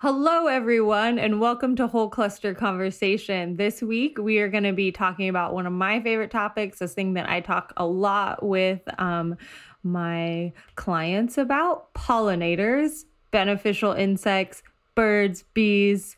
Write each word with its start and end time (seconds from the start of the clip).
Hello, 0.00 0.46
everyone, 0.46 1.18
and 1.18 1.40
welcome 1.40 1.74
to 1.74 1.88
Whole 1.88 2.08
Cluster 2.08 2.54
Conversation. 2.54 3.56
This 3.56 3.82
week, 3.82 4.16
we 4.16 4.38
are 4.38 4.48
going 4.48 4.62
to 4.62 4.72
be 4.72 4.92
talking 4.92 5.28
about 5.28 5.54
one 5.54 5.66
of 5.66 5.72
my 5.72 6.00
favorite 6.00 6.30
topics, 6.30 6.80
a 6.80 6.86
thing 6.86 7.14
that 7.14 7.28
I 7.28 7.40
talk 7.40 7.72
a 7.76 7.84
lot 7.84 8.44
with 8.44 8.80
um, 9.00 9.36
my 9.82 10.52
clients 10.76 11.36
about 11.36 11.92
pollinators, 11.94 13.06
beneficial 13.32 13.90
insects, 13.90 14.62
birds, 14.94 15.42
bees, 15.52 16.16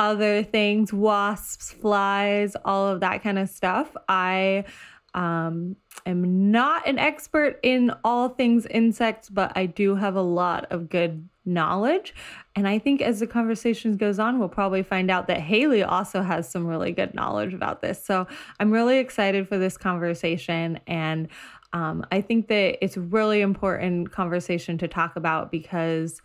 other 0.00 0.42
things, 0.42 0.92
wasps, 0.92 1.70
flies, 1.70 2.56
all 2.64 2.88
of 2.88 2.98
that 3.02 3.22
kind 3.22 3.38
of 3.38 3.48
stuff. 3.48 3.96
I 4.08 4.64
um, 5.14 5.76
am 6.06 6.50
not 6.50 6.88
an 6.88 6.98
expert 6.98 7.60
in 7.62 7.92
all 8.02 8.30
things 8.30 8.66
insects, 8.66 9.30
but 9.30 9.52
I 9.54 9.66
do 9.66 9.94
have 9.94 10.16
a 10.16 10.22
lot 10.22 10.66
of 10.72 10.88
good 10.88 11.28
knowledge. 11.44 12.14
And 12.54 12.68
I 12.68 12.78
think 12.78 13.00
as 13.00 13.20
the 13.20 13.26
conversation 13.26 13.96
goes 13.96 14.18
on, 14.18 14.38
we'll 14.38 14.48
probably 14.48 14.82
find 14.82 15.10
out 15.10 15.26
that 15.28 15.40
Haley 15.40 15.82
also 15.82 16.22
has 16.22 16.48
some 16.48 16.66
really 16.66 16.92
good 16.92 17.14
knowledge 17.14 17.54
about 17.54 17.80
this. 17.80 18.04
So 18.04 18.26
I'm 18.60 18.70
really 18.70 18.98
excited 18.98 19.48
for 19.48 19.56
this 19.56 19.78
conversation. 19.78 20.78
And 20.86 21.28
um, 21.72 22.04
I 22.12 22.20
think 22.20 22.48
that 22.48 22.76
it's 22.84 22.98
really 22.98 23.40
important 23.40 24.12
conversation 24.12 24.76
to 24.78 24.88
talk 24.88 25.16
about 25.16 25.50
because 25.50 26.20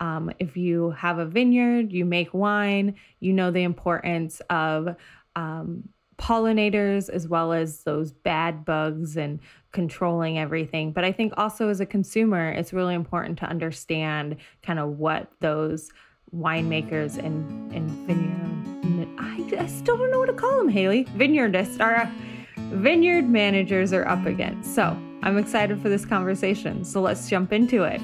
um, 0.00 0.30
if 0.38 0.56
you 0.56 0.90
have 0.90 1.18
a 1.18 1.26
vineyard, 1.26 1.92
you 1.92 2.04
make 2.04 2.32
wine, 2.32 2.94
you 3.20 3.32
know 3.32 3.50
the 3.50 3.62
importance 3.62 4.40
of 4.48 4.96
um, 5.34 5.88
pollinators 6.18 7.10
as 7.10 7.28
well 7.28 7.52
as 7.52 7.82
those 7.82 8.12
bad 8.12 8.64
bugs 8.64 9.16
and 9.16 9.40
controlling 9.76 10.38
everything. 10.38 10.90
But 10.90 11.04
I 11.04 11.12
think 11.12 11.34
also 11.36 11.68
as 11.68 11.80
a 11.80 11.86
consumer, 11.86 12.48
it's 12.48 12.72
really 12.72 12.94
important 12.94 13.38
to 13.40 13.44
understand 13.44 14.36
kind 14.62 14.78
of 14.78 14.98
what 14.98 15.30
those 15.40 15.92
winemakers 16.34 17.18
and 17.18 17.72
and 17.72 17.88
vineyard 18.06 19.06
I, 19.18 19.64
I 19.64 19.66
still 19.66 19.98
don't 19.98 20.10
know 20.10 20.18
what 20.18 20.26
to 20.26 20.32
call 20.32 20.56
them, 20.56 20.70
Haley. 20.70 21.04
Vineyardists 21.16 21.78
are 21.78 22.10
vineyard 22.56 23.28
managers 23.28 23.92
are 23.92 24.08
up 24.08 24.24
against. 24.24 24.74
So 24.74 24.98
I'm 25.22 25.36
excited 25.36 25.80
for 25.82 25.90
this 25.90 26.06
conversation. 26.06 26.82
So 26.82 27.02
let's 27.02 27.28
jump 27.28 27.52
into 27.52 27.84
it. 27.84 28.00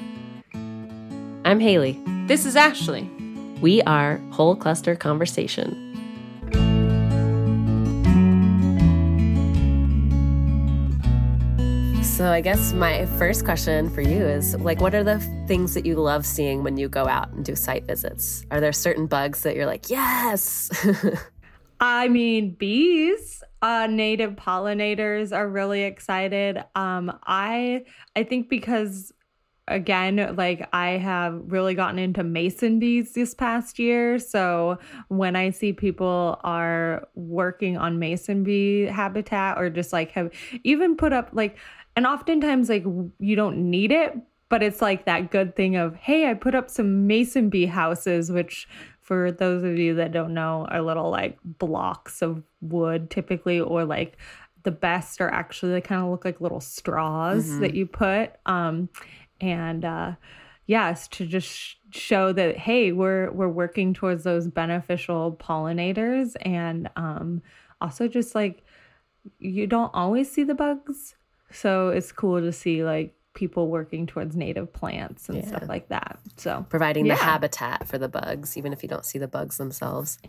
I'm 1.43 1.59
Haley. 1.59 1.99
This 2.27 2.45
is 2.45 2.55
Ashley. 2.55 3.09
We 3.61 3.81
are 3.83 4.17
Whole 4.29 4.55
Cluster 4.55 4.95
Conversation. 4.95 5.92
So, 12.23 12.31
I 12.31 12.39
guess 12.39 12.71
my 12.71 13.05
first 13.17 13.43
question 13.43 13.89
for 13.89 13.99
you 13.99 14.25
is 14.25 14.55
like, 14.59 14.79
what 14.79 14.95
are 14.95 15.03
the 15.03 15.19
things 15.45 15.73
that 15.73 15.85
you 15.85 15.95
love 15.95 16.25
seeing 16.25 16.63
when 16.63 16.77
you 16.77 16.87
go 16.87 17.05
out 17.05 17.29
and 17.33 17.43
do 17.43 17.53
site 17.53 17.83
visits? 17.83 18.45
Are 18.49 18.61
there 18.61 18.71
certain 18.71 19.07
bugs 19.07 19.41
that 19.41 19.57
you're 19.57 19.65
like, 19.65 19.89
yes? 19.89 20.69
I 21.81 22.07
mean, 22.07 22.55
bees, 22.55 23.43
uh, 23.61 23.87
native 23.87 24.37
pollinators 24.37 25.35
are 25.35 25.49
really 25.49 25.83
excited. 25.83 26.63
Um, 26.75 27.11
I 27.25 27.83
I 28.15 28.23
think 28.23 28.47
because 28.47 29.11
again, 29.67 30.35
like 30.37 30.67
I 30.73 30.91
have 30.91 31.41
really 31.47 31.73
gotten 31.73 31.99
into 31.99 32.23
mason 32.23 32.79
bees 32.79 33.13
this 33.13 33.33
past 33.33 33.79
year. 33.79 34.17
So 34.19 34.77
when 35.09 35.35
I 35.35 35.49
see 35.49 35.73
people 35.73 36.39
are 36.43 37.07
working 37.15 37.77
on 37.77 37.99
mason 37.99 38.43
bee 38.43 38.83
habitat 38.83 39.57
or 39.57 39.69
just 39.69 39.91
like 39.91 40.11
have 40.11 40.31
even 40.63 40.95
put 40.95 41.11
up 41.13 41.29
like 41.33 41.57
and 41.95 42.07
oftentimes, 42.07 42.69
like, 42.69 42.83
you 43.19 43.35
don't 43.35 43.69
need 43.69 43.91
it, 43.91 44.17
but 44.49 44.63
it's 44.63 44.81
like 44.81 45.05
that 45.05 45.31
good 45.31 45.55
thing 45.55 45.75
of, 45.75 45.95
hey, 45.95 46.29
I 46.29 46.33
put 46.33 46.55
up 46.55 46.69
some 46.69 47.07
mason 47.07 47.49
bee 47.49 47.65
houses, 47.65 48.31
which 48.31 48.67
for 49.01 49.31
those 49.31 49.63
of 49.63 49.77
you 49.77 49.95
that 49.95 50.11
don't 50.11 50.33
know 50.33 50.65
are 50.69 50.81
little 50.81 51.09
like 51.09 51.37
blocks 51.43 52.21
of 52.21 52.43
wood 52.61 53.09
typically, 53.09 53.59
or 53.59 53.83
like 53.83 54.17
the 54.63 54.71
best 54.71 55.19
are 55.21 55.29
actually 55.29 55.73
they 55.73 55.81
kind 55.81 56.01
of 56.01 56.09
look 56.09 56.25
like 56.25 56.39
little 56.39 56.61
straws 56.61 57.45
mm-hmm. 57.45 57.61
that 57.61 57.73
you 57.73 57.85
put. 57.85 58.31
Um, 58.45 58.89
and 59.41 59.83
uh, 59.83 60.13
yes, 60.67 61.07
to 61.09 61.25
just 61.25 61.77
show 61.91 62.31
that 62.31 62.57
hey, 62.57 62.91
we're 62.91 63.31
we're 63.31 63.49
working 63.49 63.93
towards 63.93 64.23
those 64.23 64.47
beneficial 64.47 65.35
pollinators, 65.39 66.35
and 66.41 66.89
um, 66.95 67.41
also 67.81 68.07
just 68.07 68.35
like 68.35 68.63
you 69.39 69.67
don't 69.67 69.91
always 69.93 70.31
see 70.31 70.43
the 70.43 70.55
bugs 70.55 71.15
so 71.53 71.89
it's 71.89 72.11
cool 72.11 72.41
to 72.41 72.51
see 72.51 72.83
like 72.83 73.15
people 73.33 73.67
working 73.67 74.05
towards 74.05 74.35
native 74.35 74.71
plants 74.73 75.27
and 75.29 75.39
yeah. 75.39 75.47
stuff 75.47 75.63
like 75.67 75.89
that. 75.89 76.19
So 76.37 76.65
providing 76.69 77.05
yeah. 77.05 77.15
the 77.15 77.23
habitat 77.23 77.87
for 77.87 77.97
the 77.97 78.07
bugs, 78.07 78.57
even 78.57 78.73
if 78.73 78.83
you 78.83 78.89
don't 78.89 79.05
see 79.05 79.19
the 79.19 79.27
bugs 79.27 79.57
themselves. 79.57 80.19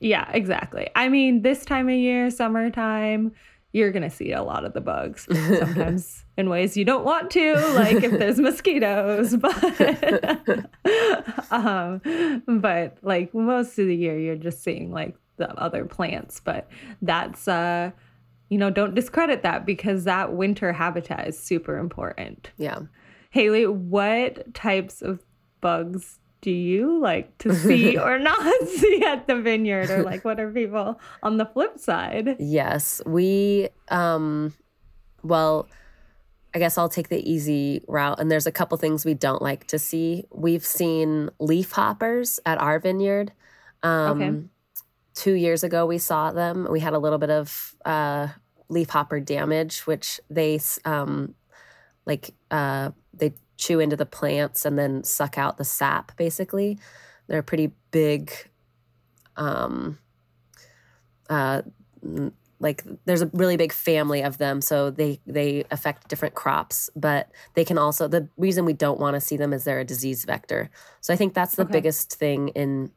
Yeah, 0.00 0.30
exactly. 0.32 0.88
I 0.94 1.08
mean, 1.08 1.42
this 1.42 1.64
time 1.64 1.88
of 1.88 1.94
year, 1.94 2.30
summertime, 2.30 3.32
you're 3.72 3.90
going 3.90 4.02
to 4.02 4.10
see 4.10 4.32
a 4.32 4.42
lot 4.42 4.64
of 4.64 4.72
the 4.72 4.80
bugs 4.80 5.26
sometimes 5.58 6.24
in 6.36 6.48
ways 6.48 6.76
you 6.76 6.84
don't 6.84 7.04
want 7.04 7.30
to, 7.32 7.54
like 7.74 8.02
if 8.02 8.12
there's 8.12 8.38
mosquitoes, 8.40 9.36
but 9.36 9.54
um, 11.50 12.00
but 12.46 12.96
like 13.02 13.34
most 13.34 13.78
of 13.78 13.86
the 13.86 13.96
year 13.96 14.18
you're 14.18 14.36
just 14.36 14.62
seeing 14.62 14.92
like 14.92 15.16
the 15.36 15.50
other 15.54 15.84
plants, 15.84 16.40
but 16.40 16.68
that's 17.02 17.48
uh 17.48 17.90
you 18.48 18.58
know, 18.58 18.70
don't 18.70 18.94
discredit 18.94 19.42
that 19.42 19.66
because 19.66 20.04
that 20.04 20.34
winter 20.34 20.72
habitat 20.72 21.26
is 21.26 21.38
super 21.38 21.78
important. 21.78 22.50
Yeah. 22.56 22.80
Haley, 23.30 23.66
what 23.66 24.54
types 24.54 25.02
of 25.02 25.24
bugs 25.60 26.18
do 26.40 26.50
you 26.50 27.00
like 27.00 27.36
to 27.38 27.54
see 27.66 27.98
or 27.98 28.18
not 28.18 28.68
see 28.68 29.02
at 29.02 29.26
the 29.26 29.40
vineyard 29.40 29.90
or 29.90 30.02
like 30.02 30.24
what 30.24 30.38
are 30.38 30.50
people 30.50 31.00
on 31.22 31.38
the 31.38 31.46
flip 31.46 31.78
side? 31.78 32.36
Yes, 32.38 33.00
we 33.06 33.68
um 33.88 34.52
well, 35.22 35.68
I 36.54 36.58
guess 36.58 36.76
I'll 36.76 36.90
take 36.90 37.08
the 37.08 37.28
easy 37.28 37.82
route 37.88 38.20
and 38.20 38.30
there's 38.30 38.46
a 38.46 38.52
couple 38.52 38.76
things 38.76 39.04
we 39.04 39.14
don't 39.14 39.42
like 39.42 39.66
to 39.68 39.78
see. 39.78 40.26
We've 40.30 40.64
seen 40.64 41.30
leaf 41.40 41.72
hoppers 41.72 42.38
at 42.44 42.60
our 42.60 42.78
vineyard. 42.78 43.32
Um 43.82 44.22
okay 44.22 44.48
two 45.14 45.34
years 45.34 45.62
ago 45.64 45.86
we 45.86 45.98
saw 45.98 46.32
them. 46.32 46.66
We 46.70 46.80
had 46.80 46.92
a 46.92 46.98
little 46.98 47.18
bit 47.18 47.30
of 47.30 47.74
uh, 47.84 48.28
leafhopper 48.68 49.20
damage, 49.20 49.86
which 49.86 50.20
they 50.28 50.60
um, 50.84 51.34
like 52.06 52.34
uh, 52.50 52.90
they 53.12 53.34
chew 53.56 53.80
into 53.80 53.96
the 53.96 54.06
plants 54.06 54.64
and 54.64 54.78
then 54.78 55.04
suck 55.04 55.38
out 55.38 55.56
the 55.56 55.64
sap. 55.64 56.16
Basically, 56.16 56.78
they're 57.26 57.42
pretty 57.42 57.72
big. 57.90 58.32
Um, 59.36 59.98
uh, 61.30 61.62
like 62.60 62.84
there's 63.04 63.22
a 63.22 63.30
really 63.32 63.56
big 63.56 63.72
family 63.72 64.22
of 64.22 64.38
them 64.38 64.60
so 64.60 64.90
they 64.90 65.20
they 65.26 65.64
affect 65.70 66.08
different 66.08 66.34
crops 66.34 66.88
but 66.94 67.30
they 67.54 67.64
can 67.64 67.78
also 67.78 68.06
the 68.06 68.28
reason 68.36 68.64
we 68.64 68.72
don't 68.72 69.00
want 69.00 69.14
to 69.14 69.20
see 69.20 69.36
them 69.36 69.52
is 69.52 69.64
they're 69.64 69.80
a 69.80 69.84
disease 69.84 70.24
vector 70.24 70.70
so 71.00 71.12
i 71.12 71.16
think 71.16 71.34
that's 71.34 71.56
the 71.56 71.62
okay. 71.62 71.72
biggest 71.72 72.14
thing 72.14 72.48
in 72.48 72.90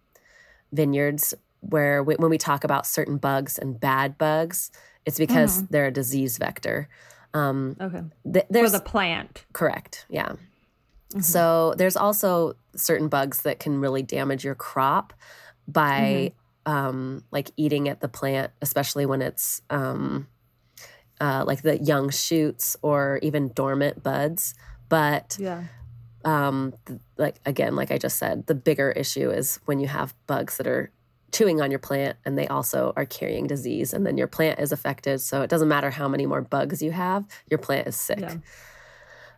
vineyards 0.71 1.33
where 1.61 2.03
we, 2.03 2.15
when 2.15 2.29
we 2.29 2.37
talk 2.37 2.63
about 2.63 2.85
certain 2.85 3.17
bugs 3.17 3.57
and 3.57 3.79
bad 3.79 4.17
bugs, 4.17 4.71
it's 5.05 5.17
because 5.17 5.57
mm-hmm. 5.57 5.65
they're 5.69 5.87
a 5.87 5.91
disease 5.91 6.37
vector. 6.37 6.89
Um, 7.33 7.75
okay. 7.79 8.01
Th- 8.31 8.45
there's 8.49 8.71
For 8.71 8.79
the 8.79 8.83
plant. 8.83 9.45
Correct. 9.53 10.05
Yeah. 10.09 10.29
Mm-hmm. 10.29 11.21
So 11.21 11.73
there's 11.77 11.95
also 11.95 12.55
certain 12.75 13.07
bugs 13.07 13.41
that 13.41 13.59
can 13.59 13.79
really 13.79 14.03
damage 14.03 14.43
your 14.43 14.55
crop 14.55 15.13
by 15.67 16.33
mm-hmm. 16.65 16.71
um, 16.71 17.23
like 17.31 17.51
eating 17.57 17.87
at 17.89 18.01
the 18.01 18.07
plant, 18.07 18.51
especially 18.61 19.05
when 19.05 19.21
it's 19.21 19.61
um, 19.69 20.27
uh, 21.21 21.43
like 21.45 21.61
the 21.61 21.77
young 21.77 22.09
shoots 22.09 22.75
or 22.81 23.19
even 23.21 23.51
dormant 23.53 24.03
buds. 24.03 24.53
But 24.89 25.37
yeah. 25.39 25.63
Um, 26.25 26.73
like 27.17 27.35
again, 27.45 27.75
like 27.75 27.89
I 27.89 27.97
just 27.97 28.17
said, 28.17 28.47
the 28.47 28.55
bigger 28.55 28.91
issue 28.91 29.29
is 29.29 29.59
when 29.63 29.79
you 29.79 29.87
have 29.87 30.13
bugs 30.25 30.57
that 30.57 30.67
are 30.67 30.91
chewing 31.31 31.61
on 31.61 31.71
your 31.71 31.79
plant 31.79 32.17
and 32.25 32.37
they 32.37 32.47
also 32.47 32.93
are 32.95 33.05
carrying 33.05 33.47
disease 33.47 33.93
and 33.93 34.05
then 34.05 34.17
your 34.17 34.27
plant 34.27 34.59
is 34.59 34.71
affected. 34.71 35.19
So 35.21 35.41
it 35.41 35.49
doesn't 35.49 35.67
matter 35.67 35.89
how 35.89 36.07
many 36.07 36.25
more 36.25 36.41
bugs 36.41 36.81
you 36.81 36.91
have 36.91 37.25
your 37.49 37.57
plant 37.57 37.87
is 37.87 37.95
sick. 37.95 38.19
Yeah, 38.19 38.37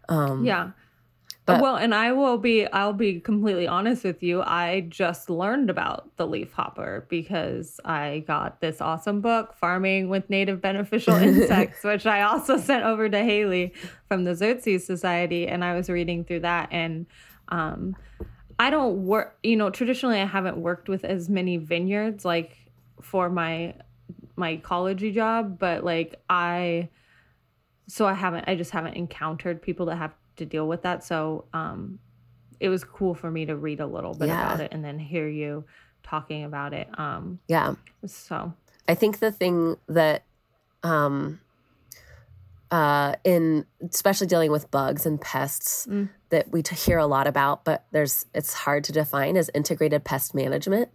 um, 0.07 0.45
yeah. 0.45 0.71
But, 1.45 1.63
well 1.63 1.77
and 1.77 1.95
i 1.95 2.11
will 2.11 2.37
be 2.37 2.67
i'll 2.67 2.93
be 2.93 3.19
completely 3.19 3.67
honest 3.67 4.03
with 4.03 4.21
you. 4.21 4.43
I 4.43 4.85
just 4.87 5.31
learned 5.31 5.71
about 5.71 6.15
the 6.17 6.27
leaf 6.27 6.51
hopper 6.53 7.07
because 7.09 7.79
i 7.83 8.23
got 8.27 8.61
this 8.61 8.81
awesome 8.81 9.19
book 9.19 9.55
farming 9.55 10.09
with 10.09 10.29
native 10.29 10.61
beneficial 10.61 11.15
insects 11.27 11.83
which 11.83 12.05
i 12.05 12.21
also 12.21 12.57
sent 12.57 12.85
over 12.85 13.09
to 13.09 13.23
haley 13.23 13.73
from 14.07 14.25
the 14.25 14.31
Xerces 14.31 14.81
society 14.81 15.47
and 15.47 15.65
i 15.65 15.73
was 15.73 15.89
reading 15.89 16.23
through 16.23 16.41
that 16.41 16.69
and 16.71 17.07
um, 17.47 17.95
I 18.59 18.69
don't 18.69 19.05
work, 19.05 19.37
you 19.41 19.55
know, 19.55 19.69
traditionally 19.69 20.19
I 20.19 20.25
haven't 20.25 20.57
worked 20.57 20.89
with 20.89 21.05
as 21.05 21.29
many 21.29 21.57
vineyards 21.57 22.25
like 22.25 22.57
for 23.01 23.29
my 23.29 23.75
my 24.35 24.49
ecology 24.51 25.11
job, 25.11 25.57
but 25.57 25.83
like 25.83 26.15
I 26.29 26.89
so 27.87 28.05
I 28.05 28.13
haven't 28.13 28.45
I 28.47 28.55
just 28.55 28.71
haven't 28.71 28.95
encountered 28.95 29.61
people 29.61 29.85
that 29.87 29.95
have 29.95 30.13
to 30.35 30.45
deal 30.45 30.67
with 30.67 30.81
that. 30.83 31.03
So 31.03 31.45
um 31.53 31.99
it 32.59 32.67
was 32.67 32.83
cool 32.83 33.15
for 33.15 33.31
me 33.31 33.45
to 33.45 33.55
read 33.55 33.79
a 33.79 33.85
little 33.87 34.13
bit 34.13 34.27
Yeah. 34.27 34.43
about 34.43 34.59
it 34.59 34.73
and 34.73 34.83
then 34.83 34.99
hear 34.99 35.29
you 35.29 35.63
talking 36.03 36.43
about 36.43 36.73
it. 36.73 36.87
Um, 36.99 37.39
Yeah. 37.47 37.75
so 38.05 38.53
I 38.89 38.95
think 38.95 39.19
the 39.19 39.31
thing 39.31 39.77
that 39.87 40.23
um 40.83 41.39
uh 42.71 43.15
in 43.23 43.65
especially 43.91 44.27
dealing 44.27 44.51
with 44.51 44.69
bugs 44.71 45.05
and 45.05 45.19
pests 45.19 45.87
Mm. 45.89 46.09
that 46.29 46.51
we 46.51 46.61
t- 46.61 46.75
hear 46.75 46.97
a 46.99 47.07
lot 47.07 47.25
about 47.27 47.65
but 47.65 47.85
there's 47.91 48.25
it's 48.33 48.53
hard 48.53 48.83
to 48.85 48.91
define 48.91 49.37
as 49.37 49.49
integrated 49.55 50.03
pest 50.03 50.35
management. 50.35 50.89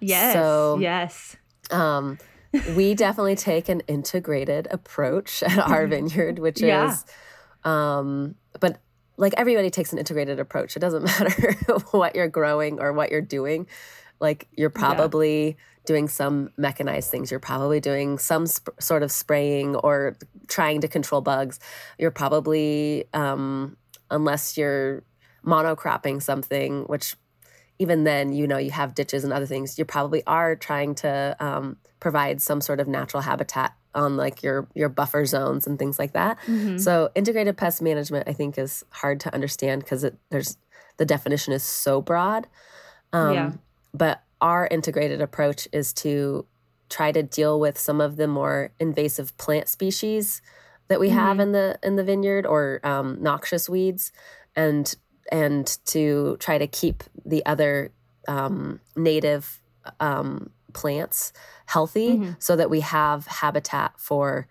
yes, 0.00 0.32
So- 0.34 0.78
yes, 0.80 1.36
Um 1.70 2.18
we 2.74 2.94
definitely 3.06 3.36
take 3.36 3.68
an 3.68 3.80
integrated 3.88 4.68
approach 4.70 5.42
at 5.42 5.58
our 5.58 5.86
vineyard 5.86 6.38
which 6.38 6.60
Yeah. 6.62 6.92
is 6.92 7.04
um 7.64 8.36
but 8.60 8.78
like 9.18 9.34
everybody 9.36 9.70
takes 9.70 9.92
an 9.92 9.98
integrated 9.98 10.38
approach. 10.38 10.76
It 10.76 10.80
doesn't 10.80 11.02
matter 11.10 11.52
what 11.90 12.14
you're 12.14 12.28
growing 12.28 12.80
or 12.80 12.92
what 12.92 13.10
you're 13.10 13.20
doing. 13.22 13.66
Like 14.20 14.46
you're 14.52 14.70
probably 14.70 15.56
doing 15.86 16.08
some 16.08 16.50
mechanized 16.56 17.10
things. 17.10 17.30
You're 17.30 17.40
probably 17.40 17.80
doing 17.80 18.18
some 18.18 18.46
sp- 18.50 18.74
sort 18.80 19.02
of 19.02 19.10
spraying 19.10 19.76
or 19.76 20.16
trying 20.48 20.80
to 20.82 20.88
control 20.88 21.20
bugs. 21.20 21.58
You're 21.98 22.10
probably, 22.10 23.04
um, 23.14 23.76
unless 24.10 24.56
you're 24.56 25.02
monocropping 25.44 26.20
something, 26.22 26.82
which 26.84 27.16
even 27.78 28.04
then, 28.04 28.32
you 28.32 28.46
know, 28.46 28.58
you 28.58 28.70
have 28.70 28.94
ditches 28.94 29.22
and 29.24 29.32
other 29.32 29.46
things. 29.46 29.78
You 29.78 29.84
probably 29.84 30.22
are 30.26 30.56
trying 30.56 30.94
to 30.96 31.36
um, 31.40 31.76
provide 32.00 32.40
some 32.42 32.60
sort 32.60 32.80
of 32.80 32.88
natural 32.88 33.22
habitat 33.22 33.74
on 33.94 34.16
like 34.16 34.42
your 34.42 34.66
your 34.74 34.88
buffer 34.90 35.24
zones 35.24 35.66
and 35.66 35.78
things 35.78 35.98
like 35.98 36.12
that. 36.12 36.38
Mhm. 36.46 36.78
So 36.80 37.10
integrated 37.14 37.56
pest 37.56 37.80
management, 37.80 38.28
I 38.28 38.32
think, 38.34 38.58
is 38.58 38.84
hard 38.90 39.20
to 39.20 39.32
understand 39.34 39.82
because 39.82 40.04
it 40.04 40.16
there's 40.30 40.58
the 40.98 41.06
definition 41.06 41.52
is 41.52 41.62
so 41.62 42.00
broad. 42.02 42.46
Um, 43.12 43.34
Yeah. 43.34 43.52
But 43.94 44.22
our 44.40 44.66
integrated 44.70 45.20
approach 45.20 45.68
is 45.72 45.92
to 45.94 46.46
try 46.88 47.10
to 47.12 47.22
deal 47.22 47.58
with 47.58 47.78
some 47.78 48.00
of 48.00 48.16
the 48.16 48.28
more 48.28 48.70
invasive 48.78 49.36
plant 49.38 49.68
species 49.68 50.40
that 50.88 51.00
we 51.00 51.08
have 51.08 51.40
in 51.40 51.50
the 51.52 51.78
in 51.82 51.96
the 51.96 52.04
vineyard 52.04 52.46
or 52.46 52.80
um, 52.84 53.20
noxious 53.20 53.68
weeds, 53.68 54.12
and 54.54 54.94
and 55.32 55.78
to 55.86 56.36
try 56.38 56.58
to 56.58 56.66
keep 56.66 57.02
the 57.24 57.44
other 57.44 57.90
um, 58.28 58.80
native 58.94 59.60
um, 59.98 60.50
plants 60.72 61.32
healthy 61.66 62.18
Mhm. 62.18 62.36
so 62.38 62.54
that 62.54 62.70
we 62.70 62.80
have 62.80 63.26
habitat 63.26 63.98
for 63.98 64.46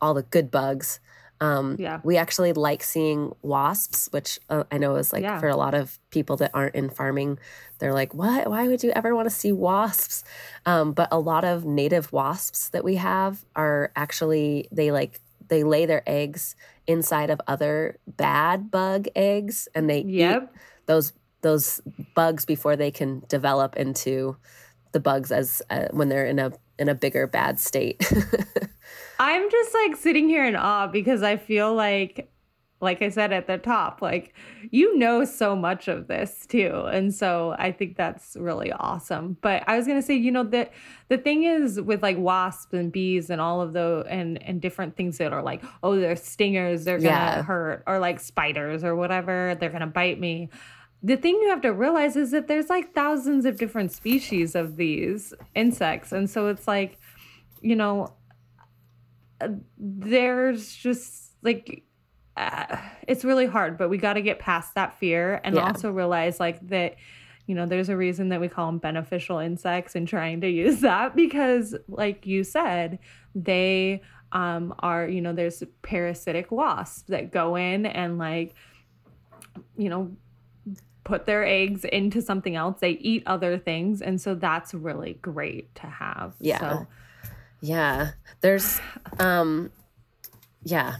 all 0.00 0.14
the 0.14 0.22
good 0.24 0.50
bugs. 0.50 0.98
Um, 1.40 1.76
Yeah. 1.78 2.00
We 2.02 2.16
actually 2.16 2.52
like 2.52 2.82
seeing 2.82 3.34
wasps, 3.42 4.08
which 4.10 4.40
uh, 4.50 4.64
I 4.72 4.78
know 4.78 4.96
is 4.96 5.12
like 5.12 5.22
Yeah. 5.22 5.38
for 5.40 5.48
a 5.48 5.56
lot 5.56 5.74
of 5.74 5.98
people 6.10 6.36
that 6.38 6.50
aren't 6.54 6.74
in 6.74 6.90
farming, 6.90 7.38
they're 7.78 7.94
like, 7.94 8.12
what? 8.14 8.50
Why 8.50 8.66
would 8.66 8.82
you 8.82 8.90
ever 8.90 9.14
want 9.14 9.26
to 9.28 9.34
see 9.34 9.52
wasps? 9.52 10.24
Um, 10.66 10.92
but 10.92 11.08
a 11.12 11.18
lot 11.18 11.44
of 11.44 11.64
native 11.64 12.12
wasps 12.12 12.70
that 12.70 12.82
we 12.84 12.96
have 12.96 13.44
are 13.54 13.92
actually, 13.94 14.68
they 14.72 14.90
like, 14.90 15.20
they 15.48 15.62
lay 15.64 15.86
their 15.86 16.02
eggs 16.06 16.56
inside 16.86 17.30
of 17.30 17.40
other 17.46 17.98
bad 18.06 18.70
bug 18.70 19.06
eggs 19.14 19.68
and 19.74 19.88
they 19.88 20.00
eat 20.00 20.48
those 20.86 21.12
those 21.42 21.80
bugs 22.14 22.44
before 22.44 22.74
they 22.76 22.90
can 22.90 23.22
develop 23.28 23.76
into 23.76 24.36
the 24.92 24.98
bugs 25.00 25.30
as 25.30 25.62
uh, 25.70 25.86
when 25.92 26.08
they're 26.08 26.26
in 26.26 26.38
a 26.38 26.50
in 26.78 26.88
a 26.88 26.94
bigger 26.94 27.26
bad 27.26 27.60
state. 27.60 28.02
I'm 29.18 29.50
just 29.50 29.74
like 29.74 29.96
sitting 29.96 30.28
here 30.28 30.44
in 30.44 30.56
awe 30.56 30.86
because 30.86 31.22
I 31.22 31.36
feel 31.36 31.74
like, 31.74 32.30
like 32.80 33.02
I 33.02 33.08
said 33.08 33.32
at 33.32 33.48
the 33.48 33.58
top, 33.58 34.00
like 34.00 34.34
you 34.70 34.96
know 34.96 35.24
so 35.24 35.56
much 35.56 35.88
of 35.88 36.06
this 36.06 36.46
too. 36.46 36.84
And 36.92 37.12
so 37.12 37.56
I 37.58 37.72
think 37.72 37.96
that's 37.96 38.36
really 38.38 38.70
awesome. 38.70 39.36
But 39.40 39.64
I 39.66 39.76
was 39.76 39.86
gonna 39.88 40.02
say, 40.02 40.14
you 40.14 40.30
know, 40.30 40.44
that 40.44 40.72
the 41.08 41.18
thing 41.18 41.42
is 41.42 41.80
with 41.80 42.02
like 42.04 42.16
wasps 42.18 42.72
and 42.72 42.92
bees 42.92 43.30
and 43.30 43.40
all 43.40 43.60
of 43.60 43.72
those 43.72 44.06
and 44.08 44.40
and 44.44 44.60
different 44.60 44.94
things 44.96 45.18
that 45.18 45.32
are 45.32 45.42
like, 45.42 45.64
oh, 45.82 45.98
they're 45.98 46.14
stingers, 46.14 46.84
they're 46.84 46.98
gonna 46.98 47.08
Yeah. 47.08 47.42
hurt, 47.42 47.82
or 47.88 47.98
like 47.98 48.20
spiders 48.20 48.84
or 48.84 48.94
whatever, 48.94 49.56
they're 49.58 49.70
gonna 49.70 49.86
bite 49.88 50.20
me. 50.20 50.48
The 51.02 51.16
thing 51.16 51.34
you 51.42 51.48
have 51.50 51.60
to 51.62 51.72
realize 51.72 52.14
is 52.14 52.30
that 52.30 52.46
there's 52.46 52.68
like 52.68 52.94
thousands 52.94 53.44
of 53.44 53.56
different 53.56 53.90
species 53.90 54.54
of 54.54 54.76
these 54.76 55.34
insects. 55.56 56.12
And 56.12 56.30
so 56.30 56.46
it's 56.48 56.68
like, 56.68 56.98
you 57.60 57.74
know, 57.74 58.12
there's 59.78 60.74
just 60.74 61.32
like 61.42 61.82
uh, 62.36 62.76
it's 63.06 63.24
really 63.24 63.46
hard 63.46 63.76
but 63.78 63.88
we 63.88 63.98
got 63.98 64.14
to 64.14 64.22
get 64.22 64.38
past 64.38 64.74
that 64.74 64.98
fear 64.98 65.40
and 65.44 65.56
Yeah. 65.56 65.66
also 65.66 65.90
realize 65.90 66.38
like 66.40 66.66
that 66.68 66.96
you 67.46 67.54
know 67.54 67.66
there's 67.66 67.88
a 67.88 67.96
reason 67.96 68.28
that 68.28 68.40
we 68.40 68.48
call 68.48 68.66
them 68.66 68.78
beneficial 68.78 69.38
insects 69.38 69.94
and 69.96 70.06
trying 70.06 70.40
to 70.40 70.48
use 70.64 70.80
that 70.80 71.16
because 71.16 71.74
like 71.88 72.26
you 72.26 72.44
said 72.44 72.98
they 73.34 74.02
um 74.32 74.74
are 74.80 75.08
you 75.08 75.20
know 75.20 75.32
there's 75.32 75.62
parasitic 75.82 76.50
wasps 76.52 77.02
that 77.08 77.32
go 77.32 77.56
in 77.56 77.86
and 77.86 78.18
like 78.18 78.54
you 79.76 79.88
know 79.88 80.10
put 81.04 81.24
their 81.24 81.44
eggs 81.46 81.84
into 81.86 82.20
something 82.20 82.54
else 82.54 82.78
they 82.80 82.90
eat 82.90 83.22
other 83.26 83.56
things 83.58 84.02
and 84.02 84.20
so 84.20 84.34
that's 84.34 84.74
really 84.74 85.14
great 85.22 85.74
to 85.74 85.86
have 85.86 86.34
Yeah. 86.40 86.58
so 86.58 86.86
yeah. 87.60 88.12
There's 88.40 88.80
um 89.18 89.70
yeah. 90.62 90.96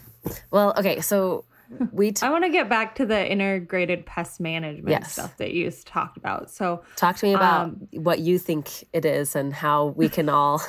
Well, 0.50 0.74
okay, 0.76 1.00
so 1.00 1.44
we 1.92 2.12
t- 2.12 2.24
I 2.26 2.30
want 2.30 2.44
to 2.44 2.50
get 2.50 2.68
back 2.68 2.94
to 2.96 3.06
the 3.06 3.30
integrated 3.30 4.06
pest 4.06 4.40
management 4.40 4.88
Yes. 4.88 5.12
stuff 5.12 5.36
that 5.38 5.52
you 5.52 5.70
talked 5.70 6.16
about. 6.16 6.50
So 6.50 6.82
talk 6.96 7.16
to 7.16 7.26
me 7.26 7.34
about 7.34 7.64
um, 7.66 7.88
what 7.92 8.20
you 8.20 8.38
think 8.38 8.84
it 8.92 9.04
is 9.04 9.36
and 9.36 9.52
how 9.52 9.86
we 9.96 10.08
can 10.08 10.28
all 10.28 10.62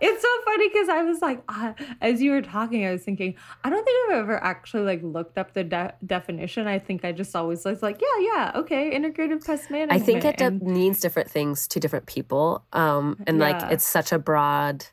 it's 0.00 0.22
so 0.22 0.28
funny 0.44 0.68
because 0.68 0.88
I 0.88 1.02
was 1.02 1.20
like, 1.22 1.42
uh, 1.48 1.72
as 2.00 2.20
you 2.22 2.30
were 2.32 2.42
talking, 2.42 2.86
I 2.86 2.92
was 2.92 3.02
thinking, 3.02 3.34
I 3.64 3.70
don't 3.70 3.84
think 3.84 4.10
I've 4.12 4.18
ever 4.18 4.42
actually 4.42 4.84
like 4.84 5.02
looked 5.02 5.38
up 5.38 5.54
the 5.54 5.64
de- 5.64 5.94
definition. 6.04 6.66
I 6.66 6.78
think 6.78 7.04
I 7.04 7.12
just 7.12 7.34
always 7.36 7.64
was 7.64 7.82
like, 7.82 8.00
yeah, 8.00 8.24
yeah, 8.34 8.52
okay, 8.56 8.90
integrated 8.94 9.44
pest 9.44 9.70
management. 9.70 10.00
I 10.02 10.04
think 10.04 10.24
it 10.24 10.36
de- 10.38 10.44
And- 10.46 10.62
means 10.62 11.00
different 11.00 11.30
things 11.30 11.66
to 11.68 11.80
different 11.80 12.06
people. 12.06 12.64
Um, 12.72 13.16
and 13.26 13.38
like 13.38 13.60
it's 13.72 13.86
such 13.86 14.12
a 14.12 14.18
broad. 14.18 14.86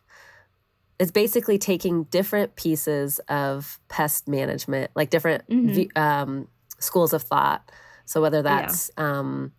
It's 1.00 1.12
basically 1.12 1.58
taking 1.58 2.04
different 2.06 2.56
pieces 2.56 3.20
of 3.28 3.80
pest 3.90 4.28
management, 4.28 4.92
like 4.96 5.10
different 5.10 5.48
Mhm. 5.50 5.98
um, 5.98 6.48
schools 6.80 7.14
of 7.14 7.24
thought. 7.24 7.70
So 8.06 8.22
whether 8.22 8.42
that's 8.42 8.92
um, 8.98 9.52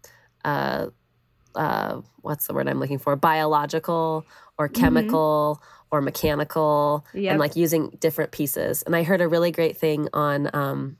uh, 0.44 0.86
uh, 1.54 2.00
what's 2.22 2.46
the 2.46 2.54
word 2.54 2.68
I'm 2.68 2.78
looking 2.78 2.98
for, 2.98 3.16
biological 3.16 4.24
or 4.58 4.68
chemical 4.68 5.62
or 5.90 6.00
mechanical, 6.00 7.04
Mm-hmm. 7.08 7.18
Yep. 7.18 7.30
and 7.32 7.40
like 7.40 7.56
using 7.56 7.90
different 8.00 8.30
pieces. 8.32 8.82
And 8.82 8.94
I 8.96 9.02
heard 9.02 9.20
a 9.20 9.28
really 9.28 9.50
great 9.50 9.76
thing 9.76 10.08
on 10.12 10.50
um, 10.54 10.96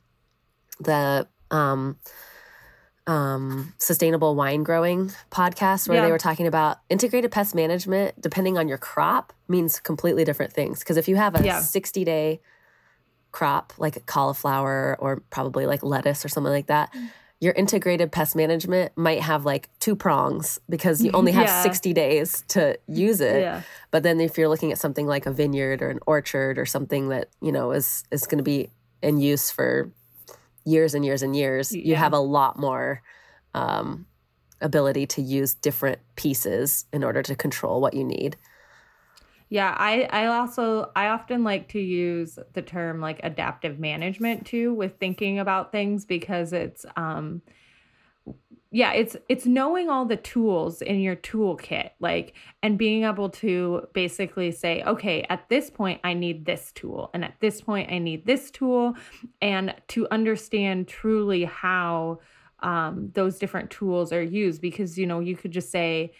the 0.81 1.27
um, 1.51 1.99
um, 3.07 3.73
sustainable 3.79 4.35
wine 4.35 4.63
growing 4.65 5.13
podcast 5.31 5.89
where 5.89 5.99
Yeah. 5.99 6.07
they 6.07 6.11
were 6.13 6.19
talking 6.19 6.47
about 6.47 6.79
integrated 6.89 7.31
pest 7.31 7.55
management, 7.55 8.21
depending 8.21 8.59
on 8.59 8.67
your 8.69 8.79
crop, 8.79 9.33
means 9.49 9.79
completely 9.81 10.25
different 10.25 10.53
things. 10.53 10.81
Because 10.81 10.97
if 10.97 11.07
you 11.09 11.17
have 11.17 11.39
a 11.41 11.45
Yeah. 11.45 11.61
60 11.61 12.05
day 12.05 12.41
crop, 13.33 13.73
like 13.79 14.07
cauliflower 14.07 14.97
or 14.99 15.23
probably 15.31 15.67
like 15.67 15.83
lettuce 15.83 16.25
or 16.25 16.29
something 16.29 16.53
like 16.53 16.67
that, 16.67 16.93
your 17.39 17.53
integrated 17.53 18.11
pest 18.11 18.35
management 18.35 18.93
might 18.97 19.21
have 19.21 19.45
like 19.45 19.69
two 19.79 19.95
prongs 19.95 20.59
because 20.71 21.03
you 21.05 21.11
only 21.13 21.33
have 21.41 21.45
Yeah. 21.47 21.63
60 21.63 21.93
days 21.93 22.43
to 22.49 22.79
use 22.89 23.21
it. 23.21 23.43
yeah, 23.43 23.61
But 23.91 24.03
then 24.03 24.21
if 24.21 24.39
you're 24.39 24.49
looking 24.49 24.73
at 24.73 24.79
something 24.79 25.07
like 25.07 25.27
a 25.27 25.31
vineyard 25.31 25.83
or 25.83 25.91
an 25.91 26.01
orchard 26.07 26.59
or 26.59 26.65
something 26.65 27.11
that, 27.11 27.29
you 27.43 27.53
know, 27.53 27.73
is 27.73 28.05
is 28.11 28.27
going 28.27 28.39
to 28.39 28.45
be 28.45 28.71
in 29.03 29.19
use 29.19 29.51
for 29.51 29.93
years 30.67 30.95
and 30.95 31.05
years 31.05 31.23
and 31.23 31.35
years, 31.35 31.73
you 31.73 31.95
have 31.95 32.13
a 32.13 32.19
lot 32.19 32.59
more 32.59 33.03
um, 33.55 34.07
ability 34.61 35.07
to 35.07 35.23
use 35.23 35.55
different 35.55 36.01
pieces 36.17 36.85
in 36.93 37.03
order 37.03 37.23
to 37.23 37.35
control 37.35 37.81
what 37.81 37.95
you 37.95 38.05
need. 38.05 38.37
yeah. 39.49 39.75
I 39.79 40.09
I 40.11 40.27
also 40.27 40.91
I 40.97 41.09
often 41.09 41.45
like 41.45 41.69
to 41.69 41.81
use 41.81 42.39
the 42.53 42.63
term 42.63 43.01
like 43.01 43.21
adaptive 43.23 43.79
management 43.79 44.45
too 44.47 44.75
with 44.75 44.99
thinking 44.99 45.39
about 45.39 45.73
things 45.73 46.05
because 46.05 46.53
it's 46.53 46.85
um 46.97 47.43
yeah 48.77 48.93
it's 48.93 49.17
it's 49.31 49.47
knowing 49.47 49.89
all 49.89 50.05
the 50.05 50.19
tools 50.19 50.83
in 50.83 51.01
your 51.01 51.17
toolkit 51.17 51.93
like 51.99 52.35
and 52.63 52.77
being 52.77 53.05
able 53.05 53.31
to 53.31 53.81
basically 53.95 54.53
say 54.53 54.83
okay 54.83 55.25
at 55.31 55.49
this 55.49 55.71
point 55.71 55.99
i 56.05 56.13
need 56.13 56.45
this 56.45 56.73
tool 56.73 57.09
and 57.15 57.25
at 57.25 57.33
this 57.41 57.63
point 57.63 57.91
i 57.91 57.99
need 57.99 58.27
this 58.27 58.51
tool 58.51 58.95
and 59.41 59.75
to 59.89 60.07
understand 60.11 60.87
truly 60.87 61.45
how 61.45 62.21
um, 62.61 63.11
those 63.15 63.39
different 63.39 63.71
tools 63.71 64.13
are 64.13 64.23
used 64.23 64.61
because 64.61 64.99
you 64.99 65.07
know 65.07 65.21
you 65.21 65.37
could 65.37 65.53
just 65.53 65.71
say 65.71 66.13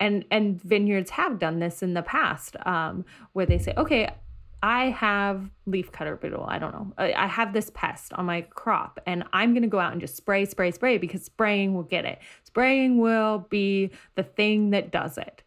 and 0.00 0.24
and 0.30 0.62
vineyards 0.62 1.10
have 1.10 1.38
done 1.38 1.58
this 1.58 1.82
in 1.82 1.92
the 1.92 2.02
past 2.02 2.56
um, 2.64 3.04
where 3.34 3.44
they 3.44 3.58
say 3.58 3.74
okay 3.76 4.08
I 4.62 4.86
have 4.86 5.48
leaf 5.66 5.92
cutter 5.92 6.16
beetle. 6.16 6.44
I 6.48 6.58
don't 6.58 6.72
know. 6.72 6.92
I, 6.98 7.12
I 7.12 7.26
have 7.26 7.52
this 7.52 7.70
pest 7.74 8.12
on 8.14 8.26
my 8.26 8.40
crop, 8.42 8.98
and 9.06 9.24
I'm 9.32 9.52
going 9.52 9.62
to 9.62 9.68
go 9.68 9.78
out 9.78 9.92
and 9.92 10.00
just 10.00 10.16
spray, 10.16 10.44
spray, 10.44 10.72
spray 10.72 10.98
because 10.98 11.24
spraying 11.24 11.74
will 11.74 11.84
get 11.84 12.04
it. 12.04 12.18
Spraying 12.44 12.98
will 12.98 13.46
be 13.50 13.90
the 14.16 14.24
thing 14.24 14.70
that 14.70 14.90
does 14.90 15.16
it. 15.16 15.42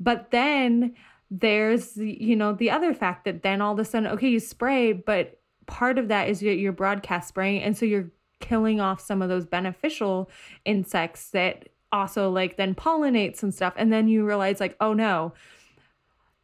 But 0.00 0.30
then 0.30 0.94
there's, 1.30 1.96
you 1.96 2.34
know, 2.34 2.52
the 2.52 2.70
other 2.70 2.94
fact 2.94 3.24
that 3.26 3.42
then 3.42 3.60
all 3.60 3.74
of 3.74 3.78
a 3.78 3.84
sudden, 3.84 4.10
okay, 4.10 4.28
you 4.28 4.40
spray, 4.40 4.92
but 4.92 5.40
part 5.66 5.98
of 5.98 6.08
that 6.08 6.28
is 6.28 6.42
your, 6.42 6.54
your 6.54 6.72
broadcast 6.72 7.28
spraying. 7.28 7.62
And 7.62 7.76
so 7.76 7.84
you're 7.86 8.10
killing 8.40 8.80
off 8.80 9.00
some 9.00 9.22
of 9.22 9.28
those 9.28 9.46
beneficial 9.46 10.30
insects 10.64 11.30
that 11.30 11.68
also 11.92 12.30
like 12.30 12.56
then 12.56 12.74
pollinates 12.74 13.42
and 13.42 13.54
stuff. 13.54 13.74
And 13.76 13.92
then 13.92 14.08
you 14.08 14.26
realize, 14.26 14.60
like, 14.60 14.76
oh 14.80 14.94
no, 14.94 15.34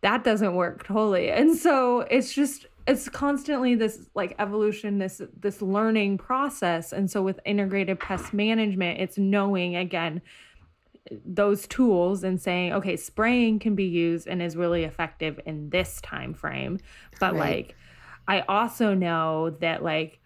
that 0.04 0.23
doesn't 0.23 0.54
work 0.54 0.84
totally. 0.84 1.30
And 1.30 1.56
so 1.56 2.00
it's 2.00 2.32
just 2.34 2.66
it's 2.87 3.08
constantly 3.08 3.75
this 3.75 4.11
like 4.14 4.34
evolution 4.38 4.99
this 4.99 5.23
this 5.40 5.62
learning 5.62 6.18
process 6.18 6.92
and 6.92 7.11
so 7.11 7.23
with 7.23 7.40
integrated 7.46 7.99
pest 7.99 8.34
management 8.34 9.00
it's 9.00 9.16
knowing 9.16 9.75
again 9.75 10.20
those 11.25 11.66
tools 11.66 12.23
and 12.23 12.42
saying 12.42 12.75
okay 12.75 12.94
spraying 12.94 13.58
can 13.58 13.75
be 13.75 13.84
used 13.84 14.26
and 14.26 14.42
is 14.42 14.54
really 14.54 14.84
effective 14.84 15.40
in 15.46 15.70
this 15.70 15.99
time 16.02 16.34
frame 16.34 16.78
but 17.18 17.32
right. 17.32 17.40
like 17.40 17.76
i 18.28 18.40
also 18.42 18.92
know 18.92 19.49
that 19.61 19.82
like 19.82 20.20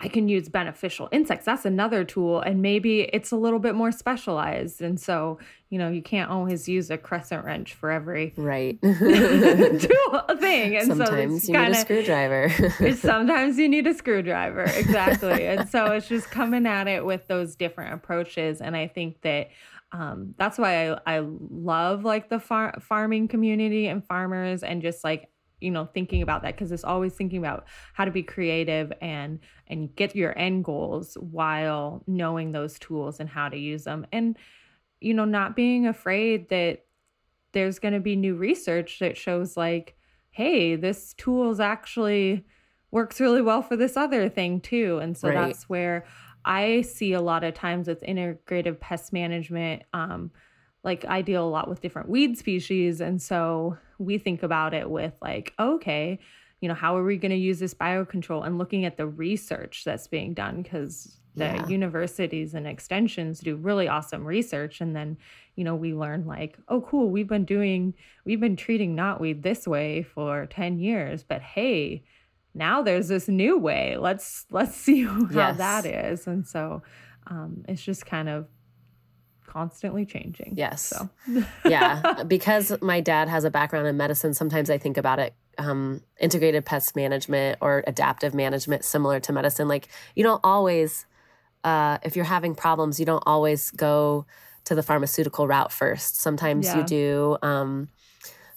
I 0.00 0.08
can 0.08 0.28
use 0.28 0.48
beneficial 0.48 1.08
insects. 1.12 1.46
That's 1.46 1.64
another 1.64 2.04
tool. 2.04 2.40
And 2.40 2.62
maybe 2.62 3.02
it's 3.02 3.30
a 3.30 3.36
little 3.36 3.58
bit 3.58 3.74
more 3.74 3.92
specialized. 3.92 4.80
And 4.80 5.00
so, 5.00 5.38
you 5.70 5.78
know, 5.78 5.88
you 5.88 6.02
can't 6.02 6.30
always 6.30 6.68
use 6.68 6.90
a 6.90 6.98
crescent 6.98 7.44
wrench 7.44 7.74
for 7.74 7.90
every 7.90 8.32
right 8.36 8.80
tool 8.82 10.22
thing. 10.38 10.76
And 10.76 10.86
sometimes 10.86 11.44
so 11.44 11.52
you 11.52 11.58
kinda, 11.58 11.70
need 11.70 11.76
a 11.76 11.80
screwdriver. 11.80 12.94
sometimes 12.96 13.58
you 13.58 13.68
need 13.68 13.86
a 13.86 13.94
screwdriver. 13.94 14.64
Exactly. 14.64 15.46
and 15.46 15.68
so 15.68 15.86
it's 15.92 16.08
just 16.08 16.30
coming 16.30 16.66
at 16.66 16.88
it 16.88 17.04
with 17.04 17.26
those 17.26 17.56
different 17.56 17.94
approaches. 17.94 18.60
And 18.60 18.76
I 18.76 18.88
think 18.88 19.20
that 19.22 19.50
um, 19.92 20.34
that's 20.36 20.58
why 20.58 20.90
I, 20.90 21.00
I 21.06 21.18
love 21.20 22.04
like 22.04 22.28
the 22.28 22.38
far- 22.38 22.78
farming 22.80 23.28
community 23.28 23.86
and 23.86 24.04
farmers 24.04 24.62
and 24.62 24.82
just 24.82 25.02
like 25.02 25.30
you 25.60 25.70
know 25.70 25.86
thinking 25.86 26.22
about 26.22 26.42
that 26.42 26.54
because 26.54 26.72
it's 26.72 26.84
always 26.84 27.14
thinking 27.14 27.38
about 27.38 27.66
how 27.94 28.04
to 28.04 28.10
be 28.10 28.22
creative 28.22 28.92
and 29.00 29.40
and 29.66 29.94
get 29.96 30.14
your 30.14 30.36
end 30.38 30.64
goals 30.64 31.14
while 31.20 32.02
knowing 32.06 32.52
those 32.52 32.78
tools 32.78 33.20
and 33.20 33.28
how 33.28 33.48
to 33.48 33.56
use 33.56 33.84
them 33.84 34.06
and 34.12 34.36
you 35.00 35.14
know 35.14 35.24
not 35.24 35.56
being 35.56 35.86
afraid 35.86 36.48
that 36.48 36.84
there's 37.52 37.78
going 37.78 37.94
to 37.94 38.00
be 38.00 38.16
new 38.16 38.34
research 38.34 38.98
that 38.98 39.16
shows 39.16 39.56
like 39.56 39.96
hey 40.30 40.76
this 40.76 41.14
tool's 41.14 41.60
actually 41.60 42.44
works 42.90 43.20
really 43.20 43.42
well 43.42 43.62
for 43.62 43.76
this 43.76 43.96
other 43.96 44.28
thing 44.28 44.60
too 44.60 44.98
and 44.98 45.16
so 45.16 45.28
right. 45.28 45.34
that's 45.48 45.68
where 45.68 46.04
i 46.44 46.80
see 46.82 47.12
a 47.12 47.20
lot 47.20 47.44
of 47.44 47.54
times 47.54 47.88
with 47.88 48.02
integrative 48.02 48.78
pest 48.80 49.12
management 49.12 49.82
um, 49.92 50.30
like 50.88 51.04
I 51.06 51.20
deal 51.20 51.46
a 51.46 51.50
lot 51.50 51.68
with 51.68 51.82
different 51.82 52.08
weed 52.08 52.38
species. 52.38 53.02
And 53.02 53.20
so 53.20 53.76
we 53.98 54.16
think 54.16 54.42
about 54.42 54.72
it 54.72 54.88
with 54.88 55.12
like, 55.20 55.52
okay, 55.60 56.18
you 56.62 56.68
know, 56.68 56.74
how 56.74 56.96
are 56.96 57.04
we 57.04 57.18
going 57.18 57.30
to 57.30 57.36
use 57.36 57.58
this 57.58 57.74
biocontrol 57.74 58.46
and 58.46 58.56
looking 58.56 58.86
at 58.86 58.96
the 58.96 59.06
research 59.06 59.82
that's 59.84 60.08
being 60.08 60.32
done 60.32 60.62
because 60.62 61.18
the 61.34 61.44
yeah. 61.44 61.68
universities 61.68 62.54
and 62.54 62.66
extensions 62.66 63.40
do 63.40 63.54
really 63.54 63.86
awesome 63.86 64.24
research. 64.24 64.80
And 64.80 64.96
then, 64.96 65.18
you 65.56 65.62
know, 65.62 65.74
we 65.74 65.92
learn 65.92 66.26
like, 66.26 66.56
oh, 66.68 66.80
cool, 66.80 67.10
we've 67.10 67.28
been 67.28 67.44
doing, 67.44 67.92
we've 68.24 68.40
been 68.40 68.56
treating 68.56 68.96
knotweed 68.96 69.42
this 69.42 69.68
way 69.68 70.02
for 70.02 70.46
10 70.46 70.78
years, 70.78 71.22
but 71.22 71.42
hey, 71.42 72.02
now 72.54 72.80
there's 72.80 73.08
this 73.08 73.28
new 73.28 73.58
way. 73.58 73.98
Let's 73.98 74.46
let's 74.50 74.74
see 74.86 75.04
how 75.04 75.28
yes. 75.30 75.58
that 75.58 75.84
is. 75.84 76.26
And 76.26 76.46
so 76.46 76.82
um, 77.26 77.62
it's 77.68 77.82
just 77.82 78.06
kind 78.06 78.30
of 78.30 78.46
constantly 79.48 80.06
changing. 80.06 80.54
Yes. 80.56 80.82
So. 80.82 81.08
yeah, 81.68 82.22
because 82.28 82.72
my 82.80 83.00
dad 83.00 83.28
has 83.28 83.44
a 83.44 83.50
background 83.50 83.86
in 83.86 83.96
medicine, 83.96 84.34
sometimes 84.34 84.70
I 84.70 84.78
think 84.78 84.96
about 84.96 85.18
it 85.18 85.34
um, 85.58 86.02
integrated 86.20 86.64
pest 86.64 86.94
management 86.94 87.58
or 87.60 87.82
adaptive 87.86 88.34
management 88.34 88.84
similar 88.84 89.18
to 89.20 89.32
medicine. 89.32 89.66
Like 89.66 89.88
you 90.14 90.22
don't 90.22 90.40
always 90.44 91.06
uh, 91.64 91.98
if 92.02 92.14
you're 92.16 92.24
having 92.24 92.54
problems, 92.54 93.00
you 93.00 93.06
don't 93.06 93.22
always 93.26 93.70
go 93.72 94.26
to 94.64 94.74
the 94.74 94.82
pharmaceutical 94.82 95.48
route 95.48 95.72
first. 95.72 96.16
Sometimes 96.16 96.66
yeah. 96.66 96.78
you 96.78 96.84
do 96.84 97.38
um, 97.42 97.88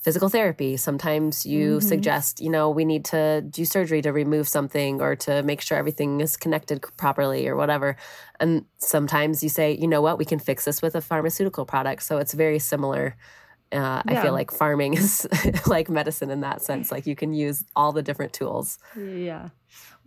physical 0.01 0.29
therapy. 0.29 0.77
Sometimes 0.77 1.45
you 1.45 1.77
mm-hmm. 1.77 1.87
suggest, 1.87 2.41
you 2.41 2.49
know, 2.49 2.69
we 2.69 2.85
need 2.85 3.05
to 3.05 3.41
do 3.41 3.63
surgery 3.65 4.01
to 4.01 4.11
remove 4.11 4.47
something 4.47 4.99
or 4.99 5.15
to 5.17 5.43
make 5.43 5.61
sure 5.61 5.77
everything 5.77 6.21
is 6.21 6.35
connected 6.35 6.83
properly 6.97 7.47
or 7.47 7.55
whatever. 7.55 7.95
And 8.39 8.65
sometimes 8.79 9.43
you 9.43 9.49
say, 9.49 9.73
you 9.73 9.87
know 9.87 10.01
what, 10.01 10.17
we 10.17 10.25
can 10.25 10.39
fix 10.39 10.65
this 10.65 10.81
with 10.81 10.95
a 10.95 11.01
pharmaceutical 11.01 11.65
product. 11.65 12.01
So 12.01 12.17
it's 12.17 12.33
very 12.33 12.57
similar. 12.57 13.15
Uh, 13.71 13.77
yeah. 13.77 14.19
I 14.19 14.21
feel 14.23 14.33
like 14.33 14.51
farming 14.51 14.93
is 14.95 15.27
like 15.67 15.87
medicine 15.87 16.31
in 16.31 16.41
that 16.41 16.63
sense. 16.63 16.91
Like 16.91 17.05
you 17.05 17.15
can 17.15 17.33
use 17.33 17.63
all 17.75 17.91
the 17.91 18.01
different 18.01 18.33
tools. 18.33 18.79
Yeah. 18.97 19.49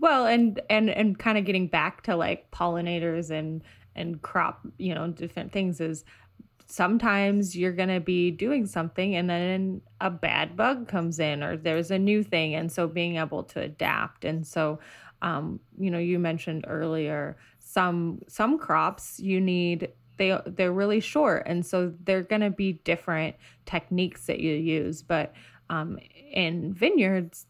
Well, 0.01 0.27
and 0.27 0.61
and 0.69 0.91
and 0.91 1.19
kind 1.19 1.39
of 1.39 1.45
getting 1.45 1.69
back 1.69 2.03
to 2.03 2.17
like 2.17 2.51
pollinators 2.51 3.31
and 3.31 3.63
and 3.95 4.21
crop, 4.21 4.67
you 4.77 4.93
know, 4.93 5.09
different 5.09 5.53
things 5.53 5.81
is 5.81 6.05
sometimes 6.67 7.57
you're 7.57 7.73
going 7.73 7.89
to 7.89 8.01
be 8.01 8.31
doing 8.31 8.67
something 8.67 9.15
and 9.17 9.29
then 9.29 9.81
a 10.01 10.11
bad 10.11 10.57
bug 10.57 10.89
comes 10.89 11.19
in 11.19 11.43
or 11.43 11.57
there's 11.57 11.91
a 11.91 11.99
new 11.99 12.23
thing. 12.23 12.55
And 12.55 12.71
so 12.71 12.87
being 12.87 13.17
able 13.17 13.45
to 13.45 13.61
adapt. 13.61 14.25
And 14.25 14.47
so 14.47 14.79
um, 15.23 15.61
you 15.79 15.91
know 15.91 15.99
you 15.99 16.19
mentioned 16.19 16.67
earlier 16.69 17.37
some 17.59 18.21
some 18.29 18.59
crops 18.59 19.19
you 19.19 19.41
need 19.41 19.89
they 20.17 20.39
they're 20.47 20.73
really 20.73 21.01
short. 21.01 21.45
And 21.47 21.65
so 21.65 21.93
they're 22.05 22.23
going 22.23 22.43
to 22.43 22.51
be 22.51 22.75
different 22.85 23.37
techniques 23.67 24.27
that 24.27 24.41
you 24.41 24.55
use. 24.55 25.03
But 25.03 25.35
um, 25.71 25.99
in 26.33 26.73
vineyards 26.73 27.47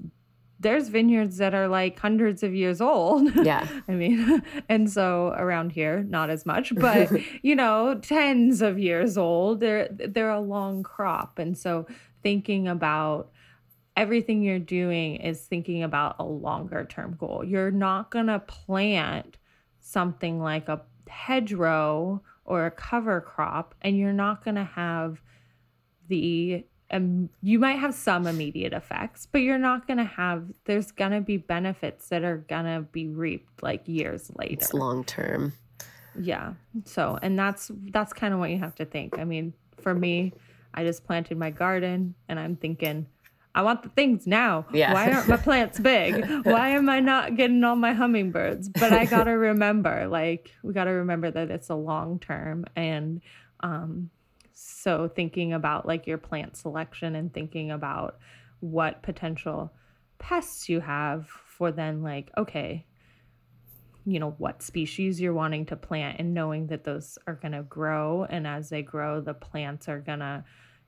there's 0.64 0.88
vineyards 0.88 1.36
that 1.36 1.54
are 1.54 1.68
like 1.68 1.98
hundreds 1.98 2.42
of 2.42 2.52
years 2.54 2.80
old. 2.80 3.30
Yeah. 3.44 3.68
I 3.86 3.92
mean, 3.92 4.42
and 4.70 4.90
so 4.90 5.34
around 5.36 5.72
here, 5.72 6.02
not 6.02 6.30
as 6.30 6.46
much, 6.46 6.74
but 6.76 7.10
you 7.42 7.54
know, 7.54 8.00
tens 8.00 8.62
of 8.62 8.78
years 8.78 9.18
old. 9.18 9.60
They're 9.60 9.88
they're 9.90 10.30
a 10.30 10.40
long 10.40 10.82
crop. 10.82 11.38
And 11.38 11.56
so 11.56 11.86
thinking 12.22 12.66
about 12.66 13.30
everything 13.96 14.42
you're 14.42 14.58
doing 14.58 15.16
is 15.16 15.42
thinking 15.42 15.82
about 15.82 16.16
a 16.18 16.24
longer 16.24 16.86
term 16.86 17.16
goal. 17.20 17.44
You're 17.44 17.70
not 17.70 18.10
gonna 18.10 18.38
plant 18.38 19.36
something 19.80 20.40
like 20.40 20.68
a 20.68 20.80
hedgerow 21.06 22.22
or 22.46 22.64
a 22.64 22.70
cover 22.70 23.20
crop, 23.20 23.74
and 23.82 23.98
you're 23.98 24.14
not 24.14 24.42
gonna 24.42 24.64
have 24.64 25.20
the 26.08 26.64
um, 26.94 27.28
you 27.42 27.58
might 27.58 27.78
have 27.78 27.92
some 27.92 28.26
immediate 28.26 28.72
effects, 28.72 29.26
but 29.30 29.38
you're 29.38 29.58
not 29.58 29.86
going 29.86 29.98
to 29.98 30.04
have, 30.04 30.44
there's 30.64 30.92
going 30.92 31.10
to 31.10 31.20
be 31.20 31.36
benefits 31.36 32.08
that 32.08 32.22
are 32.22 32.38
going 32.48 32.64
to 32.64 32.82
be 32.92 33.08
reaped 33.08 33.62
like 33.62 33.82
years 33.86 34.30
later. 34.36 34.54
It's 34.54 34.72
long 34.72 35.04
term. 35.04 35.52
Yeah. 36.18 36.54
So, 36.84 37.18
and 37.20 37.36
that's, 37.36 37.72
that's 37.90 38.12
kind 38.12 38.32
of 38.32 38.38
what 38.38 38.50
you 38.50 38.58
have 38.58 38.76
to 38.76 38.84
think. 38.84 39.18
I 39.18 39.24
mean, 39.24 39.52
for 39.80 39.92
me, 39.92 40.32
I 40.72 40.84
just 40.84 41.04
planted 41.04 41.36
my 41.36 41.50
garden 41.50 42.14
and 42.28 42.38
I'm 42.38 42.54
thinking, 42.54 43.06
I 43.56 43.62
want 43.62 43.82
the 43.82 43.88
things 43.88 44.26
now. 44.26 44.66
Yeah. 44.72 44.92
Why 44.92 45.12
aren't 45.12 45.28
my 45.28 45.36
plants 45.36 45.80
big? 45.80 46.24
Why 46.44 46.70
am 46.70 46.88
I 46.88 47.00
not 47.00 47.36
getting 47.36 47.62
all 47.64 47.76
my 47.76 47.92
hummingbirds? 47.92 48.68
But 48.68 48.92
I 48.92 49.04
got 49.04 49.24
to 49.24 49.32
remember, 49.32 50.06
like, 50.08 50.52
we 50.62 50.72
got 50.72 50.84
to 50.84 50.90
remember 50.90 51.30
that 51.30 51.50
it's 51.50 51.70
a 51.70 51.74
long 51.74 52.20
term 52.20 52.66
and, 52.76 53.20
um, 53.60 54.10
so 54.54 55.08
thinking 55.08 55.52
about 55.52 55.86
like 55.86 56.06
your 56.06 56.18
plant 56.18 56.56
selection 56.56 57.14
and 57.14 57.32
thinking 57.34 57.70
about 57.70 58.18
what 58.60 59.02
potential 59.02 59.72
pests 60.18 60.68
you 60.68 60.80
have 60.80 61.26
for 61.26 61.70
then 61.70 62.02
like 62.02 62.30
okay 62.36 62.86
you 64.06 64.20
know 64.20 64.34
what 64.38 64.62
species 64.62 65.20
you're 65.20 65.32
wanting 65.32 65.64
to 65.66 65.76
plant 65.76 66.18
and 66.18 66.34
knowing 66.34 66.66
that 66.66 66.84
those 66.84 67.18
are 67.26 67.34
going 67.34 67.52
to 67.52 67.62
grow. 67.62 68.26
And 68.28 68.46
as 68.46 68.68
they 68.68 68.82
grow 68.82 69.20
the 69.20 69.34
plants 69.34 69.88
are 69.88 70.00
going 70.00 70.20
to 70.20 70.44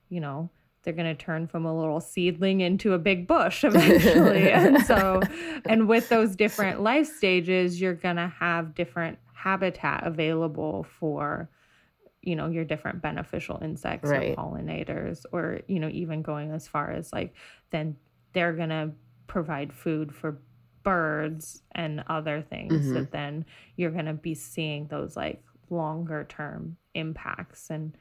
you 0.08 0.20
know 0.20 0.50
they're 0.82 0.92
going 0.92 1.16
to 1.16 1.20
turn 1.20 1.49
from 1.49 1.64
a 1.64 1.76
little 1.76 2.00
seedling 2.00 2.61
into 2.61 2.92
a 2.92 2.99
big 2.99 3.26
bush 3.26 3.64
eventually. 3.64 4.50
And 4.52 4.85
so 4.87 5.23
and 5.64 5.88
with 5.88 6.08
those 6.08 6.37
different 6.37 6.82
life 6.82 7.08
stages 7.08 7.80
you're 7.80 7.94
going 7.94 8.16
to 8.16 8.32
have 8.38 8.75
different 8.75 9.18
habitat 9.32 10.06
available 10.06 10.87
for 10.99 11.49
you 12.26 12.35
know 12.35 12.49
your 12.49 12.64
different 12.64 13.00
beneficial 13.00 13.59
insects 13.62 14.11
right. 14.11 14.33
or 14.33 14.35
pollinators 14.37 15.25
or 15.33 15.61
you 15.68 15.78
know 15.78 15.88
even 15.88 16.21
going 16.21 16.50
as 16.50 16.66
far 16.66 16.90
as 16.90 17.12
like 17.12 17.33
then 17.71 17.97
they're 18.33 18.52
going 18.52 18.68
to 18.68 18.90
provide 19.28 19.73
food 19.73 20.14
for 20.14 20.38
birds 20.83 21.62
and 21.73 22.04
other 22.09 22.42
things 22.42 22.73
mm-hmm. 22.73 22.95
that 22.95 23.12
then 23.12 23.45
you're 23.76 23.90
going 23.90 24.06
to 24.06 24.12
be 24.12 24.35
seeing 24.35 24.87
those 24.88 25.16
like 25.16 25.42
longer 25.71 26.26
term 26.28 26.76
impacts 26.95 27.71
and 27.71 27.97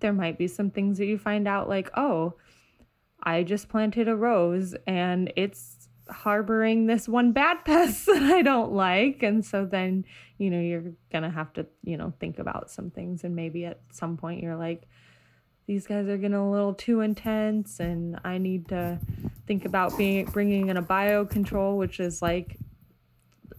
there 0.00 0.12
might 0.12 0.38
be 0.38 0.48
some 0.48 0.70
things 0.70 0.98
that 0.98 1.06
you 1.06 1.18
find 1.18 1.46
out 1.46 1.68
like 1.68 1.90
oh 1.96 2.34
I 3.22 3.42
just 3.42 3.68
planted 3.68 4.08
a 4.08 4.16
rose 4.16 4.74
and 4.86 5.32
it's 5.36 5.73
harboring 6.08 6.86
this 6.86 7.08
one 7.08 7.32
bad 7.32 7.58
pest 7.64 8.06
that 8.06 8.22
I 8.22 8.42
don't 8.42 8.72
like. 8.72 9.22
And 9.22 9.44
so 9.44 9.64
then, 9.64 10.04
you 10.38 10.50
know, 10.50 10.60
you're 10.60 10.92
going 11.12 11.22
to 11.22 11.30
have 11.30 11.52
to, 11.54 11.66
you 11.82 11.96
know, 11.96 12.12
think 12.20 12.38
about 12.38 12.70
some 12.70 12.90
things. 12.90 13.24
And 13.24 13.34
maybe 13.34 13.64
at 13.64 13.80
some 13.90 14.16
point 14.16 14.42
you're 14.42 14.56
like, 14.56 14.82
these 15.66 15.86
guys 15.86 16.06
are 16.08 16.18
getting 16.18 16.34
a 16.34 16.50
little 16.50 16.74
too 16.74 17.00
intense 17.00 17.80
and 17.80 18.20
I 18.22 18.36
need 18.36 18.68
to 18.68 18.98
think 19.46 19.64
about 19.64 19.96
being 19.96 20.26
bringing 20.26 20.68
in 20.68 20.76
a 20.76 20.82
biocontrol, 20.82 21.78
which 21.78 22.00
is 22.00 22.20
like 22.20 22.58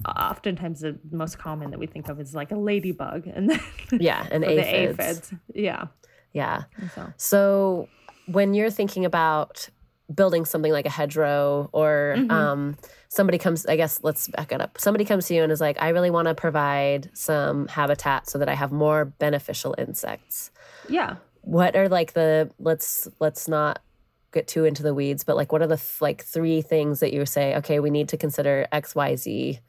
oftentimes 0.08 0.82
the 0.82 1.00
most 1.12 1.40
common 1.40 1.72
that 1.72 1.80
we 1.80 1.88
think 1.88 2.10
of 2.10 2.20
is 2.20 2.36
like 2.36 2.52
a 2.52 2.56
ladybug 2.56 3.28
and 3.34 3.50
then 3.50 3.60
yeah 3.92 4.28
and 4.32 4.44
aphids. 4.46 4.58
the 4.58 5.04
aphids 5.04 5.34
yeah 5.54 5.86
yeah 6.34 6.64
so. 6.94 7.14
so 7.18 7.90
when 8.28 8.54
you're 8.54 8.70
thinking 8.70 9.06
about 9.06 9.70
building 10.14 10.46
something 10.46 10.72
like 10.72 10.86
a 10.86 10.90
hedgerow 10.90 11.70
or 11.72 12.16
mm-hmm. 12.18 12.32
um, 12.32 12.78
somebody 13.10 13.38
comes 13.38 13.66
i 13.66 13.76
guess 13.76 14.00
let's 14.04 14.28
back 14.28 14.52
it 14.52 14.62
up 14.62 14.78
somebody 14.80 15.06
comes 15.06 15.28
to 15.28 15.34
you 15.34 15.42
and 15.44 15.52
is 15.52 15.62
like 15.62 15.78
i 15.82 15.90
really 15.90 16.12
want 16.12 16.28
to 16.28 16.36
provide 16.36 17.10
some 17.14 17.68
habitat 17.68 18.30
so 18.30 18.38
that 18.38 18.50
i 18.50 18.54
have 18.54 18.72
more 18.72 19.06
beneficial 19.06 19.74
insects 19.78 20.52
yeah 20.90 21.16
what 21.42 21.76
are 21.76 21.90
like 21.90 22.14
the 22.14 22.50
let's 22.60 23.08
let's 23.20 23.48
not 23.48 23.82
get 24.32 24.48
too 24.48 24.66
into 24.66 24.84
the 24.84 24.94
weeds 24.94 25.24
but 25.24 25.36
like 25.36 25.52
what 25.52 25.62
are 25.62 25.68
the 25.68 25.82
like 26.02 26.24
three 26.24 26.62
things 26.62 27.00
that 27.00 27.14
you 27.14 27.26
say 27.26 27.56
okay 27.56 27.80
we 27.80 27.90
need 27.90 28.10
to 28.10 28.18
consider 28.18 28.68
xyz 28.74 29.60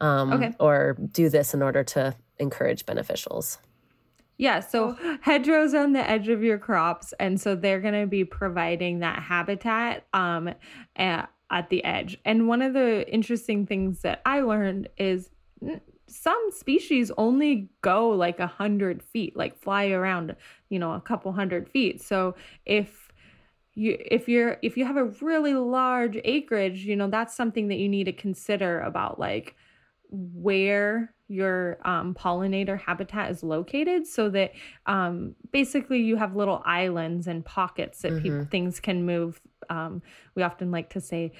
um, 0.00 0.32
okay. 0.32 0.54
or 0.60 0.96
do 1.10 1.28
this 1.28 1.54
in 1.54 1.62
order 1.62 1.82
to 1.82 2.14
encourage 2.38 2.86
beneficials 2.86 3.58
yeah, 4.38 4.60
so 4.60 4.96
hedgerows 5.20 5.74
on 5.74 5.92
the 5.92 6.08
edge 6.08 6.28
of 6.28 6.42
your 6.42 6.58
crops, 6.58 7.12
and 7.20 7.40
so 7.40 7.54
they're 7.54 7.80
going 7.80 8.00
to 8.00 8.06
be 8.06 8.24
providing 8.24 9.00
that 9.00 9.22
habitat 9.22 10.06
um, 10.14 10.50
at, 10.96 11.28
at 11.50 11.68
the 11.68 11.84
edge. 11.84 12.16
And 12.24 12.48
one 12.48 12.62
of 12.62 12.72
the 12.72 13.06
interesting 13.12 13.66
things 13.66 14.00
that 14.02 14.22
I 14.24 14.40
learned 14.40 14.88
is 14.96 15.28
some 16.06 16.50
species 16.50 17.10
only 17.18 17.68
go 17.82 18.08
like 18.10 18.38
a 18.40 18.46
hundred 18.46 19.02
feet, 19.02 19.36
like 19.36 19.58
fly 19.58 19.88
around, 19.88 20.36
you 20.70 20.78
know, 20.78 20.92
a 20.92 21.00
couple 21.00 21.32
hundred 21.32 21.68
feet. 21.68 22.00
So 22.00 22.34
if 22.64 23.08
you 23.74 23.98
if 24.00 24.28
you're 24.28 24.56
if 24.62 24.76
you 24.76 24.84
have 24.84 24.96
a 24.96 25.04
really 25.20 25.54
large 25.54 26.18
acreage, 26.24 26.84
you 26.84 26.96
know, 26.96 27.08
that's 27.08 27.36
something 27.36 27.68
that 27.68 27.76
you 27.76 27.88
need 27.88 28.04
to 28.04 28.12
consider 28.12 28.80
about 28.80 29.18
like 29.18 29.54
where 30.10 31.14
your 31.28 31.78
um, 31.84 32.14
pollinator 32.14 32.80
habitat 32.80 33.30
is 33.30 33.42
located 33.42 34.06
so 34.06 34.30
that 34.30 34.52
um, 34.86 35.34
basically 35.52 36.00
you 36.00 36.16
have 36.16 36.34
little 36.34 36.62
islands 36.64 37.26
and 37.26 37.44
pockets 37.44 38.00
that 38.02 38.12
mm-hmm. 38.12 38.40
pe- 38.40 38.46
things 38.46 38.80
can 38.80 39.04
move 39.04 39.40
um, 39.68 40.02
we 40.34 40.42
often 40.42 40.70
like 40.70 40.88
to 40.88 41.00
say 41.00 41.32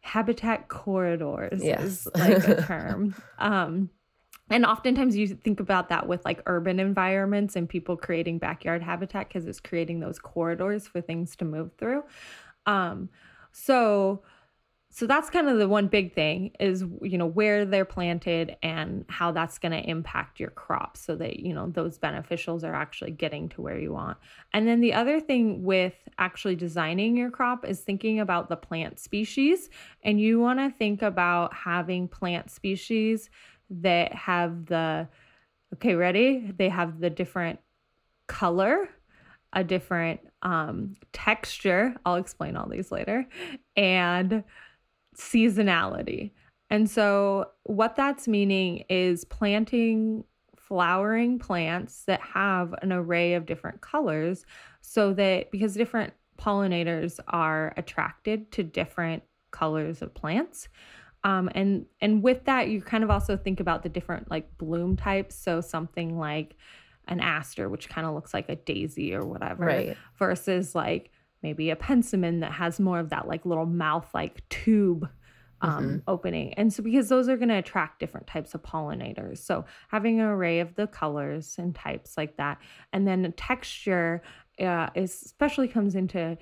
habitat 0.00 0.68
corridors 0.68 1.64
yes. 1.64 1.82
is 1.82 2.08
like 2.14 2.46
a 2.46 2.62
term 2.66 3.14
um, 3.38 3.88
and 4.50 4.66
oftentimes 4.66 5.16
you 5.16 5.26
think 5.26 5.58
about 5.58 5.88
that 5.88 6.06
with 6.06 6.22
like 6.26 6.42
urban 6.44 6.78
environments 6.78 7.56
and 7.56 7.66
people 7.66 7.96
creating 7.96 8.38
backyard 8.38 8.82
habitat 8.82 9.26
because 9.28 9.46
it's 9.46 9.60
creating 9.60 10.00
those 10.00 10.18
corridors 10.18 10.86
for 10.86 11.00
things 11.00 11.34
to 11.34 11.46
move 11.46 11.72
through 11.78 12.02
um, 12.66 13.08
so 13.52 14.22
so 14.96 15.08
that's 15.08 15.28
kind 15.28 15.48
of 15.48 15.58
the 15.58 15.68
one 15.68 15.88
big 15.88 16.14
thing 16.14 16.52
is 16.60 16.84
you 17.02 17.18
know 17.18 17.26
where 17.26 17.64
they're 17.64 17.84
planted 17.84 18.56
and 18.62 19.04
how 19.08 19.32
that's 19.32 19.58
going 19.58 19.72
to 19.72 19.90
impact 19.90 20.38
your 20.38 20.50
crops 20.50 21.00
so 21.00 21.16
that 21.16 21.40
you 21.40 21.52
know 21.52 21.68
those 21.68 21.98
beneficials 21.98 22.62
are 22.62 22.76
actually 22.76 23.10
getting 23.10 23.48
to 23.48 23.60
where 23.60 23.76
you 23.76 23.92
want. 23.92 24.16
And 24.52 24.68
then 24.68 24.80
the 24.80 24.92
other 24.92 25.18
thing 25.18 25.64
with 25.64 25.94
actually 26.16 26.54
designing 26.54 27.16
your 27.16 27.32
crop 27.32 27.66
is 27.66 27.80
thinking 27.80 28.20
about 28.20 28.48
the 28.48 28.54
plant 28.54 29.00
species. 29.00 29.68
And 30.04 30.20
you 30.20 30.38
want 30.38 30.60
to 30.60 30.70
think 30.70 31.02
about 31.02 31.52
having 31.52 32.06
plant 32.06 32.52
species 32.52 33.30
that 33.70 34.14
have 34.14 34.66
the 34.66 35.08
okay 35.74 35.96
ready? 35.96 36.52
They 36.56 36.68
have 36.68 37.00
the 37.00 37.10
different 37.10 37.58
color 38.28 38.88
a 39.56 39.62
different 39.62 40.20
um, 40.42 40.96
texture. 41.12 41.94
I'll 42.04 42.16
explain 42.16 42.56
all 42.56 42.68
these 42.68 42.90
later. 42.90 43.26
And 43.76 44.42
seasonality. 45.14 46.30
And 46.70 46.88
so, 46.88 47.50
what 47.64 47.96
that's 47.96 48.26
meaning 48.26 48.84
is 48.88 49.24
planting 49.24 50.24
flowering 50.56 51.38
plants 51.38 52.04
that 52.06 52.20
have 52.22 52.74
an 52.80 52.90
array 52.90 53.34
of 53.34 53.44
different 53.44 53.82
colors 53.82 54.46
so 54.80 55.12
that 55.12 55.50
because 55.50 55.74
different 55.74 56.14
pollinators 56.38 57.20
are 57.28 57.74
attracted 57.76 58.50
to 58.52 58.62
different 58.62 59.22
colors 59.50 60.02
of 60.02 60.12
plants. 60.14 60.68
Um, 61.22 61.48
and 61.54 61.86
and 62.00 62.22
with 62.22 62.44
that, 62.44 62.68
you 62.68 62.82
kind 62.82 63.04
of 63.04 63.10
also 63.10 63.36
think 63.36 63.60
about 63.60 63.82
the 63.82 63.88
different 63.88 64.30
like 64.30 64.58
bloom 64.58 64.96
types. 64.96 65.34
So 65.34 65.60
something 65.60 66.18
like 66.18 66.56
an 67.08 67.20
aster, 67.20 67.68
which 67.68 67.88
kind 67.88 68.06
of 68.06 68.14
looks 68.14 68.34
like 68.34 68.48
a 68.48 68.56
daisy 68.56 69.14
or 69.14 69.24
whatever, 69.24 69.66
right. 69.66 69.96
versus 70.18 70.74
like 70.74 71.10
maybe 71.44 71.70
a 71.70 71.76
penstemon 71.76 72.40
that 72.40 72.50
has 72.50 72.80
more 72.80 72.98
of 72.98 73.10
that 73.10 73.28
like 73.28 73.46
little 73.46 73.66
mouth 73.66 74.08
like 74.12 74.42
tube 74.48 75.08
um, 75.60 75.84
mm-hmm. 75.84 75.96
opening. 76.08 76.52
And 76.54 76.72
so, 76.72 76.82
because 76.82 77.08
those 77.08 77.28
are 77.28 77.36
going 77.36 77.50
to 77.50 77.58
attract 77.58 78.00
different 78.00 78.26
types 78.26 78.54
of 78.54 78.62
pollinators. 78.62 79.38
So, 79.38 79.64
having 79.88 80.20
an 80.20 80.26
array 80.26 80.60
of 80.60 80.74
the 80.74 80.86
colors 80.86 81.54
and 81.58 81.74
types 81.74 82.16
like 82.16 82.36
that. 82.38 82.58
And 82.92 83.06
then 83.06 83.32
texture 83.36 84.22
uh, 84.60 84.88
is 84.94 85.22
especially 85.22 85.68
comes 85.68 85.94
into 85.94 86.36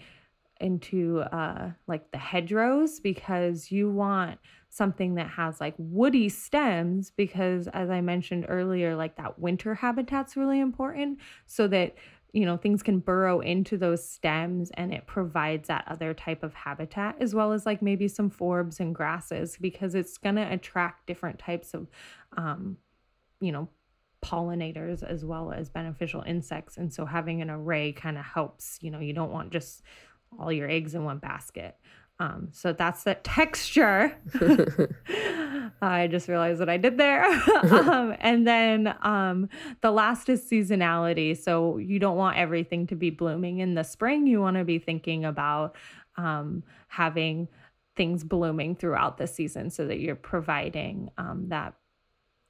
into 0.60 1.20
uh, 1.20 1.70
like 1.86 2.10
the 2.12 2.18
hedgerows 2.18 3.00
because 3.00 3.70
you 3.70 3.90
want 3.90 4.38
something 4.68 5.16
that 5.16 5.28
has 5.28 5.60
like 5.60 5.74
woody 5.76 6.30
stems 6.30 7.10
because 7.10 7.68
as 7.68 7.90
i 7.90 8.00
mentioned 8.00 8.46
earlier 8.48 8.96
like 8.96 9.16
that 9.16 9.38
winter 9.38 9.74
habitat's 9.74 10.34
really 10.34 10.60
important 10.60 11.18
so 11.44 11.68
that 11.68 11.94
you 12.32 12.46
know 12.46 12.56
things 12.56 12.82
can 12.82 12.98
burrow 12.98 13.40
into 13.40 13.76
those 13.76 14.06
stems 14.06 14.70
and 14.74 14.92
it 14.92 15.06
provides 15.06 15.68
that 15.68 15.84
other 15.86 16.14
type 16.14 16.42
of 16.42 16.54
habitat 16.54 17.16
as 17.20 17.34
well 17.34 17.52
as 17.52 17.66
like 17.66 17.82
maybe 17.82 18.08
some 18.08 18.30
forbs 18.30 18.80
and 18.80 18.94
grasses 18.94 19.56
because 19.60 19.94
it's 19.94 20.16
going 20.16 20.36
to 20.36 20.52
attract 20.52 21.06
different 21.06 21.38
types 21.38 21.74
of 21.74 21.88
um, 22.36 22.76
you 23.40 23.52
know 23.52 23.68
pollinators 24.24 25.02
as 25.02 25.24
well 25.24 25.52
as 25.52 25.68
beneficial 25.68 26.22
insects. 26.22 26.76
And 26.76 26.94
so 26.94 27.04
having 27.04 27.42
an 27.42 27.50
array 27.50 27.92
kind 27.92 28.16
of 28.16 28.24
helps 28.24 28.78
you 28.80 28.90
know 28.90 29.00
you 29.00 29.12
don't 29.12 29.32
want 29.32 29.50
just 29.50 29.82
all 30.38 30.52
your 30.52 30.70
eggs 30.70 30.94
in 30.94 31.04
one 31.04 31.18
basket 31.18 31.76
um, 32.22 32.50
so 32.52 32.72
that's 32.72 33.02
the 33.02 33.16
texture. 33.16 34.16
I 35.82 36.06
just 36.06 36.28
realized 36.28 36.60
what 36.60 36.68
I 36.68 36.76
did 36.76 36.96
there. 36.96 37.24
um, 37.64 38.14
and 38.20 38.46
then 38.46 38.94
um, 39.02 39.48
the 39.80 39.90
last 39.90 40.28
is 40.28 40.40
seasonality. 40.48 41.36
So 41.36 41.78
you 41.78 41.98
don't 41.98 42.16
want 42.16 42.36
everything 42.36 42.86
to 42.88 42.94
be 42.94 43.10
blooming 43.10 43.58
in 43.58 43.74
the 43.74 43.82
spring. 43.82 44.28
You 44.28 44.40
want 44.40 44.56
to 44.56 44.62
be 44.64 44.78
thinking 44.78 45.24
about 45.24 45.74
um, 46.16 46.62
having 46.86 47.48
things 47.96 48.22
blooming 48.22 48.76
throughout 48.76 49.18
the 49.18 49.26
season 49.26 49.68
so 49.68 49.88
that 49.88 49.98
you're 49.98 50.14
providing 50.14 51.10
um, 51.18 51.48
that 51.48 51.74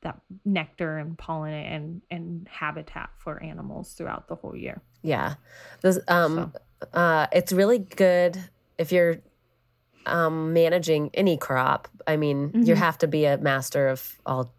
that 0.02 0.20
nectar 0.44 0.98
and 0.98 1.16
pollen 1.16 1.54
and 1.54 2.02
and 2.11 2.46
habitat 2.50 3.08
for 3.16 3.42
animals 3.42 3.94
throughout 3.94 4.28
the 4.28 4.35
whole 4.35 4.54
year. 4.54 4.82
Yeah, 5.02 5.35
this, 5.80 5.98
um, 6.08 6.52
so. 6.80 6.88
uh, 6.92 7.26
it's 7.32 7.52
really 7.52 7.78
good 7.78 8.38
if 8.76 8.92
you're 8.92 9.22
um, 10.06 10.52
managing 10.52 11.10
any 11.14 11.36
crop, 11.36 11.88
I 12.06 12.16
mean, 12.16 12.48
mm-hmm. 12.48 12.62
you 12.62 12.74
have 12.74 12.98
to 12.98 13.06
be 13.06 13.24
a 13.24 13.38
master 13.38 13.88
of 13.88 14.18
all 14.26 14.52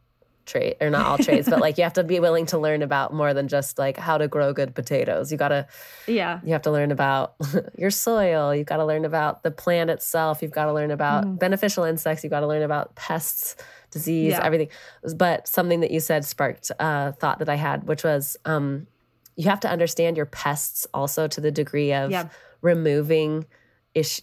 trade 0.46 0.76
or 0.82 0.90
not 0.90 1.06
all 1.06 1.18
trades, 1.18 1.50
but 1.50 1.60
like 1.60 1.78
you 1.78 1.84
have 1.84 1.94
to 1.94 2.04
be 2.04 2.20
willing 2.20 2.46
to 2.48 2.58
learn 2.58 2.82
about 2.82 3.14
more 3.14 3.34
than 3.34 3.48
just 3.48 3.78
like 3.78 3.98
how 3.98 4.18
to 4.18 4.28
grow 4.28 4.54
good 4.54 4.76
potatoes. 4.76 5.32
You 5.32 5.38
gotta, 5.38 5.68
yeah, 6.08 6.40
you 6.44 6.54
have 6.54 6.64
to 6.64 6.72
learn 6.72 6.92
about 6.92 7.36
your 7.78 7.92
soil. 7.92 8.54
You've 8.54 8.68
got 8.68 8.78
to 8.78 8.86
learn 8.86 9.06
about 9.06 9.44
the 9.44 9.52
plant 9.52 9.90
itself. 9.90 10.42
You've 10.42 10.52
got 10.52 10.66
to 10.66 10.74
learn 10.74 10.92
about 10.92 11.26
mm. 11.26 11.40
beneficial 11.40 11.84
insects. 11.84 12.24
You've 12.24 12.32
got 12.32 12.42
to 12.42 12.48
learn 12.48 12.64
about 12.64 12.96
pests, 12.96 13.56
disease, 13.92 14.32
yeah. 14.32 14.44
everything. 14.44 14.70
But 15.16 15.48
something 15.48 15.80
that 15.82 15.92
you 15.92 16.00
said 16.00 16.26
sparked 16.26 16.72
a 16.80 17.14
thought 17.14 17.40
that 17.40 17.50
I 17.50 17.56
had, 17.56 17.88
which 17.88 18.04
was 18.04 18.38
um, 18.46 18.88
you 19.36 19.50
have 19.50 19.60
to 19.62 19.70
understand 19.70 20.18
your 20.18 20.26
pests 20.26 20.86
also 20.94 21.28
to 21.28 21.42
the 21.42 21.52
degree 21.52 21.94
of 21.94 22.12
yeah. 22.12 22.30
removing 22.62 23.46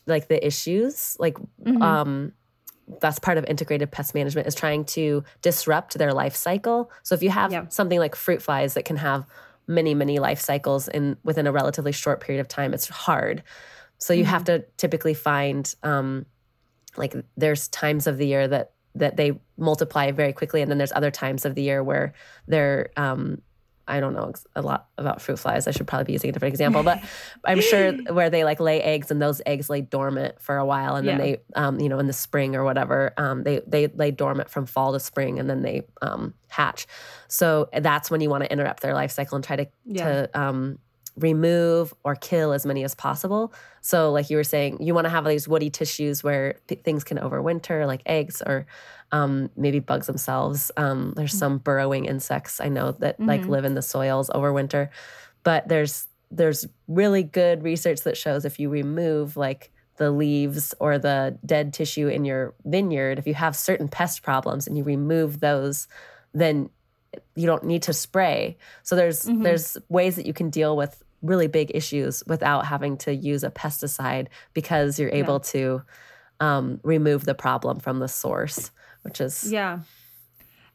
like 0.06 0.28
the 0.28 0.44
issues 0.44 1.16
like 1.18 1.36
mm-hmm. 1.64 1.82
um 1.82 2.32
that's 3.00 3.20
part 3.20 3.38
of 3.38 3.44
integrated 3.44 3.90
pest 3.90 4.14
management 4.14 4.48
is 4.48 4.54
trying 4.54 4.84
to 4.84 5.22
disrupt 5.42 5.96
their 5.96 6.12
life 6.12 6.34
cycle 6.34 6.90
so 7.02 7.14
if 7.14 7.22
you 7.22 7.30
have 7.30 7.66
something 7.70 7.98
like 7.98 8.14
fruit 8.16 8.42
flies 8.42 8.74
that 8.74 8.84
can 8.84 8.96
have 8.96 9.24
many 9.66 9.94
many 9.94 10.18
life 10.18 10.40
cycles 10.40 10.88
in 10.88 11.16
within 11.22 11.46
a 11.46 11.52
relatively 11.52 11.92
short 11.92 12.20
period 12.20 12.40
of 12.40 12.48
time 12.48 12.74
it's 12.74 12.88
hard 12.88 13.42
so 13.98 14.12
you 14.12 14.24
mm-hmm. 14.24 14.30
have 14.30 14.44
to 14.44 14.64
typically 14.76 15.14
find 15.14 15.74
um 15.82 16.26
like 16.96 17.14
there's 17.36 17.68
times 17.68 18.06
of 18.06 18.18
the 18.18 18.26
year 18.26 18.48
that 18.48 18.72
that 18.94 19.16
they 19.16 19.38
multiply 19.56 20.10
very 20.10 20.32
quickly 20.32 20.62
and 20.62 20.70
then 20.70 20.78
there's 20.78 20.92
other 20.92 21.12
times 21.12 21.44
of 21.44 21.54
the 21.54 21.62
year 21.62 21.82
where 21.84 22.12
they're 22.48 22.90
um 22.96 23.40
I 23.90 24.00
don't 24.00 24.14
know 24.14 24.32
a 24.54 24.62
lot 24.62 24.88
about 24.96 25.20
fruit 25.20 25.38
flies. 25.38 25.66
I 25.66 25.72
should 25.72 25.86
probably 25.86 26.04
be 26.04 26.12
using 26.12 26.30
a 26.30 26.32
different 26.32 26.54
example, 26.54 26.82
but 26.82 27.02
I'm 27.44 27.60
sure 27.60 27.92
where 28.12 28.30
they 28.30 28.44
like 28.44 28.60
lay 28.60 28.80
eggs 28.82 29.10
and 29.10 29.20
those 29.20 29.42
eggs 29.44 29.68
lay 29.68 29.80
dormant 29.80 30.40
for 30.40 30.56
a 30.56 30.64
while, 30.64 30.96
and 30.96 31.06
then 31.06 31.18
yeah. 31.18 31.24
they, 31.24 31.38
um, 31.54 31.80
you 31.80 31.88
know, 31.88 31.98
in 31.98 32.06
the 32.06 32.12
spring 32.12 32.54
or 32.56 32.64
whatever, 32.64 33.12
um, 33.16 33.42
they 33.42 33.60
they 33.66 33.88
lay 33.88 34.10
dormant 34.10 34.48
from 34.48 34.66
fall 34.66 34.92
to 34.92 35.00
spring, 35.00 35.38
and 35.38 35.50
then 35.50 35.62
they 35.62 35.82
um, 36.02 36.34
hatch. 36.48 36.86
So 37.28 37.68
that's 37.72 38.10
when 38.10 38.20
you 38.20 38.30
want 38.30 38.44
to 38.44 38.52
interrupt 38.52 38.82
their 38.82 38.94
life 38.94 39.10
cycle 39.10 39.36
and 39.36 39.44
try 39.44 39.56
to 39.56 39.66
yeah. 39.84 40.04
to 40.04 40.40
um, 40.40 40.78
remove 41.16 41.92
or 42.04 42.14
kill 42.14 42.52
as 42.52 42.64
many 42.64 42.84
as 42.84 42.94
possible. 42.94 43.52
So, 43.80 44.12
like 44.12 44.30
you 44.30 44.36
were 44.36 44.44
saying, 44.44 44.82
you 44.82 44.94
want 44.94 45.06
to 45.06 45.10
have 45.10 45.24
these 45.24 45.48
woody 45.48 45.70
tissues 45.70 46.22
where 46.22 46.54
th- 46.68 46.82
things 46.82 47.04
can 47.04 47.18
overwinter, 47.18 47.86
like 47.86 48.02
eggs 48.06 48.42
or 48.44 48.66
um, 49.12 49.50
maybe 49.56 49.80
bugs 49.80 50.06
themselves. 50.06 50.70
Um, 50.76 51.12
there's 51.16 51.32
mm-hmm. 51.32 51.38
some 51.38 51.58
burrowing 51.58 52.04
insects 52.04 52.60
I 52.60 52.68
know 52.68 52.92
that 52.92 53.14
mm-hmm. 53.14 53.28
like 53.28 53.46
live 53.46 53.64
in 53.64 53.74
the 53.74 53.82
soils 53.82 54.30
over 54.34 54.52
winter, 54.52 54.90
but 55.42 55.68
there's 55.68 56.06
there's 56.30 56.66
really 56.86 57.24
good 57.24 57.62
research 57.62 58.02
that 58.02 58.16
shows 58.16 58.44
if 58.44 58.60
you 58.60 58.68
remove 58.68 59.36
like 59.36 59.72
the 59.96 60.10
leaves 60.10 60.74
or 60.80 60.98
the 60.98 61.38
dead 61.44 61.74
tissue 61.74 62.08
in 62.08 62.24
your 62.24 62.54
vineyard, 62.64 63.18
if 63.18 63.26
you 63.26 63.34
have 63.34 63.54
certain 63.54 63.88
pest 63.88 64.22
problems 64.22 64.66
and 64.66 64.76
you 64.78 64.84
remove 64.84 65.40
those, 65.40 65.88
then 66.32 66.70
you 67.34 67.46
don't 67.46 67.64
need 67.64 67.82
to 67.82 67.92
spray. 67.92 68.56
So 68.82 68.96
there's 68.96 69.24
mm-hmm. 69.24 69.42
there's 69.42 69.76
ways 69.88 70.16
that 70.16 70.26
you 70.26 70.32
can 70.32 70.50
deal 70.50 70.76
with 70.76 71.02
really 71.22 71.46
big 71.46 71.70
issues 71.74 72.22
without 72.26 72.66
having 72.66 72.96
to 72.96 73.14
use 73.14 73.44
a 73.44 73.50
pesticide 73.50 74.28
because 74.54 74.98
you're 74.98 75.10
able 75.10 75.34
yeah. 75.34 75.50
to 75.50 75.82
um, 76.40 76.80
remove 76.82 77.24
the 77.24 77.34
problem 77.34 77.78
from 77.78 77.98
the 77.98 78.08
source, 78.08 78.70
which 79.02 79.20
is 79.20 79.50
yeah. 79.50 79.80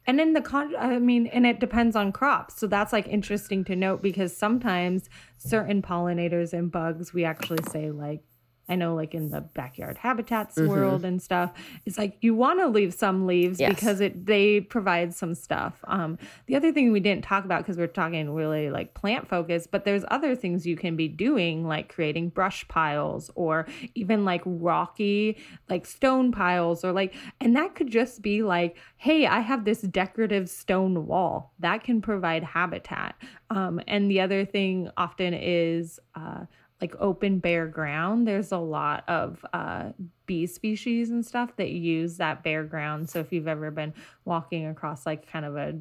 And 0.08 0.20
in 0.20 0.34
the 0.34 0.40
con, 0.40 0.72
I 0.78 1.00
mean, 1.00 1.26
and 1.26 1.44
it 1.44 1.58
depends 1.58 1.96
on 1.96 2.12
crops. 2.12 2.60
So 2.60 2.68
that's 2.68 2.92
like 2.92 3.08
interesting 3.08 3.64
to 3.64 3.74
note 3.74 4.02
because 4.02 4.36
sometimes 4.36 5.10
certain 5.36 5.82
pollinators 5.82 6.52
and 6.52 6.70
bugs, 6.70 7.12
we 7.12 7.24
actually 7.24 7.58
say 7.70 7.90
like 7.90 8.22
I 8.68 8.74
know, 8.74 8.94
like 8.94 9.14
in 9.14 9.30
the 9.30 9.42
backyard 9.42 9.96
habitats 9.96 10.56
mm-hmm. 10.56 10.68
world 10.68 11.04
and 11.04 11.22
stuff, 11.22 11.52
it's 11.84 11.96
like 11.96 12.16
you 12.20 12.34
want 12.34 12.58
to 12.58 12.66
leave 12.66 12.92
some 12.92 13.26
leaves 13.26 13.60
yes. 13.60 13.72
because 13.72 14.00
it 14.00 14.26
they 14.26 14.60
provide 14.60 15.14
some 15.14 15.34
stuff. 15.34 15.78
Um, 15.84 16.18
the 16.46 16.56
other 16.56 16.72
thing 16.72 16.90
we 16.90 16.98
didn't 16.98 17.22
talk 17.22 17.44
about 17.44 17.60
because 17.60 17.76
we're 17.76 17.86
talking 17.86 18.34
really 18.34 18.70
like 18.70 18.92
plant 18.94 19.28
focus, 19.28 19.68
but 19.70 19.84
there's 19.84 20.04
other 20.08 20.34
things 20.34 20.66
you 20.66 20.76
can 20.76 20.96
be 20.96 21.06
doing 21.06 21.66
like 21.66 21.94
creating 21.94 22.30
brush 22.30 22.66
piles 22.66 23.30
or 23.36 23.66
even 23.94 24.24
like 24.24 24.42
rocky 24.44 25.36
like 25.68 25.86
stone 25.86 26.32
piles 26.32 26.84
or 26.84 26.92
like, 26.92 27.14
and 27.40 27.54
that 27.54 27.76
could 27.76 27.90
just 27.90 28.20
be 28.20 28.42
like, 28.42 28.76
hey, 28.96 29.26
I 29.26 29.40
have 29.40 29.64
this 29.64 29.82
decorative 29.82 30.50
stone 30.50 31.06
wall 31.06 31.52
that 31.60 31.84
can 31.84 32.02
provide 32.02 32.42
habitat. 32.42 33.14
Um, 33.50 33.80
and 33.86 34.10
the 34.10 34.20
other 34.20 34.44
thing 34.44 34.90
often 34.96 35.34
is. 35.34 36.00
Uh, 36.16 36.46
like 36.80 36.94
open 36.98 37.38
bare 37.38 37.66
ground 37.66 38.26
there's 38.26 38.52
a 38.52 38.58
lot 38.58 39.04
of 39.08 39.44
uh, 39.52 39.90
bee 40.26 40.46
species 40.46 41.10
and 41.10 41.24
stuff 41.24 41.56
that 41.56 41.70
use 41.70 42.18
that 42.18 42.42
bare 42.42 42.64
ground 42.64 43.08
so 43.08 43.18
if 43.20 43.32
you've 43.32 43.48
ever 43.48 43.70
been 43.70 43.94
walking 44.24 44.66
across 44.66 45.06
like 45.06 45.30
kind 45.30 45.44
of 45.44 45.56
a 45.56 45.74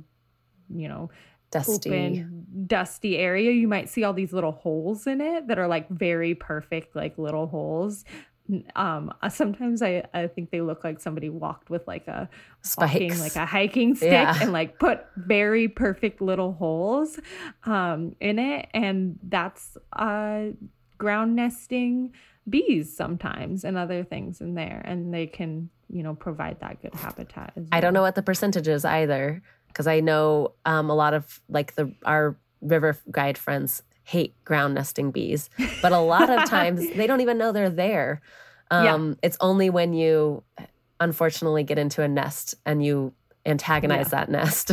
you 0.69 0.87
know 0.87 1.09
dusty 1.51 1.89
open, 1.89 2.45
dusty 2.67 3.17
area 3.17 3.51
you 3.51 3.67
might 3.67 3.89
see 3.89 4.03
all 4.03 4.13
these 4.13 4.33
little 4.33 4.51
holes 4.51 5.07
in 5.07 5.21
it 5.21 5.47
that 5.47 5.59
are 5.59 5.67
like 5.67 5.87
very 5.89 6.33
perfect 6.33 6.95
like 6.95 7.17
little 7.17 7.47
holes 7.47 8.03
um 8.75 9.11
uh, 9.21 9.29
sometimes 9.29 9.81
i 9.81 10.03
i 10.13 10.27
think 10.27 10.51
they 10.51 10.61
look 10.61 10.83
like 10.83 10.99
somebody 10.99 11.29
walked 11.29 11.69
with 11.69 11.85
like 11.87 12.07
a 12.07 12.29
Spikes. 12.61 12.93
walking 12.93 13.19
like 13.19 13.35
a 13.35 13.45
hiking 13.45 13.95
stick 13.95 14.11
yeah. 14.11 14.37
and 14.39 14.51
like 14.51 14.77
put 14.77 15.05
very 15.17 15.67
perfect 15.67 16.21
little 16.21 16.53
holes 16.53 17.19
um 17.65 18.15
in 18.19 18.37
it 18.37 18.67
and 18.73 19.17
that's 19.23 19.77
uh 19.93 20.45
ground 20.97 21.35
nesting 21.35 22.13
bees 22.47 22.95
sometimes 22.95 23.63
and 23.63 23.77
other 23.77 24.03
things 24.03 24.41
in 24.41 24.53
there 24.53 24.81
and 24.85 25.13
they 25.13 25.25
can 25.25 25.69
you 25.89 26.03
know 26.03 26.13
provide 26.13 26.59
that 26.59 26.81
good 26.81 26.93
habitat 26.93 27.51
well. 27.55 27.65
i 27.71 27.79
don't 27.79 27.93
know 27.93 28.01
what 28.01 28.15
the 28.15 28.21
percentage 28.21 28.67
is 28.67 28.85
either 28.85 29.41
because 29.67 29.87
i 29.87 29.99
know 29.99 30.51
um, 30.65 30.89
a 30.89 30.95
lot 30.95 31.13
of 31.13 31.41
like 31.49 31.75
the 31.75 31.91
our 32.05 32.35
river 32.61 32.97
guide 33.11 33.37
friends 33.37 33.81
hate 34.03 34.35
ground 34.45 34.75
nesting 34.75 35.11
bees 35.11 35.49
but 35.81 35.91
a 35.91 35.99
lot 35.99 36.29
of 36.29 36.47
times 36.47 36.87
they 36.95 37.07
don't 37.07 37.21
even 37.21 37.37
know 37.37 37.51
they're 37.51 37.69
there 37.69 38.21
um, 38.71 39.09
yeah. 39.09 39.15
it's 39.23 39.37
only 39.41 39.69
when 39.69 39.93
you 39.93 40.43
unfortunately 40.99 41.63
get 41.63 41.77
into 41.77 42.01
a 42.01 42.07
nest 42.07 42.55
and 42.65 42.83
you 42.85 43.13
antagonize 43.45 44.07
yeah. 44.11 44.25
that 44.25 44.29
nest. 44.29 44.71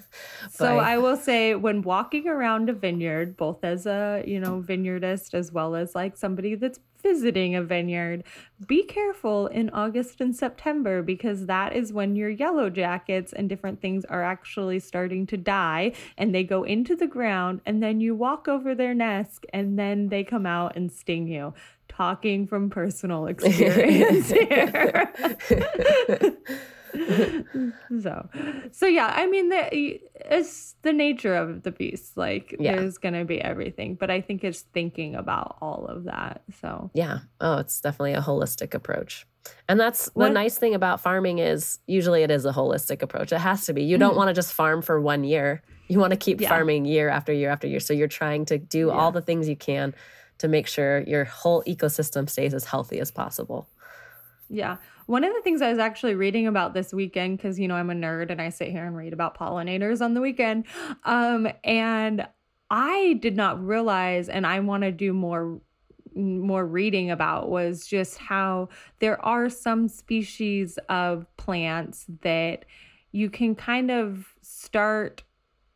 so 0.50 0.78
I 0.78 0.98
will 0.98 1.16
say 1.16 1.54
when 1.54 1.82
walking 1.82 2.28
around 2.28 2.68
a 2.68 2.72
vineyard, 2.72 3.36
both 3.36 3.64
as 3.64 3.86
a, 3.86 4.22
you 4.26 4.38
know, 4.38 4.62
vineyardist 4.66 5.34
as 5.34 5.52
well 5.52 5.74
as 5.74 5.94
like 5.94 6.16
somebody 6.16 6.54
that's 6.54 6.78
visiting 7.02 7.54
a 7.54 7.62
vineyard, 7.62 8.24
be 8.66 8.82
careful 8.82 9.46
in 9.46 9.70
August 9.70 10.20
and 10.20 10.36
September 10.36 11.02
because 11.02 11.46
that 11.46 11.74
is 11.74 11.92
when 11.92 12.14
your 12.14 12.28
yellow 12.28 12.68
jackets 12.68 13.32
and 13.32 13.48
different 13.48 13.80
things 13.80 14.04
are 14.04 14.22
actually 14.22 14.78
starting 14.78 15.26
to 15.26 15.36
die 15.36 15.92
and 16.18 16.34
they 16.34 16.44
go 16.44 16.62
into 16.62 16.94
the 16.94 17.06
ground 17.06 17.60
and 17.64 17.82
then 17.82 18.00
you 18.00 18.14
walk 18.14 18.48
over 18.48 18.74
their 18.74 18.94
nest 18.94 19.46
and 19.52 19.78
then 19.78 20.08
they 20.08 20.22
come 20.22 20.46
out 20.46 20.76
and 20.76 20.92
sting 20.92 21.26
you. 21.26 21.54
Talking 21.88 22.46
from 22.46 22.70
personal 22.70 23.26
experience 23.28 24.30
here. 24.30 25.12
so 28.02 28.28
so 28.72 28.86
yeah 28.86 29.12
i 29.16 29.26
mean 29.26 29.48
the, 29.48 30.00
it's 30.14 30.74
the 30.82 30.92
nature 30.92 31.34
of 31.34 31.62
the 31.62 31.70
beast 31.70 32.16
like 32.16 32.54
yeah. 32.58 32.76
there's 32.76 32.98
gonna 32.98 33.24
be 33.24 33.40
everything 33.40 33.94
but 33.94 34.10
i 34.10 34.20
think 34.20 34.44
it's 34.44 34.60
thinking 34.60 35.14
about 35.14 35.56
all 35.60 35.86
of 35.86 36.04
that 36.04 36.42
so 36.60 36.90
yeah 36.94 37.20
oh 37.40 37.58
it's 37.58 37.80
definitely 37.80 38.14
a 38.14 38.20
holistic 38.20 38.74
approach 38.74 39.26
and 39.68 39.80
that's 39.80 40.10
the 40.16 40.28
nice 40.28 40.58
thing 40.58 40.74
about 40.74 41.00
farming 41.00 41.38
is 41.38 41.78
usually 41.86 42.22
it 42.22 42.30
is 42.30 42.44
a 42.44 42.52
holistic 42.52 43.02
approach 43.02 43.32
it 43.32 43.38
has 43.38 43.64
to 43.66 43.72
be 43.72 43.82
you 43.82 43.98
don't 43.98 44.14
mm. 44.14 44.18
want 44.18 44.28
to 44.28 44.34
just 44.34 44.52
farm 44.52 44.82
for 44.82 45.00
one 45.00 45.24
year 45.24 45.62
you 45.88 45.98
want 45.98 46.12
to 46.12 46.16
keep 46.16 46.40
yeah. 46.40 46.48
farming 46.48 46.84
year 46.84 47.08
after 47.08 47.32
year 47.32 47.50
after 47.50 47.66
year 47.66 47.80
so 47.80 47.92
you're 47.92 48.08
trying 48.08 48.44
to 48.44 48.58
do 48.58 48.88
yeah. 48.88 48.92
all 48.92 49.12
the 49.12 49.22
things 49.22 49.48
you 49.48 49.56
can 49.56 49.94
to 50.38 50.48
make 50.48 50.66
sure 50.66 51.00
your 51.02 51.24
whole 51.24 51.62
ecosystem 51.64 52.28
stays 52.28 52.54
as 52.54 52.64
healthy 52.64 53.00
as 53.00 53.10
possible 53.10 53.68
yeah. 54.50 54.76
One 55.10 55.24
of 55.24 55.34
the 55.34 55.40
things 55.42 55.60
I 55.60 55.70
was 55.70 55.80
actually 55.80 56.14
reading 56.14 56.46
about 56.46 56.72
this 56.72 56.92
weekend, 56.92 57.36
because, 57.36 57.58
you 57.58 57.66
know, 57.66 57.74
I'm 57.74 57.90
a 57.90 57.94
nerd 57.94 58.30
and 58.30 58.40
I 58.40 58.48
sit 58.50 58.68
here 58.68 58.86
and 58.86 58.96
read 58.96 59.12
about 59.12 59.36
pollinators 59.36 60.00
on 60.00 60.14
the 60.14 60.20
weekend. 60.20 60.66
Um, 61.02 61.48
and 61.64 62.28
I 62.70 63.18
did 63.20 63.34
not 63.34 63.60
realize, 63.60 64.28
and 64.28 64.46
I 64.46 64.60
want 64.60 64.84
to 64.84 64.92
do 64.92 65.12
more 65.12 65.60
more 66.14 66.64
reading 66.64 67.10
about 67.10 67.50
was 67.50 67.86
just 67.86 68.18
how 68.18 68.68
there 69.00 69.24
are 69.24 69.48
some 69.48 69.88
species 69.88 70.78
of 70.88 71.26
plants 71.36 72.04
that 72.22 72.64
you 73.10 73.30
can 73.30 73.56
kind 73.56 73.90
of 73.90 74.32
start 74.42 75.24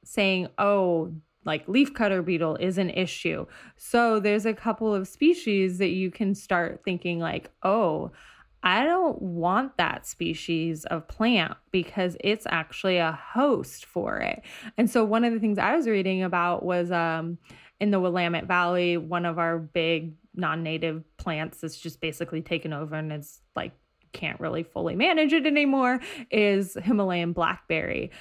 saying, 0.05 0.47
oh, 0.59 1.12
like 1.44 1.66
leafcutter 1.66 2.25
beetle 2.25 2.55
is 2.57 2.79
an 2.79 2.90
issue. 2.90 3.47
So 3.77 4.20
there's 4.20 4.47
a 4.47 4.55
couple 4.55 4.94
of 4.94 5.09
species 5.09 5.79
that 5.79 5.90
you 5.90 6.12
can 6.12 6.37
start 6.37 6.83
thinking 6.85 7.18
like, 7.18 7.51
oh, 7.64 8.12
I 8.64 8.83
don't 8.83 9.20
want 9.20 9.77
that 9.77 10.07
species 10.07 10.87
of 10.87 11.07
plant 11.07 11.57
because 11.70 12.16
it's 12.20 12.46
actually 12.48 12.96
a 12.96 13.12
host 13.12 13.85
for 13.85 14.18
it. 14.18 14.42
And 14.79 14.90
so 14.90 15.05
one 15.05 15.22
of 15.22 15.35
the 15.35 15.38
things 15.38 15.59
I 15.59 15.77
was 15.77 15.87
reading 15.87 16.22
about 16.22 16.64
was 16.64 16.90
um, 16.90 17.37
in 17.79 17.90
the 17.90 18.00
Willamette 18.00 18.46
Valley, 18.46 18.96
one 18.96 19.27
of 19.27 19.38
our 19.38 19.59
big 19.59 20.14
non-native 20.35 21.05
plants 21.18 21.61
that's 21.61 21.77
just 21.77 22.00
basically 22.00 22.40
taken 22.40 22.72
over 22.72 22.96
and 22.96 23.12
it's 23.12 23.40
like 23.55 23.72
can't 24.12 24.40
really 24.40 24.62
fully 24.62 24.96
manage 24.96 25.33
it 25.33 25.44
anymore 25.44 26.00
is 26.31 26.77
Himalayan 26.83 27.33
blackberry. 27.33 28.12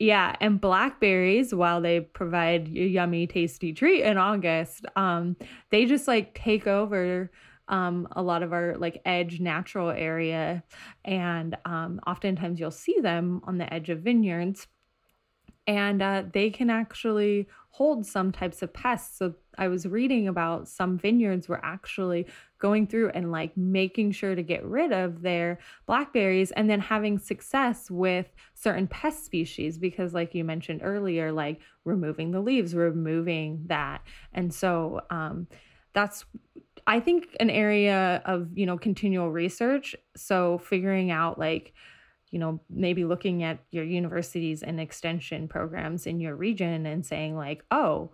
Yeah, 0.00 0.34
and 0.40 0.60
blackberries, 0.60 1.54
while 1.54 1.80
they 1.80 2.00
provide 2.00 2.66
a 2.68 2.86
yummy, 2.86 3.26
tasty 3.26 3.72
treat 3.72 4.02
in 4.02 4.18
August, 4.18 4.84
um, 4.96 5.36
they 5.70 5.86
just 5.86 6.08
like 6.08 6.34
take 6.34 6.66
over 6.66 7.30
um, 7.68 8.08
a 8.12 8.22
lot 8.22 8.42
of 8.42 8.52
our 8.52 8.76
like 8.76 9.00
edge 9.04 9.40
natural 9.40 9.90
area. 9.90 10.62
And 11.04 11.56
um, 11.64 12.00
oftentimes 12.06 12.60
you'll 12.60 12.70
see 12.70 12.98
them 13.00 13.40
on 13.44 13.58
the 13.58 13.72
edge 13.72 13.90
of 13.90 14.00
vineyards. 14.00 14.66
And 15.66 16.02
uh, 16.02 16.24
they 16.32 16.50
can 16.50 16.70
actually 16.70 17.48
hold 17.70 18.04
some 18.04 18.32
types 18.32 18.62
of 18.62 18.72
pests. 18.72 19.18
So 19.18 19.34
I 19.56 19.68
was 19.68 19.86
reading 19.86 20.28
about 20.28 20.68
some 20.68 20.98
vineyards 20.98 21.48
were 21.48 21.64
actually 21.64 22.26
going 22.58 22.86
through 22.86 23.10
and 23.10 23.32
like 23.32 23.56
making 23.56 24.12
sure 24.12 24.34
to 24.34 24.42
get 24.42 24.64
rid 24.64 24.92
of 24.92 25.22
their 25.22 25.58
blackberries 25.86 26.50
and 26.52 26.68
then 26.68 26.80
having 26.80 27.18
success 27.18 27.90
with 27.90 28.26
certain 28.54 28.86
pest 28.86 29.24
species 29.24 29.78
because 29.78 30.14
like 30.14 30.34
you 30.34 30.44
mentioned 30.44 30.80
earlier 30.84 31.32
like 31.32 31.60
removing 31.84 32.30
the 32.30 32.40
leaves 32.40 32.74
removing 32.74 33.64
that 33.66 34.02
and 34.32 34.54
so 34.54 35.00
um 35.10 35.48
that's 35.92 36.24
I 36.86 37.00
think 37.00 37.36
an 37.40 37.50
area 37.50 38.22
of, 38.24 38.48
you 38.56 38.66
know, 38.66 38.78
continual 38.78 39.30
research. 39.30 39.94
So 40.16 40.58
figuring 40.58 41.10
out 41.10 41.38
like, 41.38 41.72
you 42.30 42.38
know, 42.38 42.60
maybe 42.70 43.04
looking 43.04 43.42
at 43.42 43.58
your 43.70 43.84
universities 43.84 44.62
and 44.62 44.80
extension 44.80 45.48
programs 45.48 46.06
in 46.06 46.18
your 46.18 46.34
region 46.34 46.86
and 46.86 47.04
saying, 47.04 47.36
like, 47.36 47.64
oh, 47.70 48.10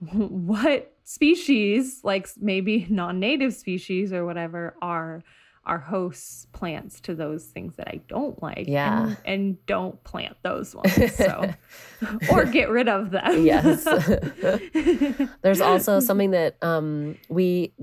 what 0.12 0.92
species, 1.04 2.00
like 2.04 2.28
maybe 2.38 2.86
non 2.90 3.18
native 3.18 3.54
species 3.54 4.12
or 4.12 4.24
whatever, 4.24 4.74
are 4.80 5.22
are 5.64 5.78
host 5.78 6.50
plants 6.52 7.00
to 7.02 7.14
those 7.14 7.44
things 7.44 7.76
that 7.76 7.88
I 7.88 8.00
don't 8.08 8.42
like. 8.42 8.66
Yeah. 8.66 9.04
And, 9.04 9.16
and 9.24 9.66
don't 9.66 10.02
plant 10.04 10.36
those 10.42 10.74
ones. 10.74 11.14
So, 11.14 11.52
or 12.32 12.44
get 12.44 12.70
rid 12.70 12.88
of 12.88 13.10
them. 13.10 13.44
yes. 13.44 13.84
There's 15.42 15.60
also 15.60 16.00
something 16.00 16.30
that 16.30 16.56
um, 16.62 17.16
we 17.28 17.74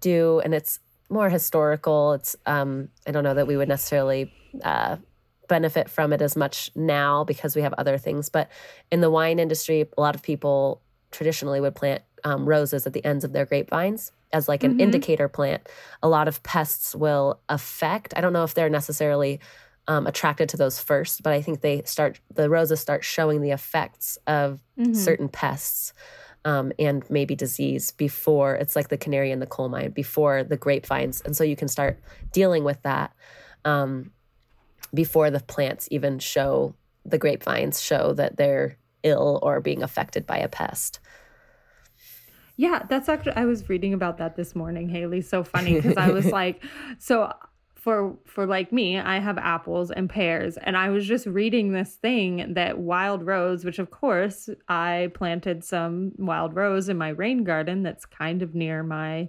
do, 0.00 0.40
and 0.40 0.54
it's 0.54 0.78
more 1.10 1.28
historical. 1.28 2.14
It's, 2.14 2.36
um, 2.46 2.88
I 3.06 3.10
don't 3.10 3.24
know 3.24 3.34
that 3.34 3.46
we 3.46 3.56
would 3.56 3.68
necessarily 3.68 4.32
uh, 4.62 4.96
benefit 5.48 5.90
from 5.90 6.12
it 6.12 6.22
as 6.22 6.36
much 6.36 6.70
now 6.74 7.24
because 7.24 7.56
we 7.56 7.62
have 7.62 7.74
other 7.74 7.98
things. 7.98 8.28
But 8.28 8.48
in 8.92 9.00
the 9.00 9.10
wine 9.10 9.38
industry, 9.38 9.88
a 9.96 10.00
lot 10.00 10.14
of 10.14 10.22
people 10.22 10.80
traditionally 11.10 11.60
would 11.60 11.74
plant 11.74 12.02
um, 12.24 12.48
roses 12.48 12.86
at 12.86 12.92
the 12.92 13.04
ends 13.04 13.24
of 13.24 13.32
their 13.32 13.44
grapevines 13.44 14.12
as 14.34 14.48
like 14.48 14.64
an 14.64 14.72
mm-hmm. 14.72 14.80
indicator 14.80 15.28
plant. 15.28 15.66
A 16.02 16.08
lot 16.08 16.28
of 16.28 16.42
pests 16.42 16.94
will 16.94 17.40
affect. 17.48 18.12
I 18.16 18.20
don't 18.20 18.34
know 18.34 18.44
if 18.44 18.52
they're 18.52 18.68
necessarily 18.68 19.40
um, 19.86 20.06
attracted 20.06 20.48
to 20.50 20.56
those 20.56 20.80
first, 20.80 21.22
but 21.22 21.32
I 21.32 21.40
think 21.40 21.60
they 21.60 21.82
start 21.84 22.20
the 22.34 22.50
roses 22.50 22.80
start 22.80 23.04
showing 23.04 23.40
the 23.40 23.52
effects 23.52 24.18
of 24.26 24.60
mm-hmm. 24.78 24.92
certain 24.92 25.28
pests. 25.28 25.94
Um, 26.46 26.72
and 26.78 27.08
maybe 27.08 27.34
disease 27.34 27.92
before 27.92 28.54
it's 28.54 28.76
like 28.76 28.88
the 28.88 28.98
canary 28.98 29.30
in 29.30 29.38
the 29.38 29.46
coal 29.46 29.70
mine 29.70 29.92
before 29.92 30.44
the 30.44 30.58
grapevines 30.58 31.22
and 31.22 31.34
so 31.34 31.42
you 31.42 31.56
can 31.56 31.68
start 31.68 31.98
dealing 32.32 32.64
with 32.64 32.82
that 32.82 33.14
um, 33.64 34.12
before 34.92 35.30
the 35.30 35.40
plants 35.40 35.88
even 35.90 36.18
show 36.18 36.74
the 37.02 37.16
grapevines 37.16 37.80
show 37.80 38.12
that 38.12 38.36
they're 38.36 38.76
ill 39.02 39.38
or 39.42 39.62
being 39.62 39.82
affected 39.82 40.26
by 40.26 40.36
a 40.36 40.46
pest 40.46 41.00
yeah, 42.56 42.84
that's 42.88 43.08
actually 43.08 43.36
I 43.36 43.44
was 43.44 43.68
reading 43.68 43.94
about 43.94 44.18
that 44.18 44.36
this 44.36 44.54
morning, 44.54 44.88
Haley. 44.88 45.20
So 45.20 45.42
funny 45.44 45.74
because 45.74 45.96
I 45.96 46.10
was 46.10 46.26
like, 46.32 46.64
so 46.98 47.32
for 47.74 48.16
for 48.24 48.46
like 48.46 48.72
me, 48.72 48.98
I 48.98 49.18
have 49.18 49.38
apples 49.38 49.90
and 49.90 50.08
pears, 50.08 50.56
and 50.56 50.76
I 50.76 50.90
was 50.90 51.06
just 51.06 51.26
reading 51.26 51.72
this 51.72 51.96
thing 51.96 52.54
that 52.54 52.78
wild 52.78 53.26
rose, 53.26 53.64
which 53.64 53.78
of 53.78 53.90
course 53.90 54.48
I 54.68 55.10
planted 55.14 55.64
some 55.64 56.12
wild 56.16 56.54
rose 56.54 56.88
in 56.88 56.96
my 56.96 57.10
rain 57.10 57.44
garden 57.44 57.82
that's 57.82 58.06
kind 58.06 58.42
of 58.42 58.54
near 58.54 58.82
my 58.82 59.28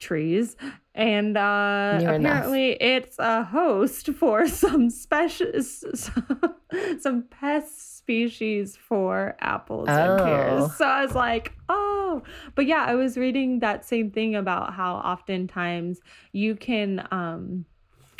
trees 0.00 0.56
and 0.96 1.36
uh 1.38 1.96
apparently 1.96 2.70
enough. 2.70 2.78
it's 2.80 3.16
a 3.20 3.44
host 3.44 4.08
for 4.14 4.48
some 4.48 4.90
special 4.90 5.46
some, 5.62 6.56
some 6.98 7.22
pest 7.30 7.91
species 8.02 8.76
for 8.76 9.36
apples 9.40 9.88
oh. 9.88 9.92
and 9.92 10.24
pears 10.24 10.76
so 10.76 10.84
i 10.84 11.04
was 11.04 11.14
like 11.14 11.52
oh 11.68 12.22
but 12.54 12.66
yeah 12.66 12.84
i 12.84 12.94
was 12.94 13.16
reading 13.16 13.60
that 13.60 13.84
same 13.84 14.10
thing 14.10 14.34
about 14.34 14.74
how 14.74 14.96
oftentimes 14.96 16.00
you 16.32 16.56
can 16.56 17.06
um 17.10 17.64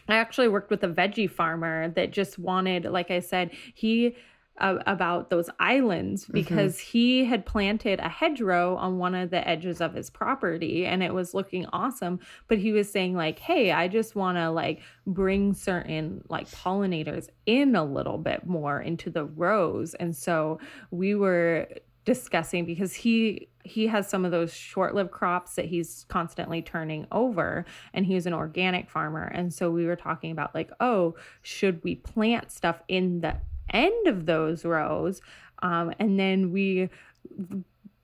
I 0.08 0.16
actually 0.16 0.48
worked 0.48 0.70
with 0.70 0.82
a 0.82 0.88
veggie 0.88 1.30
farmer 1.30 1.88
that 1.90 2.10
just 2.10 2.38
wanted, 2.38 2.84
like 2.84 3.10
I 3.10 3.20
said, 3.20 3.50
he 3.72 4.16
uh, 4.62 4.78
about 4.86 5.28
those 5.28 5.50
islands 5.60 6.22
mm-hmm. 6.22 6.32
because 6.32 6.76
mm-hmm. 6.76 6.90
he 6.90 7.24
had 7.24 7.44
planted 7.44 8.00
a 8.00 8.08
hedgerow 8.08 8.76
on 8.76 8.96
one 8.96 9.14
of 9.14 9.30
the 9.30 9.46
edges 9.46 9.80
of 9.80 9.92
his 9.92 10.08
property 10.08 10.86
and 10.86 11.02
it 11.02 11.12
was 11.12 11.34
looking 11.34 11.66
awesome 11.72 12.20
but 12.48 12.58
he 12.58 12.72
was 12.72 12.90
saying 12.90 13.14
like 13.14 13.38
hey 13.40 13.72
i 13.72 13.88
just 13.88 14.14
want 14.14 14.38
to 14.38 14.50
like 14.50 14.80
bring 15.06 15.52
certain 15.52 16.22
like 16.28 16.48
pollinators 16.50 17.28
in 17.44 17.74
a 17.74 17.84
little 17.84 18.18
bit 18.18 18.46
more 18.46 18.80
into 18.80 19.10
the 19.10 19.24
rows 19.24 19.94
and 19.94 20.16
so 20.16 20.58
we 20.90 21.14
were 21.14 21.68
discussing 22.04 22.64
because 22.64 22.94
he 22.94 23.48
he 23.64 23.86
has 23.86 24.08
some 24.08 24.24
of 24.24 24.32
those 24.32 24.52
short-lived 24.52 25.12
crops 25.12 25.54
that 25.54 25.66
he's 25.66 26.04
constantly 26.08 26.60
turning 26.60 27.06
over 27.12 27.64
and 27.94 28.06
he's 28.06 28.26
an 28.26 28.32
organic 28.32 28.90
farmer 28.90 29.24
and 29.24 29.54
so 29.54 29.70
we 29.70 29.86
were 29.86 29.96
talking 29.96 30.32
about 30.32 30.54
like 30.54 30.70
oh 30.80 31.14
should 31.42 31.82
we 31.84 31.94
plant 31.94 32.50
stuff 32.50 32.82
in 32.88 33.20
the 33.20 33.36
end 33.70 34.06
of 34.06 34.26
those 34.26 34.64
rows. 34.64 35.20
Um, 35.62 35.92
and 35.98 36.18
then 36.18 36.52
we 36.52 36.90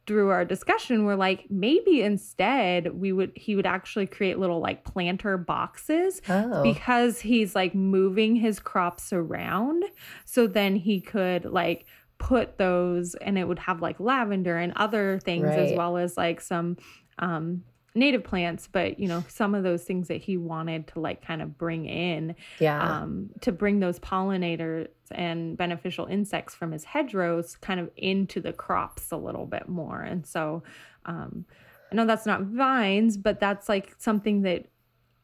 through 0.06 0.30
our 0.30 0.42
discussion 0.42 1.04
we're 1.04 1.14
like 1.14 1.44
maybe 1.50 2.00
instead 2.00 2.98
we 2.98 3.12
would 3.12 3.30
he 3.34 3.54
would 3.54 3.66
actually 3.66 4.06
create 4.06 4.38
little 4.38 4.58
like 4.58 4.82
planter 4.82 5.36
boxes 5.36 6.22
oh. 6.30 6.62
because 6.62 7.20
he's 7.20 7.54
like 7.54 7.74
moving 7.74 8.34
his 8.34 8.58
crops 8.58 9.12
around 9.12 9.84
so 10.24 10.46
then 10.46 10.76
he 10.76 10.98
could 10.98 11.44
like 11.44 11.84
put 12.16 12.56
those 12.56 13.16
and 13.16 13.36
it 13.36 13.46
would 13.46 13.58
have 13.58 13.82
like 13.82 14.00
lavender 14.00 14.56
and 14.56 14.72
other 14.76 15.20
things 15.24 15.44
right. 15.44 15.58
as 15.58 15.76
well 15.76 15.98
as 15.98 16.16
like 16.16 16.40
some 16.40 16.78
um 17.18 17.62
native 17.98 18.24
plants, 18.24 18.68
but 18.70 18.98
you 18.98 19.08
know, 19.08 19.24
some 19.28 19.54
of 19.54 19.62
those 19.62 19.84
things 19.84 20.08
that 20.08 20.22
he 20.22 20.36
wanted 20.36 20.86
to 20.88 21.00
like 21.00 21.24
kind 21.24 21.42
of 21.42 21.58
bring 21.58 21.86
in, 21.86 22.34
yeah, 22.58 23.00
um, 23.02 23.30
to 23.40 23.52
bring 23.52 23.80
those 23.80 23.98
pollinators 23.98 24.88
and 25.10 25.56
beneficial 25.56 26.06
insects 26.06 26.54
from 26.54 26.72
his 26.72 26.84
hedgerows 26.84 27.56
kind 27.56 27.80
of 27.80 27.90
into 27.96 28.40
the 28.40 28.52
crops 28.52 29.10
a 29.10 29.16
little 29.16 29.46
bit 29.46 29.68
more. 29.68 30.00
And 30.00 30.26
so, 30.26 30.62
um, 31.04 31.44
I 31.90 31.94
know 31.94 32.06
that's 32.06 32.26
not 32.26 32.42
vines, 32.42 33.16
but 33.16 33.40
that's 33.40 33.68
like 33.68 33.94
something 33.98 34.42
that, 34.42 34.66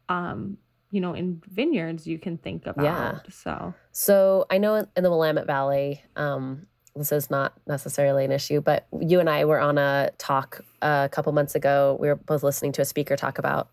um, 0.09 0.59
you 0.91 1.01
know, 1.01 1.15
in 1.15 1.43
vineyards 1.47 2.07
you 2.07 2.19
can 2.19 2.39
think 2.39 2.67
about. 2.67 2.85
Yeah. 2.85 3.19
So, 3.31 3.75
so 3.93 4.47
I 4.51 4.59
know 4.59 4.87
in 4.97 5.03
the 5.03 5.11
Willamette 5.11 5.47
Valley, 5.47 6.03
um, 6.17 6.67
this 6.97 7.13
is 7.13 7.31
not 7.31 7.55
necessarily 7.67 8.25
an 8.25 8.33
issue, 8.33 8.61
but 8.61 8.87
you 9.01 9.21
and 9.21 9.29
I 9.29 9.45
were 9.45 9.59
on 9.59 9.79
a 9.79 10.11
talk 10.19 10.65
a 10.81 11.09
couple 11.11 11.33
months 11.33 11.55
ago. 11.55 11.97
We 12.01 12.09
were 12.09 12.17
both 12.17 12.43
listening 12.43 12.73
to 12.73 12.83
a 12.83 12.85
speaker 12.85 13.17
talk 13.17 13.39
about 13.39 13.71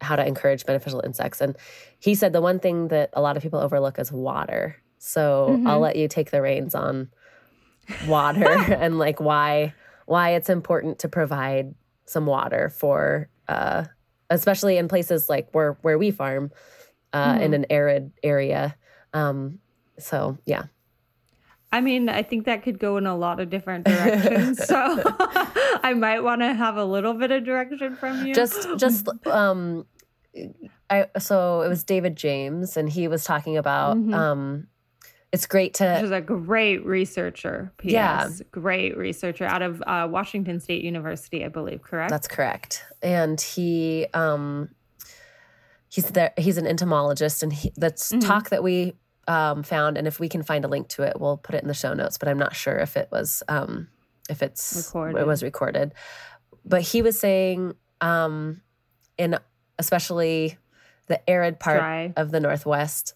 how 0.00 0.16
to 0.16 0.26
encourage 0.26 0.64
beneficial 0.64 1.00
insects. 1.04 1.40
And 1.40 1.56
he 1.98 2.14
said 2.14 2.32
the 2.32 2.40
one 2.40 2.58
thing 2.58 2.88
that 2.88 3.10
a 3.12 3.20
lot 3.20 3.36
of 3.36 3.42
people 3.42 3.60
overlook 3.60 3.98
is 3.98 4.10
water. 4.10 4.76
So 5.04 5.48
mm-hmm. 5.50 5.66
I'll 5.66 5.80
let 5.80 5.96
you 5.96 6.08
take 6.08 6.30
the 6.30 6.40
reins 6.40 6.74
on 6.74 7.10
water 8.06 8.48
and 8.72 8.98
like 8.98 9.20
why 9.20 9.74
why 10.06 10.30
it's 10.30 10.48
important 10.48 10.98
to 11.00 11.08
provide 11.08 11.74
some 12.06 12.26
water 12.26 12.70
for 12.70 13.28
uh 13.48 13.84
especially 14.30 14.78
in 14.78 14.88
places 14.88 15.28
like 15.28 15.48
where 15.52 15.72
where 15.82 15.98
we 15.98 16.10
farm 16.10 16.50
uh 17.12 17.34
mm-hmm. 17.34 17.42
in 17.42 17.54
an 17.54 17.66
arid 17.68 18.12
area. 18.22 18.74
Um 19.12 19.58
so 19.98 20.38
yeah. 20.46 20.64
I 21.70 21.80
mean, 21.80 22.08
I 22.08 22.22
think 22.22 22.46
that 22.46 22.62
could 22.62 22.78
go 22.78 22.96
in 22.96 23.06
a 23.06 23.16
lot 23.16 23.40
of 23.40 23.50
different 23.50 23.84
directions. 23.84 24.64
so 24.64 24.76
I 25.82 25.92
might 25.94 26.20
want 26.20 26.40
to 26.40 26.54
have 26.54 26.76
a 26.76 26.84
little 26.84 27.14
bit 27.14 27.32
of 27.32 27.44
direction 27.44 27.96
from 27.96 28.24
you. 28.24 28.32
Just, 28.32 28.68
just, 28.78 29.08
um, 29.26 29.84
I, 30.88 31.06
so 31.18 31.62
it 31.62 31.68
was 31.68 31.82
David 31.82 32.14
James 32.14 32.76
and 32.76 32.88
he 32.88 33.08
was 33.08 33.24
talking 33.24 33.56
about, 33.56 33.96
mm-hmm. 33.96 34.14
um, 34.14 34.68
it's 35.34 35.46
great 35.46 35.74
to. 35.74 35.98
He's 35.98 36.12
a 36.12 36.20
great 36.20 36.86
researcher. 36.86 37.72
PS. 37.78 37.86
Yeah. 37.86 38.28
Great 38.52 38.96
researcher 38.96 39.44
out 39.44 39.62
of 39.62 39.82
uh, 39.86 40.06
Washington 40.08 40.60
State 40.60 40.84
University, 40.84 41.44
I 41.44 41.48
believe, 41.48 41.82
correct? 41.82 42.10
That's 42.10 42.28
correct. 42.28 42.84
And 43.02 43.40
he, 43.40 44.06
um, 44.14 44.70
he's 45.88 46.04
there, 46.10 46.32
he's 46.36 46.56
an 46.56 46.68
entomologist 46.68 47.42
and 47.42 47.52
he, 47.52 47.72
that's 47.76 48.12
mm-hmm. 48.12 48.20
talk 48.20 48.50
that 48.50 48.62
we 48.62 48.94
um, 49.26 49.64
found, 49.64 49.98
and 49.98 50.06
if 50.06 50.20
we 50.20 50.28
can 50.28 50.44
find 50.44 50.64
a 50.64 50.68
link 50.68 50.88
to 50.90 51.02
it, 51.02 51.18
we'll 51.18 51.36
put 51.36 51.56
it 51.56 51.62
in 51.62 51.68
the 51.68 51.74
show 51.74 51.94
notes. 51.94 52.16
But 52.16 52.28
I'm 52.28 52.38
not 52.38 52.54
sure 52.54 52.76
if 52.76 52.96
it 52.96 53.08
was 53.10 53.42
um, 53.48 53.88
if 54.30 54.40
it's 54.40 54.84
recorded. 54.86 55.20
it 55.20 55.26
was 55.26 55.42
recorded. 55.42 55.94
But 56.64 56.82
he 56.82 57.02
was 57.02 57.18
saying, 57.18 57.74
um, 58.00 58.62
in 59.18 59.36
especially 59.78 60.58
the 61.08 61.28
arid 61.28 61.58
part 61.58 61.80
Dry. 61.80 62.12
of 62.16 62.30
the 62.30 62.40
Northwest, 62.40 63.14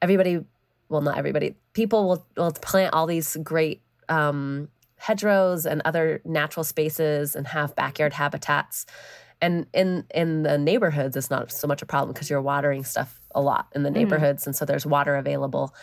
everybody, 0.00 0.44
well, 0.88 1.00
not 1.00 1.18
everybody, 1.18 1.56
people 1.72 2.08
will 2.08 2.26
will 2.36 2.52
plant 2.52 2.94
all 2.94 3.06
these 3.06 3.36
great 3.42 3.82
um, 4.08 4.68
hedgerows 4.96 5.66
and 5.66 5.82
other 5.84 6.20
natural 6.24 6.64
spaces 6.64 7.36
and 7.36 7.46
have 7.46 7.74
backyard 7.76 8.12
habitats 8.12 8.84
and 9.40 9.66
in 9.72 10.04
in 10.14 10.42
the 10.42 10.58
neighborhoods 10.58 11.16
it's 11.16 11.30
not 11.30 11.52
so 11.52 11.68
much 11.68 11.82
a 11.82 11.86
problem 11.86 12.12
because 12.12 12.28
you're 12.28 12.42
watering 12.42 12.84
stuff 12.84 13.20
a 13.34 13.40
lot 13.40 13.68
in 13.74 13.82
the 13.82 13.88
mm-hmm. 13.88 13.98
neighborhoods 13.98 14.42
mm 14.42 14.46
and 14.48 14.56
so 14.56 14.64
there's 14.64 14.86
water 14.86 15.16
available 15.16 15.74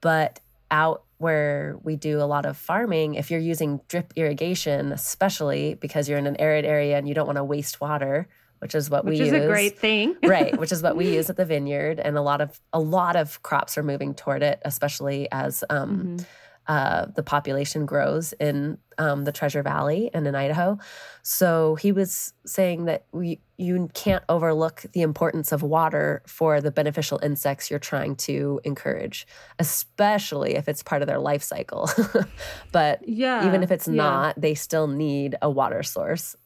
but 0.00 0.40
out 0.70 1.04
where 1.18 1.78
we 1.82 1.94
do 1.94 2.20
a 2.20 2.24
lot 2.24 2.46
of 2.46 2.56
farming 2.56 3.14
if 3.14 3.30
you're 3.30 3.40
using 3.40 3.80
drip 3.88 4.12
irrigation 4.16 4.92
especially 4.92 5.74
because 5.74 6.08
you're 6.08 6.18
in 6.18 6.26
an 6.26 6.36
arid 6.40 6.64
area 6.64 6.96
and 6.98 7.08
you 7.08 7.14
don't 7.14 7.26
want 7.26 7.36
to 7.36 7.44
waste 7.44 7.80
water 7.80 8.28
which 8.62 8.74
is 8.74 8.88
what 8.88 9.04
which 9.04 9.18
we 9.18 9.20
is 9.20 9.26
use. 9.26 9.32
Which 9.32 9.40
is 9.40 9.44
a 9.44 9.48
great 9.48 9.78
thing 9.78 10.16
right 10.24 10.56
which 10.58 10.72
is 10.72 10.82
what 10.82 10.96
we 10.96 11.12
use 11.14 11.28
at 11.28 11.36
the 11.36 11.44
vineyard 11.44 12.00
and 12.00 12.16
a 12.16 12.22
lot 12.22 12.40
of 12.40 12.60
a 12.72 12.80
lot 12.80 13.16
of 13.16 13.42
crops 13.42 13.76
are 13.76 13.82
moving 13.82 14.14
toward 14.14 14.42
it 14.42 14.62
especially 14.64 15.28
as 15.32 15.64
um, 15.68 15.98
mm-hmm. 15.98 16.24
uh, 16.68 17.06
the 17.14 17.22
population 17.22 17.84
grows 17.84 18.32
in 18.34 18.78
um, 18.98 19.24
the 19.24 19.32
Treasure 19.32 19.62
Valley 19.62 20.10
and 20.12 20.26
in 20.26 20.34
Idaho. 20.34 20.78
So 21.22 21.76
he 21.76 21.92
was 21.92 22.32
saying 22.46 22.84
that 22.86 23.06
we, 23.12 23.40
you 23.56 23.90
can't 23.94 24.24
overlook 24.28 24.84
the 24.92 25.02
importance 25.02 25.52
of 25.52 25.62
water 25.62 26.22
for 26.26 26.60
the 26.60 26.70
beneficial 26.70 27.18
insects 27.22 27.70
you're 27.70 27.78
trying 27.78 28.16
to 28.16 28.60
encourage, 28.64 29.26
especially 29.58 30.54
if 30.56 30.68
it's 30.68 30.82
part 30.82 31.02
of 31.02 31.08
their 31.08 31.18
life 31.18 31.42
cycle. 31.42 31.88
but 32.72 33.06
yeah, 33.08 33.46
even 33.46 33.62
if 33.62 33.70
it's 33.70 33.88
yeah. 33.88 33.94
not, 33.94 34.40
they 34.40 34.54
still 34.54 34.86
need 34.86 35.36
a 35.42 35.50
water 35.50 35.82
source. 35.82 36.36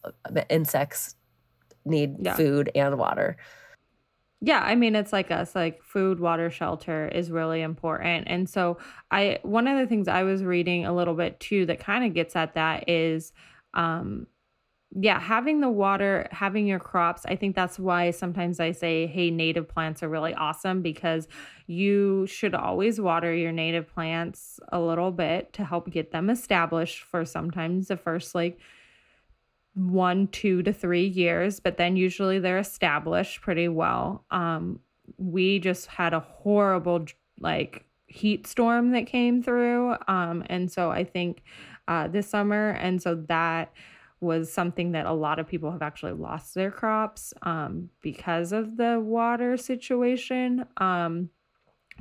Insects 0.49 1.16
need 1.87 2.16
yeah. 2.20 2.35
food 2.35 2.70
and 2.75 2.99
water. 2.99 3.37
Yeah, 4.40 4.61
I 4.61 4.75
mean 4.75 4.94
it's 4.94 5.12
like 5.12 5.31
us, 5.31 5.55
like 5.55 5.83
food, 5.83 6.20
water, 6.20 6.51
shelter 6.51 7.09
is 7.09 7.31
really 7.31 7.62
important. 7.62 8.27
And 8.29 8.49
so 8.49 8.79
I 9.11 9.38
one 9.42 9.66
of 9.66 9.79
the 9.79 9.87
things 9.87 10.09
I 10.09 10.25
was 10.25 10.44
reading 10.44 10.85
a 10.85 10.94
little 10.94 11.14
bit 11.14 11.40
too 11.40 11.66
that 11.66 11.81
kind 11.81 12.05
of 12.05 12.12
gets 12.14 12.37
at 12.37 12.55
that 12.55 12.88
is 12.88 13.33
um 13.75 14.27
yeah, 14.99 15.18
having 15.20 15.61
the 15.61 15.68
water, 15.68 16.29
having 16.31 16.66
your 16.66 16.79
crops, 16.79 17.22
I 17.27 17.37
think 17.37 17.55
that's 17.55 17.79
why 17.79 18.12
sometimes 18.12 18.61
I 18.61 18.72
say, 18.72 19.07
hey, 19.07 19.31
native 19.31 19.68
plants 19.68 20.03
are 20.03 20.09
really 20.09 20.33
awesome 20.33 20.81
because 20.81 21.29
you 21.66 22.27
should 22.27 22.55
always 22.55 23.01
water 23.01 23.35
your 23.35 23.53
native 23.53 23.92
plants 23.92 24.61
a 24.70 24.81
little 24.81 25.11
bit 25.11 25.53
to 25.55 25.64
help 25.64 25.90
get 25.90 26.12
them 26.12 26.31
established 26.31 27.03
for 27.03 27.25
sometimes 27.25 27.88
the 27.88 27.96
first 27.96 28.35
like 28.35 28.59
one, 29.77 30.27
two 30.29 30.62
to 30.62 30.73
three 30.73 31.07
years, 31.07 31.61
but 31.61 31.77
then 31.77 31.97
usually 31.97 32.39
they're 32.39 32.59
established 32.59 33.43
pretty 33.43 33.69
well. 33.69 34.25
Um, 34.31 34.81
we 35.19 35.59
just 35.59 35.87
had 35.87 36.15
a 36.15 36.21
horrible 36.21 37.05
like 37.41 37.85
heat 38.07 38.47
storm 38.47 38.93
that 38.93 39.07
came 39.07 39.43
through. 39.43 39.95
Um, 40.09 40.45
and 40.47 40.73
so 40.73 40.91
I 40.91 41.05
think 41.05 41.43
uh, 41.87 42.09
this 42.09 42.29
summer, 42.29 42.71
and 42.71 43.01
so 43.03 43.15
that 43.29 43.73
was 44.21 44.51
something 44.51 44.93
that 44.93 45.05
a 45.05 45.12
lot 45.12 45.39
of 45.39 45.47
people 45.47 45.71
have 45.71 45.83
actually 45.83 46.12
lost 46.12 46.55
their 46.55 46.71
crops 46.71 47.35
um, 47.43 47.91
because 48.01 48.53
of 48.53 48.79
the 48.79 48.99
water 48.99 49.59
situation. 49.59 50.65
Um, 50.79 51.29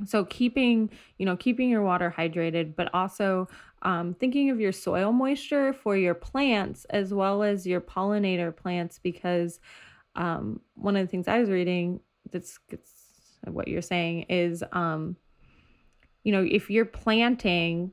so 0.04 0.24
keeping 0.26 0.90
you 1.18 1.24
know 1.24 1.36
keeping 1.36 1.70
your 1.70 1.82
water 1.82 2.12
hydrated 2.16 2.74
but 2.76 2.92
also 2.92 3.48
um, 3.82 4.14
thinking 4.14 4.50
of 4.50 4.60
your 4.60 4.72
soil 4.72 5.12
moisture 5.12 5.72
for 5.72 5.96
your 5.96 6.14
plants 6.14 6.84
as 6.90 7.14
well 7.14 7.42
as 7.42 7.66
your 7.66 7.80
pollinator 7.80 8.54
plants 8.54 8.98
because 8.98 9.60
um, 10.16 10.60
one 10.74 10.96
of 10.96 11.06
the 11.06 11.10
things 11.10 11.28
i 11.28 11.38
was 11.38 11.48
reading 11.48 12.00
that's, 12.30 12.58
what 13.44 13.68
you're 13.68 13.80
saying 13.80 14.22
is 14.28 14.64
um, 14.72 15.16
you 16.24 16.32
know 16.32 16.42
if 16.42 16.68
you're 16.68 16.84
planting 16.84 17.92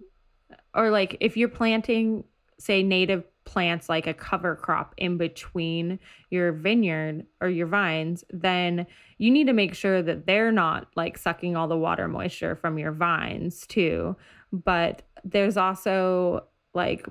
or 0.74 0.90
like 0.90 1.16
if 1.20 1.38
you're 1.38 1.48
planting 1.48 2.24
say 2.58 2.82
native 2.82 3.24
plants 3.46 3.90
like 3.90 4.08
a 4.08 4.14
cover 4.14 4.56
crop 4.56 4.94
in 4.98 5.18
between 5.18 6.00
your 6.30 6.52
vineyard 6.52 7.26
or 7.42 7.50
your 7.50 7.68
vines, 7.68 8.24
then 8.30 8.86
you 9.18 9.32
need 9.32 9.48
to 9.48 9.54
make 9.54 9.74
sure 9.74 10.02
that 10.02 10.26
they're 10.26 10.52
not 10.52 10.88
like 10.96 11.18
sucking 11.18 11.56
all 11.56 11.68
the 11.68 11.78
water 11.78 12.08
moisture 12.08 12.56
from 12.56 12.78
your 12.78 12.92
vines 12.92 13.68
too. 13.68 14.16
But 14.52 15.02
there's 15.24 15.58
also 15.58 16.48
like 16.74 17.06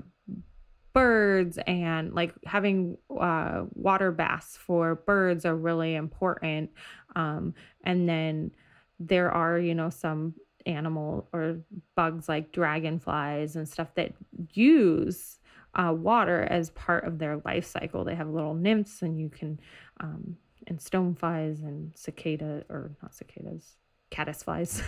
birds 0.93 1.59
and 1.67 2.13
like 2.15 2.35
having 2.45 2.97
uh, 3.19 3.65
water 3.75 4.13
baths 4.13 4.57
for 4.57 4.95
birds 4.95 5.45
are 5.45 5.57
really 5.57 5.95
important. 5.95 6.71
Um, 7.17 7.55
and 7.85 8.09
then 8.09 8.53
there 8.99 9.31
are, 9.31 9.59
you 9.59 9.75
know, 9.75 9.91
some 9.91 10.35
animal 10.67 11.29
or 11.33 11.59
bugs 11.97 12.29
like 12.29 12.53
dragonflies 12.53 13.57
and 13.57 13.69
stuff 13.69 13.95
that 13.97 14.13
use 14.53 15.39
uh, 15.75 15.93
water 15.97 16.43
as 16.43 16.71
part 16.71 17.05
of 17.05 17.19
their 17.19 17.41
life 17.45 17.67
cycle. 17.67 18.05
They 18.05 18.15
have 18.15 18.29
little 18.29 18.55
nymphs, 18.55 19.03
and 19.03 19.19
you 19.19 19.29
can, 19.29 19.61
um, 20.01 20.37
and 20.67 20.79
stoneflies 20.79 21.63
and 21.63 21.93
cicada 21.97 22.65
or 22.69 22.93
not 23.03 23.15
cicadas, 23.15 23.77
caddisflies 24.11 24.83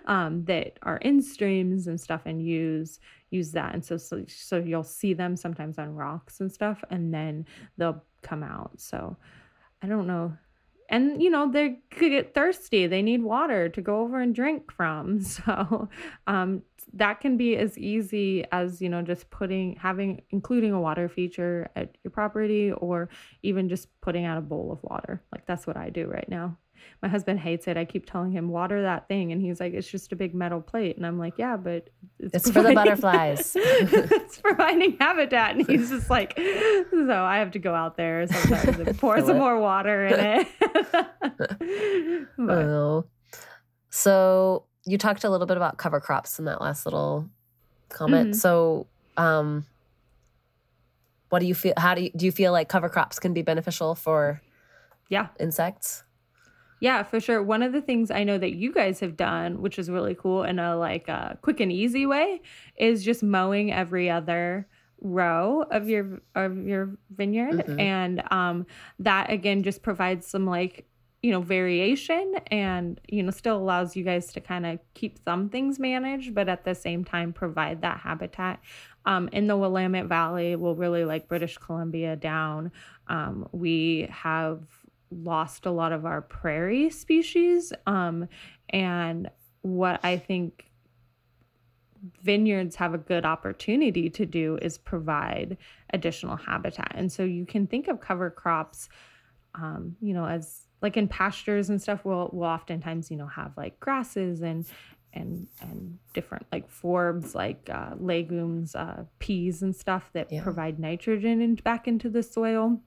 um, 0.06 0.44
that 0.44 0.78
are 0.82 0.96
in 0.98 1.22
streams 1.22 1.86
and 1.86 2.00
stuff, 2.00 2.22
and 2.24 2.42
use 2.42 3.00
use 3.30 3.52
that. 3.52 3.74
And 3.74 3.84
so, 3.84 3.96
so 3.96 4.24
so 4.26 4.58
you'll 4.58 4.82
see 4.82 5.14
them 5.14 5.36
sometimes 5.36 5.78
on 5.78 5.94
rocks 5.94 6.40
and 6.40 6.50
stuff, 6.50 6.82
and 6.90 7.12
then 7.12 7.46
they'll 7.76 8.02
come 8.22 8.42
out. 8.42 8.80
So 8.80 9.16
I 9.82 9.86
don't 9.86 10.06
know 10.06 10.36
and 10.90 11.22
you 11.22 11.30
know 11.30 11.50
they 11.50 11.78
could 11.90 12.10
get 12.10 12.34
thirsty. 12.34 12.86
They 12.86 13.00
need 13.00 13.22
water 13.22 13.68
to 13.70 13.80
go 13.80 14.00
over 14.00 14.20
and 14.20 14.34
drink 14.34 14.70
from. 14.70 15.20
So 15.30 15.88
um, 16.26 16.62
that 16.92 17.20
can 17.20 17.36
be 17.36 17.56
as 17.56 17.78
easy 17.78 18.44
as 18.52 18.82
you 18.82 18.88
know 18.88 19.00
just 19.00 19.30
putting 19.30 19.76
having 19.76 20.22
including 20.30 20.72
a 20.72 20.80
water 20.80 21.08
feature 21.08 21.70
at 21.76 21.96
your 22.04 22.10
property 22.10 22.72
or 22.72 23.08
even 23.42 23.68
just 23.68 23.88
putting 24.00 24.24
out 24.24 24.36
a 24.36 24.42
bowl 24.42 24.72
of 24.72 24.82
water. 24.82 25.22
Like 25.32 25.46
that's 25.46 25.66
what 25.66 25.76
i 25.76 25.88
do 25.88 26.06
right 26.08 26.28
now 26.28 26.56
my 27.02 27.08
husband 27.08 27.38
hates 27.38 27.68
it 27.68 27.76
i 27.76 27.84
keep 27.84 28.10
telling 28.10 28.30
him 28.30 28.48
water 28.48 28.82
that 28.82 29.08
thing 29.08 29.32
and 29.32 29.40
he's 29.40 29.60
like 29.60 29.72
it's 29.72 29.88
just 29.88 30.12
a 30.12 30.16
big 30.16 30.34
metal 30.34 30.60
plate 30.60 30.96
and 30.96 31.06
i'm 31.06 31.18
like 31.18 31.34
yeah 31.36 31.56
but 31.56 31.88
it's, 32.18 32.34
it's 32.34 32.50
for 32.50 32.62
the 32.62 32.74
butterflies 32.74 33.52
it's 33.56 34.38
providing 34.38 34.96
habitat 34.98 35.56
and 35.56 35.66
he's 35.66 35.90
just 35.90 36.10
like 36.10 36.36
so 36.36 37.24
i 37.24 37.38
have 37.38 37.50
to 37.50 37.58
go 37.58 37.74
out 37.74 37.96
there 37.96 38.26
sometimes 38.26 38.78
and 38.78 38.98
pour 38.98 39.20
some 39.20 39.38
more 39.38 39.58
water 39.58 40.06
in 40.06 40.20
it 40.20 42.28
oh 42.38 43.04
so 43.90 44.64
you 44.84 44.98
talked 44.98 45.24
a 45.24 45.30
little 45.30 45.46
bit 45.46 45.56
about 45.56 45.76
cover 45.76 46.00
crops 46.00 46.38
in 46.38 46.46
that 46.46 46.60
last 46.60 46.86
little 46.86 47.28
comment. 47.90 48.30
Mm-hmm. 48.30 48.38
So, 48.38 48.86
um, 49.16 49.66
what 51.28 51.40
do 51.40 51.46
you 51.46 51.54
feel? 51.54 51.74
How 51.76 51.94
do 51.94 52.02
you 52.02 52.10
do? 52.16 52.26
You 52.26 52.32
feel 52.32 52.52
like 52.52 52.68
cover 52.68 52.88
crops 52.88 53.18
can 53.18 53.34
be 53.34 53.42
beneficial 53.42 53.94
for, 53.94 54.40
yeah, 55.08 55.28
insects? 55.38 56.02
Yeah, 56.80 57.02
for 57.02 57.20
sure. 57.20 57.42
One 57.42 57.62
of 57.62 57.72
the 57.72 57.82
things 57.82 58.10
I 58.10 58.24
know 58.24 58.38
that 58.38 58.54
you 58.54 58.72
guys 58.72 59.00
have 59.00 59.16
done, 59.16 59.60
which 59.60 59.78
is 59.78 59.90
really 59.90 60.14
cool 60.14 60.44
in 60.44 60.58
a 60.58 60.76
like 60.76 61.08
a 61.08 61.38
quick 61.42 61.60
and 61.60 61.70
easy 61.70 62.06
way, 62.06 62.40
is 62.76 63.04
just 63.04 63.22
mowing 63.22 63.70
every 63.72 64.10
other 64.10 64.66
row 65.02 65.64
of 65.70 65.88
your 65.88 66.20
of 66.34 66.66
your 66.66 66.90
vineyard 67.16 67.54
mm-hmm. 67.54 67.80
and 67.80 68.22
um 68.30 68.66
that 68.98 69.30
again 69.30 69.62
just 69.62 69.82
provides 69.82 70.26
some 70.26 70.44
like 70.44 70.86
you 71.22 71.30
know 71.30 71.40
variation 71.40 72.34
and 72.48 73.00
you 73.08 73.22
know 73.22 73.30
still 73.30 73.56
allows 73.56 73.94
you 73.94 74.04
guys 74.04 74.32
to 74.32 74.40
kind 74.40 74.64
of 74.64 74.78
keep 74.94 75.18
some 75.24 75.48
things 75.48 75.78
managed 75.78 76.34
but 76.34 76.48
at 76.48 76.64
the 76.64 76.74
same 76.74 77.04
time 77.04 77.32
provide 77.32 77.82
that 77.82 77.98
habitat 77.98 78.60
um, 79.06 79.28
in 79.32 79.46
the 79.46 79.56
willamette 79.56 80.06
valley 80.06 80.56
well 80.56 80.74
really 80.74 81.04
like 81.04 81.28
british 81.28 81.56
columbia 81.58 82.16
down 82.16 82.70
um, 83.08 83.48
we 83.52 84.06
have 84.10 84.60
lost 85.10 85.66
a 85.66 85.70
lot 85.70 85.92
of 85.92 86.06
our 86.06 86.22
prairie 86.22 86.90
species 86.90 87.72
um, 87.86 88.28
and 88.70 89.30
what 89.62 90.00
i 90.04 90.16
think 90.16 90.66
vineyards 92.22 92.76
have 92.76 92.94
a 92.94 92.98
good 92.98 93.26
opportunity 93.26 94.08
to 94.08 94.24
do 94.24 94.58
is 94.62 94.78
provide 94.78 95.58
additional 95.92 96.36
habitat 96.36 96.92
and 96.94 97.12
so 97.12 97.22
you 97.22 97.44
can 97.44 97.66
think 97.66 97.88
of 97.88 98.00
cover 98.00 98.30
crops 98.30 98.88
um, 99.54 99.96
you 100.00 100.14
know 100.14 100.24
as 100.24 100.66
like 100.80 100.96
in 100.96 101.08
pastures 101.08 101.68
and 101.68 101.80
stuff 101.80 102.04
we'll 102.04 102.30
we'll 102.32 102.48
oftentimes 102.48 103.10
you 103.10 103.16
know 103.16 103.26
have 103.26 103.52
like 103.56 103.78
grasses 103.80 104.40
and 104.40 104.66
and 105.12 105.46
and 105.60 105.98
different 106.14 106.46
like 106.52 106.70
forbs 106.70 107.34
like 107.34 107.68
uh, 107.70 107.94
legumes 107.98 108.74
uh, 108.74 109.04
peas 109.18 109.62
and 109.62 109.74
stuff 109.74 110.10
that 110.12 110.30
yeah. 110.30 110.42
provide 110.42 110.78
nitrogen 110.78 111.40
and 111.40 111.62
back 111.64 111.88
into 111.88 112.08
the 112.08 112.22
soil 112.22 112.80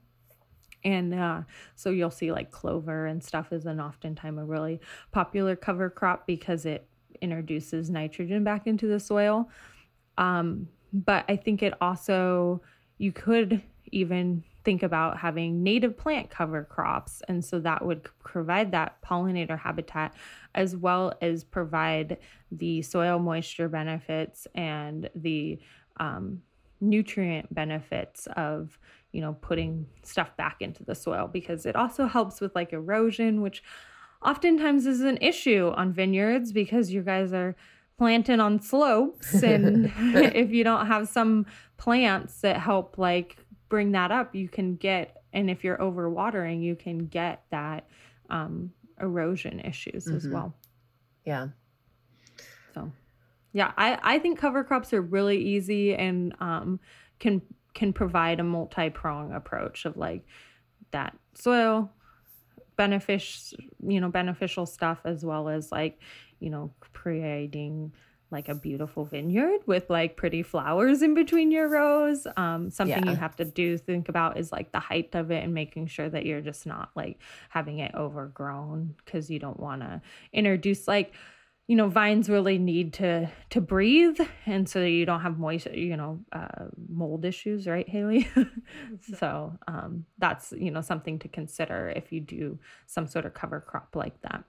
and 0.84 1.14
uh, 1.14 1.42
so 1.74 1.90
you'll 1.90 2.10
see 2.10 2.32
like 2.32 2.50
clover 2.50 3.06
and 3.06 3.22
stuff 3.22 3.52
is 3.52 3.66
an 3.66 3.80
oftentimes 3.80 4.38
a 4.38 4.44
really 4.44 4.80
popular 5.12 5.56
cover 5.56 5.88
crop 5.90 6.26
because 6.26 6.66
it 6.66 6.86
introduces 7.20 7.90
nitrogen 7.90 8.44
back 8.44 8.66
into 8.66 8.86
the 8.86 9.00
soil 9.00 9.48
um, 10.18 10.68
but 10.92 11.24
i 11.28 11.36
think 11.36 11.62
it 11.62 11.74
also 11.80 12.60
you 12.98 13.12
could 13.12 13.62
even 13.92 14.42
think 14.64 14.82
about 14.82 15.18
having 15.18 15.62
native 15.62 15.96
plant 15.96 16.30
cover 16.30 16.64
crops. 16.64 17.22
And 17.28 17.44
so 17.44 17.60
that 17.60 17.84
would 17.84 18.08
provide 18.20 18.72
that 18.72 19.00
pollinator 19.02 19.58
habitat 19.58 20.14
as 20.54 20.74
well 20.74 21.12
as 21.20 21.44
provide 21.44 22.18
the 22.50 22.82
soil 22.82 23.18
moisture 23.18 23.68
benefits 23.68 24.46
and 24.54 25.10
the 25.14 25.58
um, 25.98 26.40
nutrient 26.80 27.54
benefits 27.54 28.26
of 28.36 28.78
you 29.14 29.20
know 29.20 29.34
putting 29.40 29.86
stuff 30.02 30.36
back 30.36 30.56
into 30.60 30.82
the 30.84 30.94
soil 30.94 31.28
because 31.32 31.66
it 31.66 31.76
also 31.76 32.06
helps 32.06 32.40
with 32.40 32.54
like 32.54 32.72
erosion 32.72 33.40
which 33.40 33.62
oftentimes 34.22 34.86
is 34.86 35.00
an 35.00 35.18
issue 35.20 35.72
on 35.76 35.92
vineyards 35.92 36.52
because 36.52 36.90
you 36.90 37.02
guys 37.02 37.32
are 37.32 37.54
planting 37.96 38.40
on 38.40 38.60
slopes 38.60 39.32
and 39.42 39.92
if 40.34 40.50
you 40.50 40.64
don't 40.64 40.86
have 40.86 41.08
some 41.08 41.46
plants 41.76 42.40
that 42.40 42.58
help 42.58 42.98
like 42.98 43.44
bring 43.74 43.90
that 43.90 44.12
up, 44.12 44.36
you 44.36 44.48
can 44.48 44.76
get, 44.76 45.24
and 45.32 45.50
if 45.50 45.64
you're 45.64 45.78
overwatering, 45.78 46.62
you 46.62 46.76
can 46.76 47.06
get 47.06 47.42
that 47.50 47.88
um, 48.30 48.72
erosion 49.00 49.58
issues 49.58 50.06
mm-hmm. 50.06 50.16
as 50.16 50.28
well. 50.28 50.54
Yeah. 51.24 51.48
So, 52.72 52.92
Yeah, 53.52 53.72
I, 53.76 53.98
I 54.00 54.18
think 54.20 54.38
cover 54.38 54.62
crops 54.62 54.92
are 54.92 55.02
really 55.02 55.38
easy 55.38 55.92
and 55.92 56.34
um, 56.38 56.78
can 57.18 57.42
can 57.74 57.92
provide 57.92 58.40
a 58.40 58.44
multi-prong 58.44 59.32
approach 59.32 59.84
of 59.84 59.96
like 59.96 60.24
that 60.92 61.16
soil 61.34 61.90
benefic 62.78 63.52
you 63.86 64.00
know 64.00 64.08
beneficial 64.08 64.66
stuff 64.66 65.00
as 65.04 65.24
well 65.24 65.48
as 65.48 65.70
like 65.70 66.00
you 66.40 66.50
know 66.50 66.72
creating 66.92 67.92
like 68.34 68.48
a 68.48 68.54
beautiful 68.54 69.04
vineyard 69.04 69.60
with 69.66 69.88
like 69.88 70.16
pretty 70.16 70.42
flowers 70.42 71.02
in 71.02 71.14
between 71.14 71.52
your 71.52 71.68
rows. 71.68 72.26
Um, 72.36 72.68
something 72.68 73.04
yeah. 73.04 73.12
you 73.12 73.16
have 73.16 73.36
to 73.36 73.44
do 73.44 73.78
think 73.78 74.08
about 74.08 74.38
is 74.38 74.50
like 74.50 74.72
the 74.72 74.80
height 74.80 75.14
of 75.14 75.30
it 75.30 75.44
and 75.44 75.54
making 75.54 75.86
sure 75.86 76.08
that 76.08 76.26
you're 76.26 76.40
just 76.40 76.66
not 76.66 76.90
like 76.96 77.20
having 77.48 77.78
it 77.78 77.94
overgrown 77.94 78.96
because 79.04 79.30
you 79.30 79.38
don't 79.38 79.60
want 79.60 79.82
to 79.82 80.02
introduce 80.32 80.88
like 80.88 81.14
you 81.66 81.76
know 81.76 81.88
vines 81.88 82.28
really 82.28 82.58
need 82.58 82.92
to 82.92 83.30
to 83.50 83.60
breathe 83.60 84.20
and 84.44 84.68
so 84.68 84.80
you 84.80 85.06
don't 85.06 85.22
have 85.22 85.38
moist 85.38 85.66
you 85.72 85.96
know 85.96 86.20
uh, 86.32 86.66
mold 86.88 87.24
issues 87.24 87.66
right 87.66 87.88
haley 87.88 88.28
so 89.18 89.56
um, 89.66 90.04
that's 90.18 90.52
you 90.56 90.70
know 90.70 90.82
something 90.82 91.18
to 91.18 91.28
consider 91.28 91.92
if 91.96 92.12
you 92.12 92.20
do 92.20 92.58
some 92.86 93.06
sort 93.06 93.24
of 93.24 93.32
cover 93.32 93.60
crop 93.60 93.96
like 93.96 94.20
that 94.22 94.44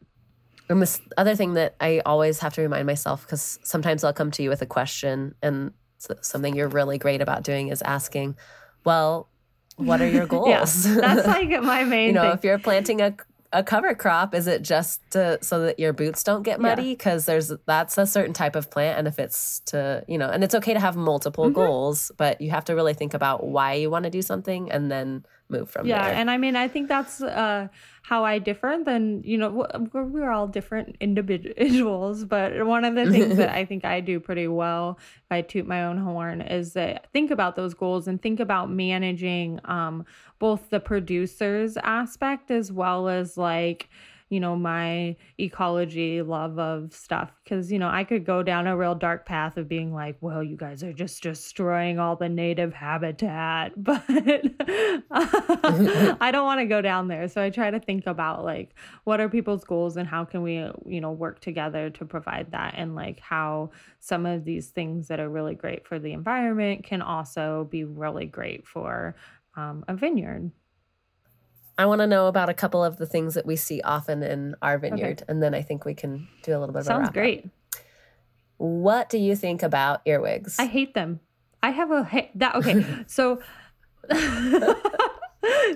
and 0.69 0.81
this 0.81 0.99
other 1.17 1.35
thing 1.35 1.53
that 1.53 1.75
I 1.79 2.01
always 2.05 2.39
have 2.39 2.53
to 2.55 2.61
remind 2.61 2.87
myself, 2.87 3.21
because 3.21 3.59
sometimes 3.63 4.03
I'll 4.03 4.13
come 4.13 4.31
to 4.31 4.43
you 4.43 4.49
with 4.49 4.61
a 4.61 4.65
question, 4.65 5.35
and 5.41 5.71
something 5.97 6.55
you're 6.55 6.67
really 6.67 6.97
great 6.97 7.21
about 7.21 7.43
doing 7.43 7.67
is 7.69 7.81
asking, 7.83 8.35
well, 8.83 9.29
what 9.75 10.01
are 10.01 10.07
your 10.07 10.25
goals? 10.27 10.87
yeah, 10.87 10.95
that's 10.95 11.27
like 11.27 11.49
my 11.61 11.83
main. 11.83 12.07
you 12.07 12.13
know, 12.13 12.23
thing. 12.23 12.31
if 12.31 12.43
you're 12.43 12.59
planting 12.59 13.01
a 13.01 13.15
a 13.55 13.63
cover 13.63 13.95
crop, 13.95 14.35
is 14.35 14.47
it 14.47 14.61
just 14.61 14.99
to, 15.11 15.39
so 15.41 15.61
that 15.61 15.79
your 15.79 15.93
boots 15.93 16.23
don't 16.23 16.43
get 16.43 16.59
muddy? 16.59 16.91
Because 16.91 17.25
yeah. 17.25 17.33
there's 17.33 17.53
that's 17.65 17.97
a 17.97 18.05
certain 18.05 18.33
type 18.33 18.55
of 18.55 18.69
plant, 18.69 18.99
and 18.99 19.07
if 19.07 19.17
it's 19.17 19.61
to 19.67 20.03
you 20.07 20.17
know, 20.17 20.29
and 20.29 20.43
it's 20.43 20.53
okay 20.55 20.73
to 20.73 20.79
have 20.79 20.97
multiple 20.97 21.45
mm-hmm. 21.45 21.55
goals, 21.55 22.11
but 22.17 22.41
you 22.41 22.51
have 22.51 22.65
to 22.65 22.75
really 22.75 22.93
think 22.93 23.13
about 23.13 23.45
why 23.45 23.73
you 23.73 23.89
want 23.89 24.03
to 24.03 24.11
do 24.11 24.21
something, 24.21 24.69
and 24.71 24.91
then 24.91 25.25
move 25.47 25.69
from 25.69 25.87
yeah, 25.87 26.03
there. 26.03 26.13
Yeah, 26.13 26.19
and 26.19 26.29
I 26.29 26.37
mean, 26.37 26.55
I 26.55 26.67
think 26.67 26.89
that's 26.89 27.21
uh, 27.21 27.69
how 28.05 28.23
I 28.23 28.37
differ. 28.37 28.77
than, 28.85 29.23
you 29.23 29.35
know, 29.35 29.67
we're, 29.91 30.03
we're 30.03 30.29
all 30.29 30.47
different 30.47 30.95
individuals, 30.99 32.23
but 32.35 32.63
one 32.63 32.85
of 32.85 32.93
the 32.93 33.09
things 33.09 33.37
that 33.37 33.49
I 33.55 33.65
think 33.65 33.83
I 33.83 33.99
do 33.99 34.19
pretty 34.19 34.47
well, 34.47 34.99
if 34.99 35.31
I 35.31 35.41
toot 35.41 35.65
my 35.65 35.85
own 35.85 35.97
horn, 35.97 36.41
is 36.41 36.73
that 36.73 37.07
think 37.13 37.31
about 37.31 37.55
those 37.55 37.73
goals 37.73 38.07
and 38.07 38.21
think 38.21 38.39
about 38.39 38.69
managing 38.69 39.59
um, 39.65 40.05
both 40.37 40.69
the 40.69 40.79
producers 40.79 41.77
aspect 41.77 42.51
as 42.51 42.71
well 42.71 43.09
as 43.09 43.37
like 43.37 43.89
you 44.35 44.41
know, 44.41 44.57
my 44.57 45.15
ecology 45.39 46.21
love 46.21 46.59
of 46.59 46.93
stuff. 46.93 47.31
Cause, 47.47 47.71
you 47.71 47.79
know, 47.79 47.87
I 47.87 48.03
could 48.03 48.25
go 48.25 48.43
down 48.43 48.67
a 48.67 48.75
real 48.75 48.93
dark 48.93 49.25
path 49.25 49.55
of 49.55 49.69
being 49.69 49.93
like, 49.93 50.17
well, 50.19 50.43
you 50.43 50.57
guys 50.57 50.83
are 50.83 50.91
just 50.91 51.23
destroying 51.23 51.99
all 51.99 52.17
the 52.17 52.27
native 52.27 52.73
habitat. 52.73 53.71
But 53.85 54.03
I 56.19 56.29
don't 56.33 56.43
want 56.43 56.59
to 56.59 56.65
go 56.65 56.81
down 56.81 57.07
there. 57.07 57.29
So 57.29 57.41
I 57.41 57.49
try 57.49 57.71
to 57.71 57.79
think 57.79 58.07
about 58.07 58.43
like, 58.43 58.75
what 59.05 59.21
are 59.21 59.29
people's 59.29 59.63
goals 59.63 59.95
and 59.95 60.05
how 60.05 60.25
can 60.25 60.41
we, 60.41 60.55
you 60.85 60.99
know, 60.99 61.13
work 61.13 61.39
together 61.39 61.89
to 61.91 62.03
provide 62.03 62.51
that? 62.51 62.73
And 62.75 62.93
like 62.93 63.21
how 63.21 63.71
some 64.01 64.25
of 64.25 64.43
these 64.43 64.67
things 64.67 65.07
that 65.07 65.21
are 65.21 65.29
really 65.29 65.55
great 65.55 65.87
for 65.87 65.97
the 65.97 66.11
environment 66.11 66.83
can 66.83 67.01
also 67.01 67.69
be 67.71 67.85
really 67.85 68.25
great 68.25 68.67
for 68.67 69.15
um, 69.55 69.85
a 69.87 69.95
vineyard. 69.95 70.51
I 71.77 71.85
want 71.85 71.99
to 71.99 72.07
know 72.07 72.27
about 72.27 72.49
a 72.49 72.53
couple 72.53 72.83
of 72.83 72.97
the 72.97 73.05
things 73.05 73.33
that 73.33 73.45
we 73.45 73.55
see 73.55 73.81
often 73.81 74.23
in 74.23 74.55
our 74.61 74.77
vineyard, 74.77 75.21
okay. 75.21 75.25
and 75.27 75.43
then 75.43 75.53
I 75.53 75.61
think 75.61 75.85
we 75.85 75.93
can 75.93 76.27
do 76.43 76.51
a 76.51 76.59
little 76.59 76.73
bit 76.73 76.79
of 76.79 76.85
Sounds 76.85 77.09
great. 77.09 77.45
What 78.57 79.09
do 79.09 79.17
you 79.17 79.35
think 79.35 79.61
about 79.63 80.01
earwigs? 80.05 80.57
I 80.57 80.65
hate 80.65 80.93
them. 80.93 81.19
I 81.61 81.71
have 81.71 81.91
a 81.91 82.03
ha- 82.03 82.29
that 82.35 82.55
okay. 82.55 82.85
so 83.07 83.41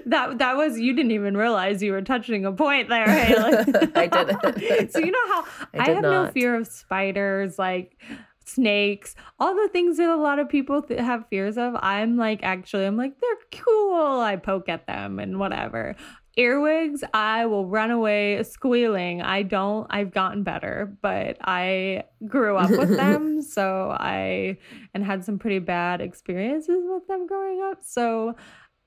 that 0.05 0.35
that 0.37 0.55
was 0.55 0.79
you 0.79 0.95
didn't 0.95 1.11
even 1.11 1.35
realize 1.35 1.83
you 1.83 1.91
were 1.91 2.01
touching 2.01 2.45
a 2.45 2.51
point 2.51 2.89
there, 2.89 3.09
Haley. 3.09 3.73
I 3.95 4.07
did. 4.07 4.91
so 4.91 4.99
you 4.99 5.11
know 5.11 5.27
how 5.27 5.45
I, 5.73 5.79
I 5.79 5.89
have 5.89 6.01
not. 6.03 6.25
no 6.25 6.31
fear 6.31 6.55
of 6.55 6.67
spiders, 6.67 7.59
like 7.59 7.97
snakes, 8.49 9.15
all 9.39 9.55
the 9.55 9.69
things 9.69 9.97
that 9.97 10.09
a 10.09 10.15
lot 10.15 10.39
of 10.39 10.49
people 10.49 10.81
th- 10.81 10.99
have 10.99 11.27
fears 11.29 11.57
of. 11.57 11.75
I'm 11.79 12.17
like, 12.17 12.41
actually, 12.43 12.85
I'm 12.85 12.97
like, 12.97 13.13
they're 13.19 13.61
cool. 13.61 14.19
I 14.19 14.35
poke 14.35 14.69
at 14.69 14.87
them 14.87 15.19
and 15.19 15.39
whatever. 15.39 15.95
Earwigs, 16.37 17.03
I 17.13 17.47
will 17.47 17.65
run 17.65 17.91
away 17.91 18.41
squealing. 18.43 19.21
I 19.21 19.43
don't, 19.43 19.87
I've 19.89 20.11
gotten 20.11 20.43
better, 20.43 20.95
but 21.01 21.37
I 21.41 22.03
grew 22.27 22.55
up 22.55 22.69
with 22.69 22.89
them. 22.97 23.41
So 23.41 23.95
I, 23.99 24.57
and 24.93 25.03
had 25.03 25.25
some 25.25 25.37
pretty 25.37 25.59
bad 25.59 25.99
experiences 25.99 26.83
with 26.87 27.07
them 27.07 27.27
growing 27.27 27.61
up. 27.69 27.79
So 27.83 28.35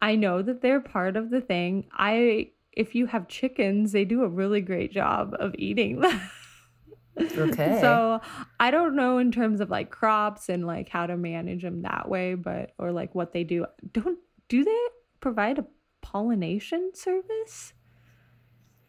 I 0.00 0.16
know 0.16 0.40
that 0.40 0.62
they're 0.62 0.80
part 0.80 1.16
of 1.16 1.30
the 1.30 1.40
thing. 1.40 1.88
I, 1.92 2.52
if 2.72 2.94
you 2.94 3.06
have 3.06 3.28
chickens, 3.28 3.92
they 3.92 4.04
do 4.04 4.22
a 4.22 4.28
really 4.28 4.62
great 4.62 4.90
job 4.90 5.34
of 5.38 5.54
eating 5.58 6.00
them. 6.00 6.20
Okay. 7.18 7.78
So 7.80 8.20
I 8.58 8.70
don't 8.70 8.96
know 8.96 9.18
in 9.18 9.32
terms 9.32 9.60
of 9.60 9.70
like 9.70 9.90
crops 9.90 10.48
and 10.48 10.66
like 10.66 10.88
how 10.88 11.06
to 11.06 11.16
manage 11.16 11.62
them 11.62 11.82
that 11.82 12.08
way, 12.08 12.34
but 12.34 12.72
or 12.78 12.92
like 12.92 13.14
what 13.14 13.32
they 13.32 13.44
do. 13.44 13.66
Don't 13.92 14.18
do 14.48 14.64
they 14.64 14.80
provide 15.20 15.58
a 15.58 15.66
pollination 16.00 16.92
service? 16.94 17.74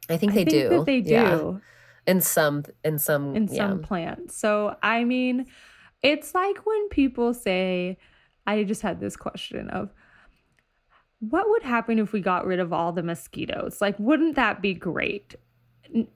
I 0.09 0.17
think 0.17 0.33
they 0.33 0.41
I 0.41 0.45
think 0.45 0.69
do. 0.69 0.83
they 0.85 1.01
do. 1.01 1.11
Yeah. 1.11 1.51
In 2.05 2.21
some 2.21 2.63
in 2.83 2.99
some 2.99 3.35
in 3.35 3.47
yeah. 3.47 3.69
some 3.69 3.81
plants. 3.81 4.35
So 4.37 4.75
I 4.81 5.03
mean, 5.03 5.45
it's 6.01 6.35
like 6.35 6.65
when 6.65 6.89
people 6.89 7.33
say, 7.33 7.97
I 8.45 8.63
just 8.63 8.81
had 8.81 8.99
this 8.99 9.15
question 9.15 9.69
of 9.69 9.93
what 11.29 11.49
would 11.49 11.63
happen 11.63 11.99
if 11.99 12.11
we 12.11 12.19
got 12.19 12.45
rid 12.45 12.59
of 12.59 12.73
all 12.73 12.91
the 12.91 13.03
mosquitoes? 13.03 13.79
Like, 13.79 13.97
wouldn't 13.97 14.35
that 14.35 14.61
be 14.61 14.73
great? 14.73 15.35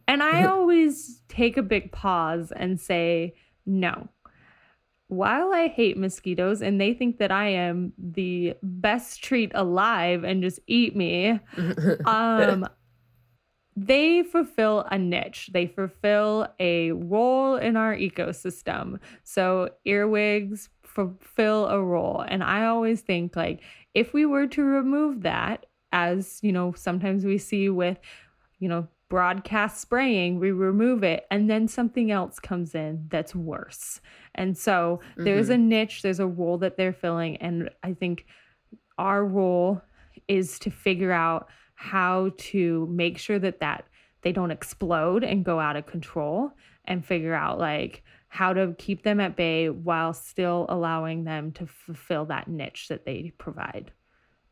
And 0.08 0.24
I 0.24 0.46
always 0.48 1.22
take 1.28 1.58
a 1.58 1.64
big 1.64 1.92
pause 1.92 2.52
and 2.56 2.80
say, 2.80 3.36
no. 3.66 4.10
While 5.10 5.54
I 5.54 5.68
hate 5.70 5.98
mosquitoes 5.98 6.62
and 6.62 6.82
they 6.82 6.94
think 6.94 7.18
that 7.20 7.32
I 7.32 7.50
am 7.50 7.94
the 7.98 8.56
best 8.62 9.24
treat 9.24 9.52
alive 9.56 10.26
and 10.26 10.44
just 10.44 10.60
eat 10.68 10.96
me, 10.96 11.40
um, 12.06 12.68
they 13.78 14.24
fulfill 14.24 14.86
a 14.92 14.98
niche. 14.98 15.52
They 15.54 15.68
fulfill 15.68 16.48
a 16.60 16.92
role 16.92 17.56
in 17.56 17.78
our 17.78 17.96
ecosystem. 17.96 19.00
So 19.24 19.70
earwigs 19.86 20.70
fulfill 20.84 21.68
a 21.68 21.82
role. 21.82 22.26
And 22.28 22.44
I 22.44 22.66
always 22.66 23.02
think 23.02 23.36
like 23.36 23.62
if 23.94 24.14
we 24.14 24.26
were 24.26 24.48
to 24.48 24.64
remove 24.64 25.22
that, 25.22 25.68
as 25.92 26.40
you 26.42 26.52
know, 26.52 26.74
sometimes 26.76 27.24
we 27.24 27.38
see 27.38 27.70
with, 27.70 27.98
you 28.60 28.68
know, 28.68 28.88
broadcast 29.10 29.82
spraying, 29.82 30.39
we 30.39 30.51
remove 30.51 31.03
it, 31.03 31.26
and 31.32 31.49
then 31.49 31.68
something 31.68 32.12
else 32.12 32.39
comes 32.39 32.76
in 32.76 33.05
that's 33.10 33.34
worse. 33.34 34.01
And 34.36 34.58
so 34.58 34.99
mm-hmm. 35.12 35.24
there's 35.24 35.49
a 35.49 35.53
mm-hmm. 35.53 35.70
niche, 35.70 36.01
there's 36.01 36.20
a 36.20 36.28
role 36.28 36.58
that 36.60 36.78
they're 36.78 36.93
filling. 36.93 37.38
And 37.38 37.70
I 37.84 37.93
think 37.93 38.26
our 38.97 39.26
role 39.26 39.82
is 40.28 40.60
to 40.60 40.70
figure 40.70 41.12
out 41.12 41.47
how 41.76 42.32
to 42.38 42.88
make 42.91 43.18
sure 43.18 43.39
that 43.39 43.60
that 43.60 43.86
they 44.24 44.32
don't 44.32 44.51
explode 44.51 45.24
and 45.24 45.45
go 45.45 45.60
out 45.60 45.76
of 45.76 45.86
control 45.86 46.51
and 46.86 47.05
figure 47.05 47.36
out 47.36 47.60
like 47.60 48.03
how 48.30 48.51
to 48.51 48.76
keep 48.78 49.03
them 49.03 49.20
at 49.20 49.36
bay 49.36 49.70
while 49.70 50.14
still 50.14 50.66
allowing 50.70 51.24
them 51.24 51.51
to 51.53 51.66
fulfill 51.66 52.26
that 52.26 52.47
niche 52.47 52.88
that 52.89 53.05
they 53.05 53.32
provide. 53.38 53.91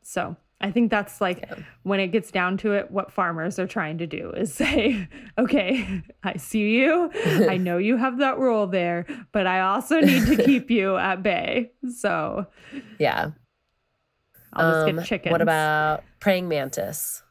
So 0.01 0.38
I 0.62 0.72
think 0.72 0.89
that's 0.89 1.20
like 1.20 1.41
yeah. 1.41 1.56
when 1.84 1.99
it 1.99 2.08
gets 2.08 2.32
down 2.32 2.58
to 2.58 2.74
it, 2.74 2.89
what 2.89 3.12
farmers 3.12 3.60
are 3.60 3.68
trying 3.68 3.97
to 3.97 4.08
do 4.08 4.32
is 4.32 4.53
say, 4.64 5.08
okay, 5.38 6.01
I 6.24 6.38
see 6.38 6.78
you. 6.78 7.12
I 7.49 7.58
know 7.66 7.78
you 7.78 7.97
have 7.97 8.20
that 8.20 8.38
role 8.38 8.68
there, 8.68 9.06
but 9.32 9.47
I 9.47 9.62
also 9.62 9.99
need 9.99 10.26
to 10.28 10.43
keep 10.45 10.72
you 10.72 10.95
at 10.97 11.22
bay. 11.22 11.72
So, 11.93 12.47
yeah. 12.99 13.32
I'll 14.53 14.72
just 14.72 14.89
um, 14.89 14.95
get 14.95 15.06
chickens. 15.06 15.32
What 15.32 15.41
about 15.41 16.03
praying 16.22 16.47
mantis? 16.47 17.22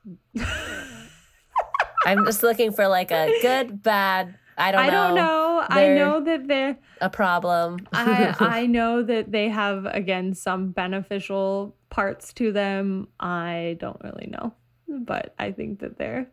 I'm 2.06 2.26
just 2.26 2.42
looking 2.42 2.70
for 2.70 2.86
like 2.86 3.10
a 3.10 3.32
good, 3.40 3.82
bad, 3.82 4.36
I 4.56 4.72
don't 4.72 4.86
know. 4.86 4.92
I 4.92 5.06
don't 5.06 5.14
know. 5.14 5.66
I 5.70 5.94
know 5.94 6.20
that 6.24 6.48
they're 6.48 6.78
a 7.00 7.10
problem. 7.10 7.78
I 7.92 8.34
I 8.38 8.66
know 8.66 9.02
that 9.02 9.32
they 9.32 9.48
have 9.48 9.86
again 9.86 10.34
some 10.34 10.70
beneficial 10.70 11.74
parts 11.94 12.32
to 12.32 12.50
them. 12.50 13.06
I 13.20 13.76
don't 13.78 14.00
really 14.02 14.26
know, 14.26 14.52
but 14.88 15.32
I 15.38 15.52
think 15.52 15.78
that 15.78 15.96
they're 15.96 16.26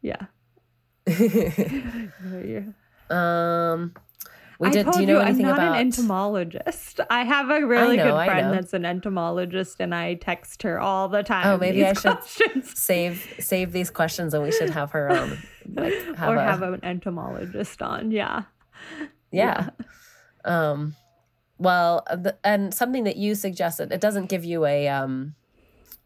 yeah. 0.00 0.26
um 3.10 3.92
we 4.58 4.68
I 4.68 4.70
did, 4.70 4.84
told 4.84 4.94
do 4.94 5.00
you 5.00 5.06
know 5.06 5.20
you, 5.20 5.20
anything 5.20 5.44
I'm 5.44 5.56
not 5.56 5.58
about... 5.58 5.74
an 5.76 5.80
entomologist. 5.86 7.00
I 7.10 7.24
have 7.24 7.50
a 7.50 7.66
really 7.66 7.98
know, 7.98 8.04
good 8.04 8.24
friend 8.26 8.54
that's 8.54 8.72
an 8.72 8.86
entomologist, 8.86 9.80
and 9.80 9.94
I 9.94 10.14
text 10.14 10.62
her 10.62 10.80
all 10.80 11.08
the 11.08 11.22
time. 11.22 11.46
Oh, 11.46 11.58
maybe 11.58 11.84
I 11.84 11.92
should 11.92 12.18
save 12.64 13.36
save 13.38 13.72
these 13.72 13.90
questions, 13.90 14.32
and 14.32 14.42
we 14.42 14.50
should 14.50 14.70
have 14.70 14.92
her 14.92 15.10
on, 15.10 15.38
like, 15.74 15.94
have 16.16 16.30
or 16.30 16.36
a... 16.36 16.42
have 16.42 16.62
an 16.62 16.80
entomologist 16.82 17.82
on. 17.82 18.10
Yeah, 18.10 18.44
yeah. 19.30 19.70
yeah. 20.44 20.70
Um, 20.70 20.94
well, 21.60 22.04
the, 22.10 22.36
and 22.42 22.72
something 22.72 23.04
that 23.04 23.16
you 23.16 23.34
suggested, 23.34 23.92
it 23.92 24.00
doesn't 24.00 24.30
give 24.30 24.44
you 24.44 24.64
a 24.64 24.88
um, 24.88 25.34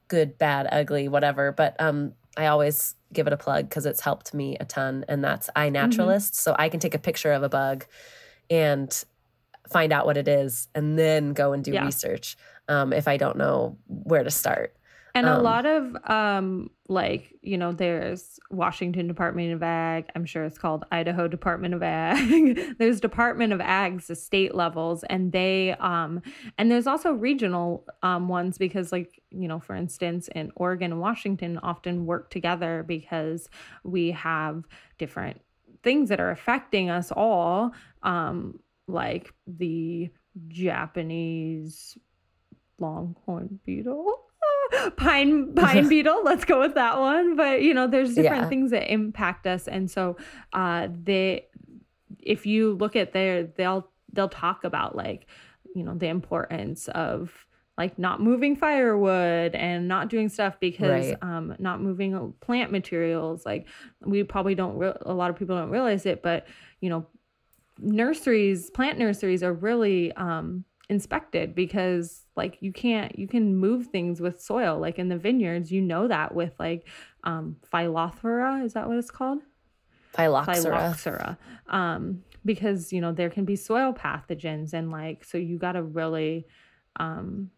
good, 0.09 0.36
bad, 0.36 0.66
ugly, 0.70 1.07
whatever, 1.07 1.52
but 1.52 1.76
um, 1.80 2.12
I 2.36 2.46
always 2.46 2.96
give 3.12 3.28
it 3.28 3.32
a 3.32 3.36
plug 3.36 3.68
because 3.68 3.86
it's 3.86 4.00
helped 4.00 4.34
me 4.34 4.57
a 4.59 4.64
ton, 4.64 5.05
and 5.09 5.22
that's 5.22 5.48
iNaturalist. 5.57 6.32
Mm-hmm. 6.32 6.34
So 6.34 6.57
I 6.59 6.68
can 6.68 6.80
take 6.80 6.94
a 6.94 6.98
picture 6.98 7.32
of 7.32 7.44
a 7.44 7.48
bug 7.48 7.86
and 8.50 9.05
find 9.70 9.92
out 9.92 10.07
what 10.07 10.16
it 10.16 10.28
is 10.28 10.68
and 10.74 10.98
then 10.98 11.32
go 11.32 11.52
and 11.52 11.64
do 11.64 11.72
yeah. 11.72 11.84
research 11.84 12.36
um, 12.68 12.92
if 12.92 13.07
I 13.09 13.16
don't 13.16 13.36
know 13.36 13.78
where 13.86 14.24
to 14.24 14.30
start. 14.30 14.76
And 15.14 15.28
um, 15.28 15.38
a 15.38 15.42
lot 15.42 15.64
of 15.64 15.96
um 16.10 16.70
like, 16.88 17.32
you 17.40 17.56
know, 17.56 17.72
there's 17.72 18.38
Washington 18.50 19.06
Department 19.06 19.52
of 19.52 19.62
Ag, 19.62 20.06
I'm 20.14 20.26
sure 20.26 20.44
it's 20.44 20.58
called 20.58 20.84
Idaho 20.92 21.28
Department 21.28 21.72
of 21.72 21.82
Ag. 21.82 22.74
there's 22.78 23.00
Department 23.00 23.52
of 23.52 23.60
Ag's 23.60 24.08
the 24.08 24.16
state 24.16 24.54
levels 24.54 25.04
and 25.04 25.32
they 25.32 25.72
um 25.78 26.20
and 26.58 26.70
there's 26.70 26.86
also 26.86 27.12
regional 27.12 27.86
um 28.02 28.28
ones 28.28 28.58
because 28.58 28.92
like, 28.92 29.22
you 29.30 29.48
know, 29.48 29.60
for 29.60 29.76
instance, 29.76 30.28
in 30.34 30.50
Oregon 30.56 30.92
and 30.92 31.00
Washington 31.00 31.58
often 31.58 32.06
work 32.06 32.30
together 32.30 32.84
because 32.86 33.48
we 33.84 34.10
have 34.10 34.64
different 34.98 35.40
things 35.82 36.08
that 36.08 36.20
are 36.20 36.30
affecting 36.30 36.90
us 36.90 37.12
all 37.12 37.72
um 38.02 38.58
like 38.88 39.32
the 39.46 40.10
Japanese 40.48 41.96
longhorn 42.78 43.60
beetle 43.64 44.24
pine 44.96 45.54
pine 45.54 45.88
beetle 45.90 46.22
let's 46.24 46.44
go 46.44 46.60
with 46.60 46.74
that 46.74 46.98
one 46.98 47.36
but 47.36 47.62
you 47.62 47.74
know 47.74 47.86
there's 47.86 48.14
different 48.14 48.44
yeah. 48.44 48.48
things 48.48 48.70
that 48.70 48.90
impact 48.92 49.46
us 49.46 49.68
and 49.68 49.90
so 49.90 50.16
uh 50.52 50.88
they 51.02 51.46
if 52.20 52.46
you 52.46 52.74
look 52.74 52.96
at 52.96 53.12
their 53.12 53.44
they'll 53.44 53.88
they'll 54.12 54.28
talk 54.28 54.64
about 54.64 54.96
like 54.96 55.26
you 55.74 55.82
know 55.82 55.94
the 55.94 56.06
importance 56.06 56.88
of 56.88 57.46
like 57.76 57.98
not 57.98 58.20
moving 58.20 58.54
firewood 58.54 59.54
and 59.54 59.88
not 59.88 60.08
doing 60.08 60.28
stuff 60.28 60.54
because 60.60 61.08
right. 61.08 61.16
um 61.22 61.54
not 61.58 61.80
moving 61.80 62.32
plant 62.40 62.70
materials 62.70 63.44
like 63.44 63.66
we 64.00 64.22
probably 64.22 64.54
don't 64.54 64.76
re- 64.76 64.96
a 65.02 65.12
lot 65.12 65.30
of 65.30 65.36
people 65.36 65.56
don't 65.56 65.70
realize 65.70 66.06
it 66.06 66.22
but 66.22 66.46
you 66.80 66.88
know 66.88 67.06
nurseries 67.78 68.70
plant 68.70 68.98
nurseries 68.98 69.42
are 69.42 69.52
really 69.52 70.12
um 70.12 70.64
inspected 70.89 71.55
because 71.55 72.26
like 72.37 72.59
you 72.61 72.72
can't 72.72 73.18
you 73.18 73.26
can 73.26 73.57
move 73.57 73.87
things 73.87 74.20
with 74.20 74.41
soil. 74.41 74.78
Like 74.78 74.99
in 74.99 75.09
the 75.09 75.16
vineyards 75.18 75.72
you 75.72 75.80
know 75.80 76.09
that 76.09 76.35
with 76.35 76.53
like 76.59 76.87
um 77.24 77.57
phyllothera 77.72 78.64
is 78.64 78.74
that 78.74 78.87
what 78.89 78.99
it's 78.99 79.11
called? 79.11 79.41
Phylloxera, 80.12 80.55
phylloxera. 80.62 81.39
um 81.68 82.22
because 82.45 82.93
you 82.93 83.01
know 83.01 83.12
there 83.12 83.30
can 83.30 83.45
be 83.45 83.57
soil 83.57 83.93
pathogens 83.93 84.72
and 84.72 84.91
like 84.91 85.24
so 85.24 85.39
you 85.39 85.59
got 85.59 85.72
to 85.72 85.82
really 85.82 86.47
um 86.97 87.51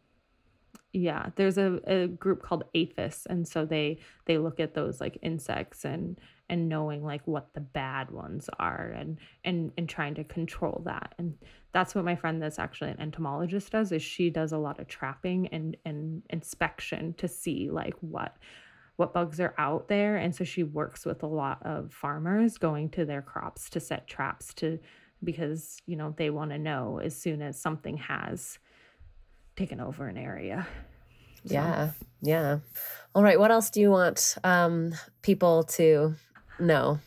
yeah 0.93 1.29
there's 1.37 1.59
a, 1.59 1.79
a 1.87 2.07
group 2.07 2.43
called 2.43 2.65
aphis 2.75 3.27
and 3.29 3.47
so 3.47 3.67
they 3.67 3.99
they 4.25 4.39
look 4.39 4.59
at 4.59 4.73
those 4.73 5.01
like 5.01 5.19
insects 5.21 5.85
and 5.85 6.19
and 6.49 6.69
knowing 6.69 7.05
like 7.05 7.27
what 7.27 7.53
the 7.55 7.61
bad 7.61 8.11
ones 8.11 8.49
are 8.59 8.95
and 8.97 9.19
and 9.45 9.73
and 9.77 9.89
trying 9.89 10.15
to 10.15 10.25
control 10.25 10.83
that. 10.85 11.15
And 11.19 11.35
that's 11.73 11.95
what 11.95 12.05
my 12.05 12.17
friend 12.17 12.41
that's 12.41 12.59
actually 12.59 12.91
an 12.91 13.01
entomologist 13.01 13.73
does 13.73 13.93
is 13.93 14.03
she 14.03 14.31
does 14.31 14.53
a 14.53 14.59
lot 14.59 14.79
of 14.79 14.89
trapping 14.89 15.49
and 15.49 15.77
and 15.85 16.23
inspection 16.31 17.15
to 17.15 17.29
see 17.29 17.71
like 17.71 17.95
what 18.01 18.37
what 18.97 19.13
bugs 19.13 19.41
are 19.41 19.55
out 19.59 19.89
there. 19.89 20.17
And 20.17 20.35
so 20.35 20.45
she 20.45 20.63
works 20.63 21.05
with 21.05 21.23
a 21.23 21.27
lot 21.27 21.59
of 21.63 21.93
farmers 21.93 22.57
going 22.57 22.89
to 22.91 23.05
their 23.05 23.23
crops 23.23 23.69
to 23.71 23.81
set 23.81 24.07
traps 24.07 24.55
to 24.55 24.79
because 25.23 25.79
you 25.87 25.97
know 25.97 26.15
they 26.17 26.31
want 26.31 26.51
to 26.53 26.59
know 26.59 27.01
as 27.03 27.15
soon 27.17 27.43
as 27.43 27.61
something 27.61 27.97
has 27.97 28.59
taken 29.57 29.81
over 29.81 30.07
an 30.07 30.17
area. 30.17 30.67
So. 31.45 31.55
yeah 31.55 31.91
yeah. 32.23 32.59
All 33.15 33.23
right 33.23 33.39
what 33.39 33.51
else 33.51 33.71
do 33.71 33.81
you 33.81 33.91
want 33.91 34.37
um 34.45 34.93
people 35.23 35.65
to 35.65 36.15
know 36.59 36.99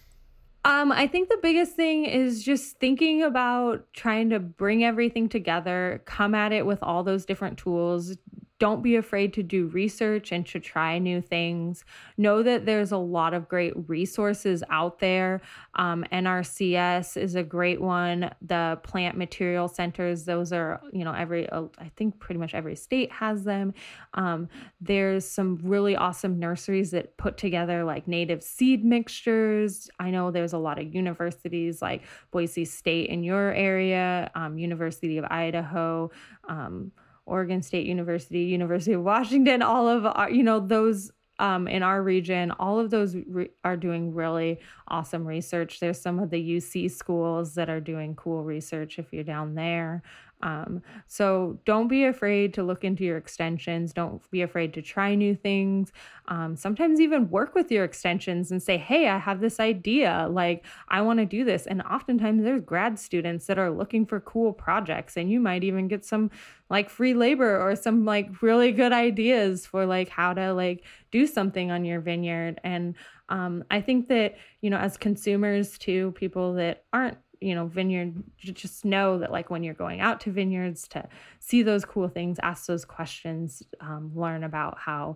um, 0.66 0.92
I 0.92 1.08
think 1.08 1.30
the 1.30 1.40
biggest 1.42 1.76
thing 1.76 2.06
is 2.06 2.44
just 2.44 2.80
thinking 2.80 3.24
about 3.24 3.86
trying 3.94 4.30
to 4.32 4.40
bring 4.40 4.84
everything 4.84 5.30
together, 5.30 6.02
come 6.06 6.36
at 6.36 6.52
it 6.52 6.66
with 6.66 6.80
all 6.84 7.04
those 7.04 7.26
different 7.26 7.58
tools, 7.58 8.18
don't 8.60 8.84
be 8.84 8.98
afraid 8.98 9.34
to 9.34 9.44
do 9.44 9.68
research 9.68 10.34
and 10.34 10.46
to 10.48 10.60
try 10.60 11.00
new 11.00 11.22
things. 11.22 11.86
Know 12.18 12.44
that 12.44 12.66
there's 12.66 12.92
a 12.92 12.98
lot 12.98 13.34
of 13.34 13.48
great 13.48 13.74
resources 13.88 14.64
out 14.70 15.00
there. 15.00 15.42
Um, 15.76 16.04
NRCS 16.12 17.16
is 17.16 17.36
a 17.36 17.44
great 17.44 17.80
one. 17.80 18.30
The 18.42 18.78
plant 18.84 19.18
material 19.18 19.70
centers, 19.70 20.26
those 20.26 20.52
are, 20.52 20.82
you 20.92 21.06
know, 21.06 21.14
every, 21.14 21.50
uh, 21.50 21.64
I 21.78 21.90
think 21.96 22.20
pretty 22.20 22.40
much 22.40 22.54
every 22.54 22.76
state 22.76 23.12
has 23.14 23.46
them. 23.46 23.74
Um, 24.14 24.50
there's 24.82 25.26
some 25.26 25.60
really 25.64 25.96
awesome 25.96 26.38
nurseries 26.38 26.92
that 26.92 27.16
put 27.16 27.38
together 27.38 27.86
like 27.86 28.10
native 28.10 28.44
seed 28.44 28.84
mixtures. 28.84 29.90
I 30.00 30.12
know 30.12 30.32
there's 30.32 30.54
a 30.54 30.58
lot 30.58 30.80
of 30.80 30.94
universities 30.94 31.82
like 31.82 32.04
Boise 32.32 32.66
State 32.66 33.10
in 33.10 33.24
your 33.24 33.54
area, 33.54 34.30
um, 34.36 34.58
University 34.58 35.18
of 35.18 35.26
Idaho. 35.26 36.12
Um, 36.50 36.92
Oregon 37.30 37.62
State 37.62 37.86
University, 37.86 38.42
University 38.42 38.94
of 38.94 39.04
Washington, 39.04 39.62
all 39.62 39.88
of 39.88 40.06
our, 40.06 40.30
you 40.30 40.44
know, 40.44 40.60
those 40.60 41.12
um, 41.40 41.68
in 41.70 41.84
our 41.84 42.04
region, 42.04 42.52
all 42.60 42.80
of 42.80 42.90
those 42.90 43.16
re- 43.28 43.50
are 43.64 43.78
doing 43.78 44.14
really 44.14 44.60
awesome 44.90 45.26
research. 45.26 45.80
There's 45.80 46.00
some 46.00 46.20
of 46.20 46.30
the 46.30 46.58
UC 46.58 46.92
schools 46.92 47.56
that 47.56 47.70
are 47.70 47.80
doing 47.80 48.16
cool 48.16 48.44
research 48.44 49.00
if 49.00 49.14
you're 49.14 49.24
down 49.24 49.56
there. 49.56 50.04
Um, 50.42 50.82
so 51.06 51.60
don't 51.66 51.90
be 51.90 52.06
afraid 52.06 52.54
to 52.54 52.64
look 52.64 52.84
into 52.84 53.04
your 53.04 53.18
extensions. 53.18 53.92
Don't 53.92 54.22
be 54.32 54.42
afraid 54.42 54.74
to 54.76 54.82
try 54.82 55.14
new 55.16 55.36
things. 55.36 55.92
Um, 56.28 56.56
sometimes 56.56 57.02
even 57.02 57.30
work 57.30 57.56
with 57.56 57.72
your 57.72 57.84
extensions 57.84 58.52
and 58.52 58.64
say, 58.64 58.78
hey, 58.78 59.10
I 59.10 59.18
have 59.18 59.42
this 59.42 59.60
idea. 59.60 60.28
Like, 60.30 60.66
I 60.88 61.02
want 61.02 61.20
to 61.20 61.26
do 61.26 61.44
this. 61.44 61.68
And 61.68 61.82
oftentimes 61.82 62.44
there's 62.44 62.62
grad 62.62 62.98
students 62.98 63.48
that 63.48 63.60
are 63.60 63.72
looking 63.72 64.06
for 64.06 64.20
cool 64.22 64.54
projects, 64.54 65.18
and 65.18 65.30
you 65.30 65.40
might 65.40 65.64
even 65.64 65.88
get 65.88 66.06
some 66.06 66.32
like 66.70 66.90
free 66.90 67.16
labor 67.16 67.60
or 67.60 67.76
some 67.76 68.06
like 68.06 68.42
really 68.42 68.72
good 68.72 68.94
ideas 68.94 69.66
for 69.66 69.86
like 69.86 70.08
how 70.08 70.34
to 70.34 70.54
like 70.54 70.86
do 71.12 71.26
something 71.26 71.72
on 71.72 71.84
your 71.84 72.00
vineyard. 72.00 72.62
And 72.64 72.96
um, 73.28 73.64
I 73.72 73.82
think 73.82 74.08
that, 74.10 74.36
you 74.62 74.70
know, 74.70 74.78
as 74.78 74.96
consumers 74.96 75.78
too, 75.78 76.14
people 76.16 76.54
that 76.54 76.84
aren't 76.94 77.18
you 77.42 77.56
know 77.56 77.68
vineyard 77.68 78.24
just 78.38 78.84
know 78.86 79.18
that 79.20 79.32
like 79.32 79.50
when 79.50 79.64
you're 79.64 79.74
going 79.74 80.02
out 80.02 80.20
to 80.20 80.32
vineyards 80.32 80.88
to 80.88 81.08
see 81.40 81.64
those 81.64 81.86
cool 81.86 82.08
things 82.08 82.38
ask 82.44 82.66
those 82.66 82.86
questions 82.86 83.64
um, 83.82 84.12
learn 84.16 84.44
about 84.44 84.78
how 84.78 85.16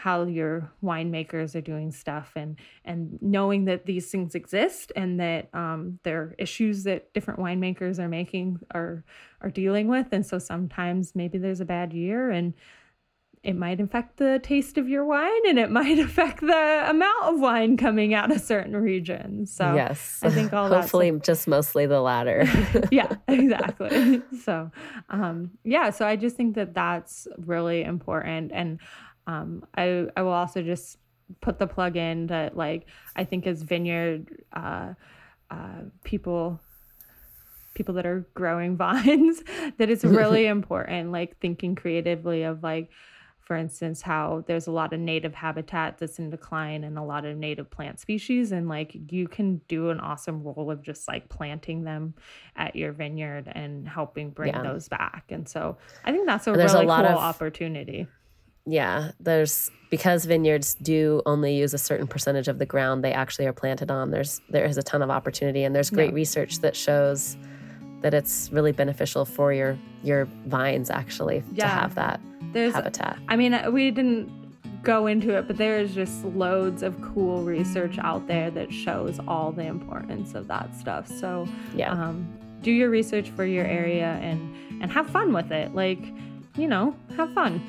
how 0.00 0.22
your 0.22 0.72
winemakers 0.82 1.54
are 1.54 1.60
doing 1.60 1.90
stuff 1.90 2.32
and 2.34 2.56
and 2.86 3.18
knowing 3.20 3.66
that 3.66 3.84
these 3.84 4.10
things 4.10 4.34
exist 4.34 4.92
and 4.96 5.20
that 5.20 5.48
um, 5.52 5.98
there 6.04 6.20
are 6.22 6.34
issues 6.38 6.84
that 6.84 7.12
different 7.12 7.38
winemakers 7.38 7.98
are 7.98 8.08
making 8.08 8.58
are 8.70 9.04
are 9.42 9.50
dealing 9.50 9.88
with. 9.88 10.06
And 10.12 10.24
so 10.24 10.38
sometimes 10.38 11.14
maybe 11.14 11.36
there's 11.36 11.60
a 11.60 11.66
bad 11.66 11.92
year 11.92 12.30
and 12.30 12.54
it 13.42 13.56
might 13.56 13.80
affect 13.80 14.18
the 14.18 14.38
taste 14.42 14.76
of 14.76 14.88
your 14.88 15.04
wine 15.04 15.48
and 15.48 15.58
it 15.58 15.70
might 15.70 15.98
affect 16.06 16.40
the 16.40 16.84
amount 16.88 17.24
of 17.24 17.40
wine 17.40 17.76
coming 17.76 18.12
out 18.12 18.30
of 18.30 18.40
certain 18.40 18.76
regions. 18.76 19.54
So 19.54 19.74
yes, 19.74 20.20
I 20.22 20.30
think 20.30 20.52
all 20.52 20.68
hopefully 20.80 21.10
just 21.22 21.48
mostly 21.48 21.86
the 21.86 22.00
latter. 22.00 22.44
yeah, 22.90 23.14
exactly. 23.28 24.22
So 24.44 24.70
um, 25.08 25.52
yeah, 25.64 25.90
so 25.90 26.06
I 26.06 26.16
just 26.16 26.36
think 26.36 26.54
that 26.56 26.74
that's 26.74 27.26
really 27.38 27.82
important, 27.82 28.52
and 28.54 28.78
um, 29.26 29.64
I 29.74 30.06
I 30.16 30.22
will 30.22 30.32
also 30.32 30.62
just 30.62 30.98
put 31.40 31.58
the 31.58 31.66
plug 31.66 31.96
in 31.96 32.26
that 32.26 32.56
like 32.56 32.86
I 33.16 33.24
think 33.24 33.46
as 33.46 33.62
vineyard 33.62 34.44
uh, 34.52 34.94
uh, 35.50 35.82
people 36.04 36.60
people 37.72 37.94
that 37.94 38.04
are 38.04 38.26
growing 38.34 38.76
vines 38.76 39.42
that 39.78 39.88
it's 39.88 40.04
really 40.04 40.46
important 40.46 41.12
like 41.12 41.38
thinking 41.38 41.76
creatively 41.76 42.42
of 42.42 42.62
like 42.64 42.90
for 43.50 43.56
instance, 43.56 44.00
how 44.00 44.44
there's 44.46 44.68
a 44.68 44.70
lot 44.70 44.92
of 44.92 45.00
native 45.00 45.34
habitat 45.34 45.98
that's 45.98 46.20
in 46.20 46.30
decline 46.30 46.84
and 46.84 46.96
a 46.96 47.02
lot 47.02 47.24
of 47.24 47.36
native 47.36 47.68
plant 47.68 47.98
species. 47.98 48.52
And 48.52 48.68
like 48.68 48.96
you 49.10 49.26
can 49.26 49.60
do 49.66 49.90
an 49.90 49.98
awesome 49.98 50.44
role 50.44 50.70
of 50.70 50.82
just 50.82 51.08
like 51.08 51.28
planting 51.28 51.82
them 51.82 52.14
at 52.54 52.76
your 52.76 52.92
vineyard 52.92 53.50
and 53.50 53.88
helping 53.88 54.30
bring 54.30 54.52
yeah. 54.52 54.62
those 54.62 54.88
back. 54.88 55.24
And 55.30 55.48
so 55.48 55.78
I 56.04 56.12
think 56.12 56.28
that's 56.28 56.46
a 56.46 56.52
there's 56.52 56.74
really 56.74 56.84
a 56.84 56.88
lot 56.88 57.04
cool 57.04 57.16
of, 57.16 57.18
opportunity. 57.18 58.06
Yeah. 58.66 59.10
There's 59.18 59.68
because 59.90 60.26
vineyards 60.26 60.74
do 60.74 61.20
only 61.26 61.56
use 61.56 61.74
a 61.74 61.78
certain 61.78 62.06
percentage 62.06 62.46
of 62.46 62.60
the 62.60 62.66
ground 62.66 63.02
they 63.02 63.12
actually 63.12 63.46
are 63.46 63.52
planted 63.52 63.90
on. 63.90 64.12
There's 64.12 64.40
there 64.48 64.64
is 64.64 64.78
a 64.78 64.82
ton 64.84 65.02
of 65.02 65.10
opportunity 65.10 65.64
and 65.64 65.74
there's 65.74 65.90
great 65.90 66.10
yeah. 66.10 66.14
research 66.14 66.60
that 66.60 66.76
shows 66.76 67.36
that 68.02 68.14
it's 68.14 68.48
really 68.52 68.70
beneficial 68.70 69.24
for 69.24 69.52
your 69.52 69.76
your 70.04 70.26
vines 70.46 70.88
actually 70.88 71.42
yeah. 71.52 71.64
to 71.64 71.68
have 71.68 71.96
that 71.96 72.20
there's 72.52 72.74
habitat. 72.74 73.18
I 73.28 73.36
mean, 73.36 73.58
we 73.72 73.90
didn't 73.90 74.30
go 74.82 75.06
into 75.06 75.36
it, 75.36 75.46
but 75.46 75.56
there 75.56 75.78
is 75.78 75.94
just 75.94 76.24
loads 76.24 76.82
of 76.82 77.00
cool 77.02 77.42
research 77.42 77.98
out 77.98 78.26
there 78.26 78.50
that 78.50 78.72
shows 78.72 79.20
all 79.28 79.52
the 79.52 79.64
importance 79.64 80.34
of 80.34 80.48
that 80.48 80.74
stuff. 80.74 81.06
So, 81.06 81.46
yeah. 81.74 81.92
Um, 81.92 82.26
do 82.62 82.70
your 82.70 82.90
research 82.90 83.30
for 83.30 83.44
your 83.44 83.64
area 83.64 84.18
and 84.20 84.54
and 84.82 84.90
have 84.92 85.08
fun 85.08 85.32
with 85.32 85.50
it. 85.50 85.74
Like, 85.74 86.00
you 86.56 86.66
know, 86.66 86.94
have 87.16 87.32
fun. 87.32 87.62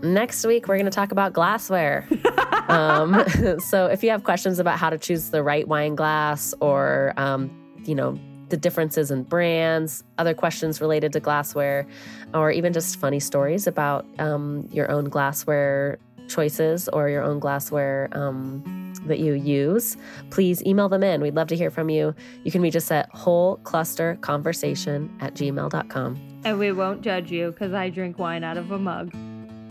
Next 0.02 0.46
week, 0.46 0.68
we're 0.68 0.76
going 0.76 0.86
to 0.86 0.90
talk 0.90 1.12
about 1.12 1.32
glassware. 1.32 2.06
um, 2.68 3.24
so, 3.58 3.86
if 3.86 4.02
you 4.02 4.10
have 4.10 4.24
questions 4.24 4.58
about 4.58 4.78
how 4.78 4.90
to 4.90 4.98
choose 4.98 5.30
the 5.30 5.42
right 5.42 5.66
wine 5.66 5.96
glass 5.96 6.54
or, 6.60 7.14
um, 7.16 7.50
you 7.84 7.94
know, 7.94 8.18
the 8.50 8.56
differences 8.56 9.10
in 9.10 9.22
brands, 9.22 10.04
other 10.18 10.34
questions 10.34 10.80
related 10.80 11.12
to 11.12 11.20
glassware, 11.20 11.86
or 12.34 12.50
even 12.50 12.72
just 12.72 12.98
funny 12.98 13.20
stories 13.20 13.66
about 13.66 14.04
um, 14.18 14.68
your 14.72 14.90
own 14.90 15.04
glassware 15.04 15.98
choices 16.28 16.88
or 16.88 17.08
your 17.08 17.22
own 17.22 17.38
glassware 17.38 18.08
um, 18.12 18.92
that 19.06 19.18
you 19.18 19.34
use, 19.34 19.96
please 20.30 20.64
email 20.64 20.88
them 20.88 21.02
in. 21.02 21.20
We'd 21.20 21.34
love 21.34 21.48
to 21.48 21.56
hear 21.56 21.70
from 21.70 21.90
you. 21.90 22.14
You 22.44 22.52
can 22.52 22.62
reach 22.62 22.76
us 22.76 22.90
at 22.90 23.12
wholeclusterconversation 23.12 25.22
at 25.22 25.34
gmail.com. 25.34 26.40
And 26.44 26.58
we 26.58 26.72
won't 26.72 27.02
judge 27.02 27.30
you 27.30 27.50
because 27.50 27.72
I 27.72 27.90
drink 27.90 28.18
wine 28.18 28.44
out 28.44 28.56
of 28.56 28.70
a 28.70 28.78
mug. 28.78 29.12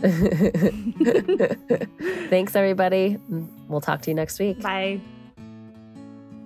Thanks, 2.30 2.54
everybody. 2.54 3.18
We'll 3.68 3.80
talk 3.80 4.02
to 4.02 4.10
you 4.10 4.14
next 4.14 4.38
week. 4.38 4.60
Bye. 4.60 5.00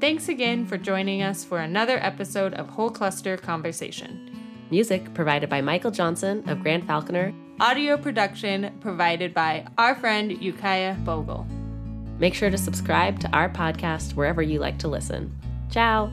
Thanks 0.03 0.29
again 0.29 0.67
for 0.67 0.77
joining 0.77 1.23
us 1.23 1.45
for 1.45 1.61
another 1.61 1.97
episode 2.03 2.55
of 2.55 2.69
Whole 2.69 2.91
Cluster 2.91 3.37
Conversation. 3.37 4.37
Music 4.69 5.15
provided 5.15 5.49
by 5.49 5.61
Michael 5.61 5.93
Johnson 5.93 6.43
of 6.51 6.61
Grand 6.61 6.85
Falconer. 6.89 7.33
Audio 7.61 7.97
production 7.97 8.77
provided 8.81 9.33
by 9.33 9.65
our 9.79 9.95
friend 9.95 10.33
Ukiah 10.43 10.97
Bogle. 11.05 11.47
Make 12.19 12.35
sure 12.35 12.51
to 12.51 12.59
subscribe 12.59 13.21
to 13.21 13.31
our 13.31 13.49
podcast 13.49 14.17
wherever 14.17 14.43
you 14.43 14.59
like 14.59 14.81
to 14.81 14.89
listen. 14.89 15.33
Ciao. 15.71 16.13